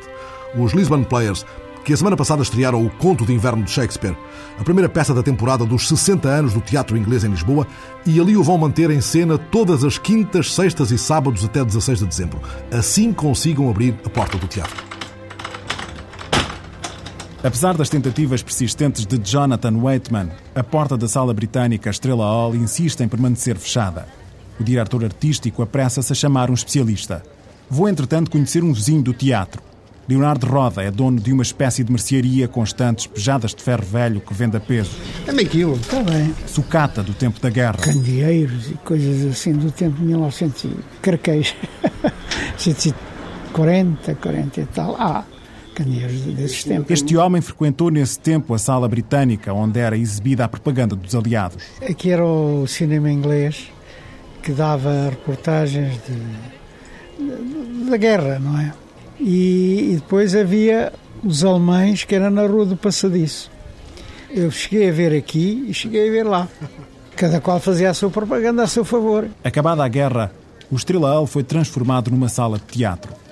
Os 0.57 0.73
Lisbon 0.73 1.03
Players, 1.03 1.45
que 1.83 1.93
a 1.93 1.97
semana 1.97 2.17
passada 2.17 2.41
estrearam 2.41 2.83
o 2.83 2.89
Conto 2.89 3.25
de 3.25 3.33
Inverno 3.33 3.63
de 3.63 3.69
Shakespeare, 3.69 4.17
a 4.59 4.63
primeira 4.63 4.89
peça 4.89 5.13
da 5.13 5.21
temporada 5.21 5.65
dos 5.65 5.87
60 5.87 6.27
anos 6.27 6.53
do 6.53 6.61
teatro 6.61 6.97
inglês 6.97 7.23
em 7.23 7.29
Lisboa, 7.29 7.67
e 8.05 8.19
ali 8.19 8.35
o 8.35 8.43
vão 8.43 8.57
manter 8.57 8.89
em 8.89 9.01
cena 9.01 9.37
todas 9.37 9.83
as 9.83 9.99
quintas, 9.99 10.53
sextas 10.53 10.89
e 10.89 10.97
sábados 10.97 11.45
até 11.45 11.63
16 11.63 11.99
de 11.99 12.05
dezembro. 12.07 12.41
Assim 12.71 13.13
consigam 13.13 13.69
abrir 13.69 13.95
a 14.03 14.09
porta 14.09 14.37
do 14.37 14.47
teatro. 14.47 14.84
Apesar 17.45 17.77
das 17.77 17.89
tentativas 17.89 18.41
persistentes 18.41 19.05
de 19.05 19.19
Jonathan 19.19 19.77
Waitman, 19.77 20.31
a 20.55 20.63
porta 20.63 20.97
da 20.97 21.07
sala 21.07 21.31
britânica 21.31 21.91
Estrela 21.91 22.25
Hall 22.25 22.55
insiste 22.55 23.01
em 23.01 23.07
permanecer 23.07 23.55
fechada. 23.55 24.07
O 24.59 24.63
diretor 24.63 25.05
artístico 25.05 25.61
apressa-se 25.61 26.11
a 26.11 26.15
chamar 26.15 26.49
um 26.49 26.55
especialista. 26.55 27.21
Vou, 27.69 27.87
entretanto, 27.87 28.31
conhecer 28.31 28.63
um 28.63 28.73
vizinho 28.73 29.03
do 29.03 29.13
teatro. 29.13 29.61
Leonardo 30.09 30.47
Roda 30.47 30.81
é 30.81 30.89
dono 30.89 31.19
de 31.19 31.31
uma 31.31 31.43
espécie 31.43 31.83
de 31.83 31.91
mercearia 31.91 32.47
com 32.47 32.63
estantes 32.63 33.05
pejadas 33.05 33.53
de 33.53 33.61
ferro 33.61 33.85
velho 33.85 34.21
que 34.21 34.33
vende 34.33 34.57
a 34.57 34.59
peso. 34.59 34.97
É 35.27 35.29
aquilo, 35.29 35.75
está 35.75 36.01
bem. 36.01 36.33
Sucata 36.47 37.03
do 37.03 37.13
tempo 37.13 37.39
da 37.39 37.51
guerra. 37.51 37.77
Candeeiros 37.77 38.71
e 38.71 38.73
coisas 38.73 39.23
assim 39.31 39.53
do 39.53 39.69
tempo 39.69 39.97
de 39.97 40.03
1900 40.03 40.65
carqueis. 40.99 41.53
140, 42.57 44.15
40 44.15 44.61
e 44.61 44.65
tal. 44.65 44.95
Ah, 44.99 45.23
desses 45.83 46.63
tempos. 46.63 46.91
Este 46.91 47.17
homem 47.17 47.41
frequentou 47.41 47.89
nesse 47.89 48.19
tempo 48.19 48.53
a 48.53 48.57
sala 48.57 48.87
britânica, 48.87 49.53
onde 49.53 49.79
era 49.79 49.97
exibida 49.97 50.45
a 50.45 50.47
propaganda 50.47 50.95
dos 50.95 51.15
aliados. 51.15 51.63
Aqui 51.81 52.11
era 52.11 52.25
o 52.25 52.65
cinema 52.67 53.11
inglês 53.11 53.71
que 54.41 54.51
dava 54.51 55.09
reportagens 55.09 55.99
de, 56.07 57.25
de, 57.25 57.89
da 57.89 57.97
guerra, 57.97 58.39
não 58.39 58.59
é? 58.59 58.73
E, 59.19 59.91
e 59.91 59.95
depois 59.95 60.35
havia 60.35 60.93
os 61.23 61.43
alemães 61.43 62.03
que 62.03 62.13
era 62.13 62.29
na 62.29 62.45
Rua 62.45 62.65
do 62.65 62.77
Passadiço. 62.77 63.51
Eu 64.29 64.51
cheguei 64.51 64.89
a 64.89 64.91
ver 64.91 65.17
aqui 65.17 65.65
e 65.67 65.73
cheguei 65.73 66.09
a 66.09 66.11
ver 66.11 66.23
lá. 66.23 66.47
Cada 67.15 67.39
qual 67.39 67.59
fazia 67.59 67.89
a 67.89 67.93
sua 67.93 68.09
propaganda 68.09 68.63
a 68.63 68.67
seu 68.67 68.83
favor. 68.83 69.29
Acabada 69.43 69.83
a 69.83 69.87
guerra, 69.87 70.31
o 70.69 70.75
Estrela 70.75 71.25
foi 71.25 71.43
transformado 71.43 72.11
numa 72.11 72.27
sala 72.27 72.57
de 72.57 72.65
teatro. 72.65 73.24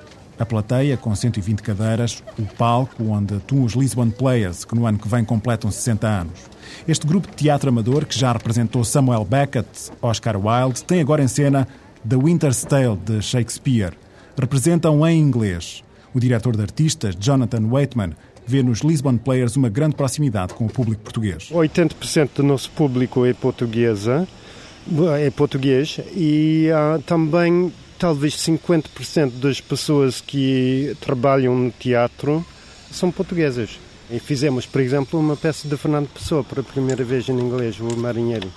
A 0.44 0.46
plateia, 0.46 0.98
com 0.98 1.16
120 1.16 1.64
cadeiras, 1.64 2.22
o 2.38 2.44
palco 2.44 3.02
onde 3.06 3.36
atuam 3.36 3.64
os 3.64 3.76
Lisbon 3.76 4.10
Players, 4.10 4.66
que 4.66 4.76
no 4.76 4.86
ano 4.86 5.00
que 5.00 5.08
vem 5.08 5.24
completam 5.24 5.72
60 5.72 6.06
anos. 6.06 6.38
Este 6.86 7.08
grupo 7.08 7.30
de 7.30 7.34
teatro 7.34 7.70
amador, 7.70 8.06
que 8.06 8.20
já 8.20 8.34
representou 8.34 8.84
Samuel 8.84 9.24
Beckett, 9.24 9.90
Oscar 10.02 10.36
Wilde, 10.36 10.84
tem 10.84 11.00
agora 11.00 11.24
em 11.24 11.30
cena 11.30 11.66
The 12.06 12.18
Winter's 12.18 12.62
Tale 12.66 12.98
de 12.98 13.22
Shakespeare. 13.22 13.94
Representam 14.38 15.08
em 15.08 15.18
inglês. 15.18 15.82
O 16.14 16.20
diretor 16.20 16.58
de 16.58 16.64
artistas, 16.64 17.16
Jonathan 17.18 17.66
Waitman, 17.70 18.12
vê 18.46 18.62
nos 18.62 18.80
Lisbon 18.80 19.16
Players 19.16 19.56
uma 19.56 19.70
grande 19.70 19.96
proximidade 19.96 20.54
com 20.56 20.66
o 20.66 20.70
público 20.70 21.04
português. 21.04 21.52
80% 21.54 22.32
do 22.36 22.44
nosso 22.44 22.70
público 22.72 23.26
é 23.26 23.34
portuguesa, 23.34 24.28
é 25.22 25.30
português 25.30 26.02
e 26.14 26.68
uh, 26.70 27.02
também 27.04 27.72
talvez 28.04 28.36
50% 28.36 29.40
das 29.40 29.62
pessoas 29.62 30.20
que 30.20 30.94
trabalham 31.00 31.56
no 31.56 31.72
teatro 31.72 32.46
são 32.92 33.10
portuguesas. 33.10 33.80
E 34.12 34.20
fizemos, 34.20 34.66
por 34.66 34.82
exemplo, 34.82 35.18
uma 35.18 35.38
peça 35.38 35.70
de 35.70 35.78
Fernando 35.78 36.10
Pessoa 36.10 36.44
para 36.44 36.60
a 36.60 36.64
primeira 36.66 37.02
vez 37.02 37.30
em 37.30 37.40
inglês, 37.40 37.80
o 37.80 37.96
Marinheiro. 37.96 38.52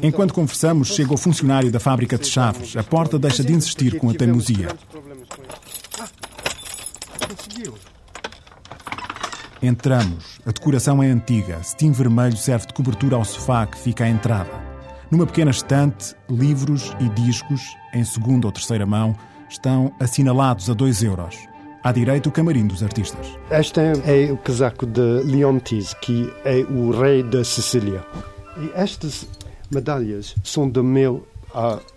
Enquanto 0.00 0.32
conversamos, 0.32 0.94
chega 0.94 1.12
o 1.12 1.16
funcionário 1.16 1.72
da 1.72 1.80
fábrica 1.80 2.16
de 2.16 2.28
chaves. 2.28 2.76
A 2.76 2.84
porta 2.84 3.18
deixa 3.18 3.42
de 3.42 3.52
insistir 3.52 3.98
com 3.98 4.10
a 4.10 4.14
teimosia. 4.14 4.68
Entramos. 9.60 10.38
A 10.46 10.52
decoração 10.52 11.02
é 11.02 11.08
antiga. 11.08 11.60
Cetim 11.64 11.90
vermelho 11.90 12.36
serve 12.36 12.68
de 12.68 12.74
cobertura 12.74 13.16
ao 13.16 13.24
sofá 13.24 13.66
que 13.66 13.76
fica 13.76 14.04
à 14.04 14.08
entrada. 14.08 14.63
Numa 15.10 15.26
pequena 15.26 15.50
estante, 15.50 16.14
livros 16.28 16.94
e 16.98 17.08
discos, 17.10 17.76
em 17.92 18.04
segunda 18.04 18.46
ou 18.46 18.52
terceira 18.52 18.86
mão, 18.86 19.14
estão 19.48 19.92
assinalados 20.00 20.70
a 20.70 20.74
2 20.74 21.02
euros. 21.02 21.36
À 21.82 21.92
direita, 21.92 22.28
o 22.28 22.32
camarim 22.32 22.66
dos 22.66 22.82
artistas. 22.82 23.38
Este 23.50 23.80
é 23.80 24.32
o 24.32 24.38
casaco 24.38 24.86
de 24.86 25.22
Leontes, 25.24 25.92
que 25.94 26.32
é 26.44 26.60
o 26.60 26.90
rei 26.90 27.22
da 27.22 27.44
Sicília. 27.44 28.02
E 28.56 28.70
estas 28.74 29.28
medalhas 29.70 30.34
são 30.42 30.68
do 30.68 30.82
meu 30.82 31.26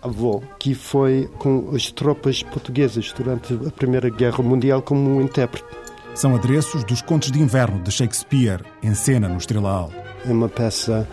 avô, 0.02 0.42
que 0.58 0.74
foi 0.74 1.28
com 1.38 1.70
as 1.74 1.90
tropas 1.90 2.42
portuguesas 2.42 3.12
durante 3.16 3.54
a 3.66 3.70
Primeira 3.70 4.10
Guerra 4.10 4.42
Mundial 4.42 4.82
como 4.82 5.16
um 5.16 5.22
intérprete. 5.22 5.66
São 6.14 6.34
adereços 6.34 6.84
dos 6.84 7.00
Contos 7.00 7.30
de 7.30 7.40
Inverno 7.40 7.80
de 7.82 7.90
Shakespeare, 7.90 8.62
em 8.82 8.94
cena 8.94 9.28
no 9.28 9.38
Estrela 9.38 9.88
É 10.24 10.30
uma 10.30 10.48
peça 10.48 11.08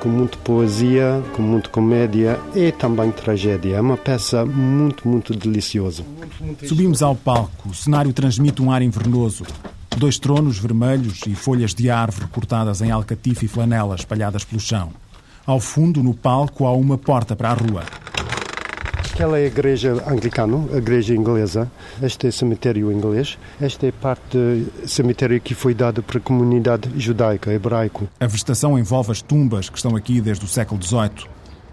com 0.00 0.08
muita 0.08 0.36
poesia, 0.38 1.22
com 1.34 1.42
muita 1.42 1.70
comédia 1.70 2.38
e 2.54 2.70
também 2.72 3.10
tragédia. 3.10 3.76
É 3.76 3.80
uma 3.80 3.96
peça 3.96 4.44
muito, 4.44 5.08
muito 5.08 5.34
deliciosa. 5.34 6.04
Subimos 6.66 7.02
ao 7.02 7.14
palco. 7.14 7.70
O 7.70 7.74
cenário 7.74 8.12
transmite 8.12 8.60
um 8.60 8.70
ar 8.70 8.82
invernoso. 8.82 9.44
Dois 9.96 10.18
tronos 10.18 10.58
vermelhos 10.58 11.20
e 11.26 11.34
folhas 11.34 11.74
de 11.74 11.90
árvore 11.90 12.28
cortadas 12.28 12.80
em 12.80 12.90
alcatife 12.90 13.46
e 13.46 13.48
flanela 13.48 13.94
espalhadas 13.94 14.44
pelo 14.44 14.60
chão. 14.60 14.90
Ao 15.46 15.58
fundo, 15.58 16.02
no 16.02 16.14
palco, 16.14 16.66
há 16.66 16.72
uma 16.72 16.96
porta 16.96 17.34
para 17.34 17.50
a 17.50 17.54
rua. 17.54 17.82
Aquela 19.20 19.38
é 19.38 19.44
a 19.44 19.46
igreja 19.48 20.02
anglicana, 20.10 20.66
a 20.72 20.78
igreja 20.78 21.14
inglesa. 21.14 21.70
Este 22.02 22.24
é 22.24 22.30
o 22.30 22.32
cemitério 22.32 22.90
inglês. 22.90 23.36
Esta 23.60 23.86
é 23.86 23.92
parte 23.92 24.38
do 24.38 24.88
cemitério 24.88 25.38
que 25.42 25.54
foi 25.54 25.74
dado 25.74 26.02
para 26.02 26.16
a 26.16 26.20
comunidade 26.22 26.90
judaica, 26.98 27.52
hebraico. 27.52 28.08
A 28.18 28.26
vegetação 28.26 28.78
envolve 28.78 29.12
as 29.12 29.20
tumbas 29.20 29.68
que 29.68 29.76
estão 29.76 29.94
aqui 29.94 30.22
desde 30.22 30.46
o 30.46 30.48
século 30.48 30.82
XVIII. 30.82 31.28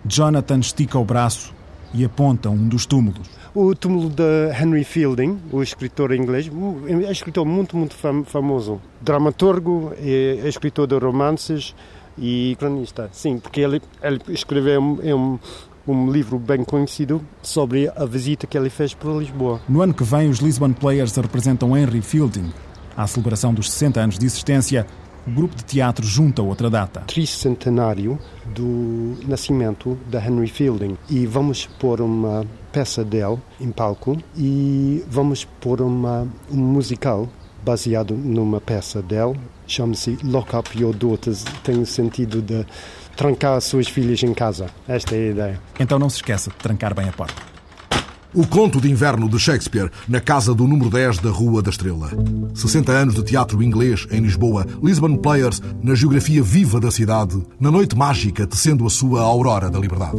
Jonathan 0.06 0.60
estica 0.60 1.00
o 1.00 1.06
braço 1.06 1.54
e 1.94 2.04
aponta 2.04 2.50
um 2.50 2.68
dos 2.68 2.86
túmulos. 2.86 3.30
O 3.56 3.74
túmulo 3.74 4.10
de 4.10 4.52
Henry 4.62 4.84
Fielding, 4.84 5.40
o 5.50 5.64
escritor 5.64 6.14
inglês, 6.14 6.52
é 6.52 6.52
um 6.94 7.10
escritor 7.10 7.46
muito, 7.46 7.78
muito 7.78 7.96
famoso. 8.26 8.82
Dramaturgo, 9.00 9.94
é 9.98 10.46
escritor 10.50 10.86
de 10.86 10.98
romances 10.98 11.74
e 12.18 12.56
cronista. 12.60 13.10
Sim, 13.14 13.40
porque 13.40 13.62
ele, 13.62 13.82
ele 14.02 14.20
escreveu 14.30 14.82
um, 14.82 15.00
um 15.16 15.40
um 15.88 16.12
livro 16.12 16.38
bem 16.38 16.64
conhecido 16.64 17.22
sobre 17.42 17.90
a 17.96 18.06
visita 18.06 18.46
que 18.46 18.58
ele 18.58 18.70
fez 18.70 18.94
para 18.94 19.12
Lisboa. 19.12 19.62
No 19.68 19.82
ano 19.82 19.94
que 19.94 20.04
vem, 20.04 20.30
os 20.30 20.40
Lisbon 20.40 20.74
Players 20.74 21.16
representam 21.16 21.76
Henry 21.76 22.02
Fielding. 22.02 22.52
À 22.96 23.06
celebração 23.08 23.54
dos 23.54 23.72
60 23.72 24.00
anos 24.00 24.20
de 24.20 24.26
existência, 24.26 24.86
o 25.28 25.32
grupo 25.32 25.56
de 25.56 25.64
teatro 25.64 26.06
junta 26.06 26.42
outra 26.42 26.70
data. 26.70 27.02
Tricentenário 27.02 28.18
do 28.46 29.18
nascimento 29.28 29.98
de 30.10 30.18
Henry 30.18 30.48
Fielding. 30.48 30.98
E 31.10 31.26
vamos 31.26 31.68
pôr 31.80 32.02
uma 32.02 32.46
peça 32.72 33.04
dele 33.04 33.38
em 33.60 33.72
palco 33.72 34.18
e 34.36 35.04
vamos 35.10 35.44
pôr 35.44 35.82
uma, 35.82 36.28
um 36.50 36.58
musical 36.58 37.28
baseado 37.64 38.14
numa 38.14 38.62
peça 38.62 39.02
dele. 39.02 39.38
Chama-se 39.68 40.18
Lock 40.24 40.56
Up 40.56 40.80
Your 40.80 40.96
Daughters. 40.96 41.44
Tem 41.64 41.78
o 41.78 41.86
sentido 41.86 42.42
de 42.42 42.66
trancar 43.18 43.58
as 43.58 43.66
suas 43.66 43.88
filhas 43.88 44.24
em 44.24 44.34
casa. 44.34 44.68
Esta 44.88 45.16
é 45.16 45.28
a 45.28 45.32
ideia. 45.32 45.62
Então 45.80 46.00
não 46.00 46.10
se 46.10 46.18
esqueça 46.18 46.50
de 46.52 46.56
trancar 46.58 46.96
bem 46.96 47.10
a 47.10 47.12
porta. 47.12 47.58
O 48.34 48.46
Conto 48.46 48.80
de 48.80 48.92
Inverno 48.92 49.28
de 49.28 49.40
Shakespeare, 49.40 49.90
na 50.08 50.20
casa 50.20 50.54
do 50.54 50.68
número 50.68 50.90
10 50.90 51.20
da 51.20 51.32
Rua 51.32 51.62
da 51.62 51.72
Estrela. 51.72 52.12
60 52.54 52.92
anos 52.92 53.16
de 53.16 53.24
teatro 53.24 53.64
inglês 53.64 54.06
em 54.12 54.22
Lisboa, 54.22 54.66
Lisbon 54.84 55.18
Players 55.18 55.62
na 55.82 55.96
geografia 55.96 56.44
viva 56.44 56.80
da 56.80 56.92
cidade, 56.92 57.42
na 57.60 57.72
noite 57.72 57.98
mágica 57.98 58.46
tecendo 58.46 58.86
a 58.86 58.90
sua 58.90 59.22
aurora 59.22 59.70
da 59.70 59.80
liberdade. 59.80 60.18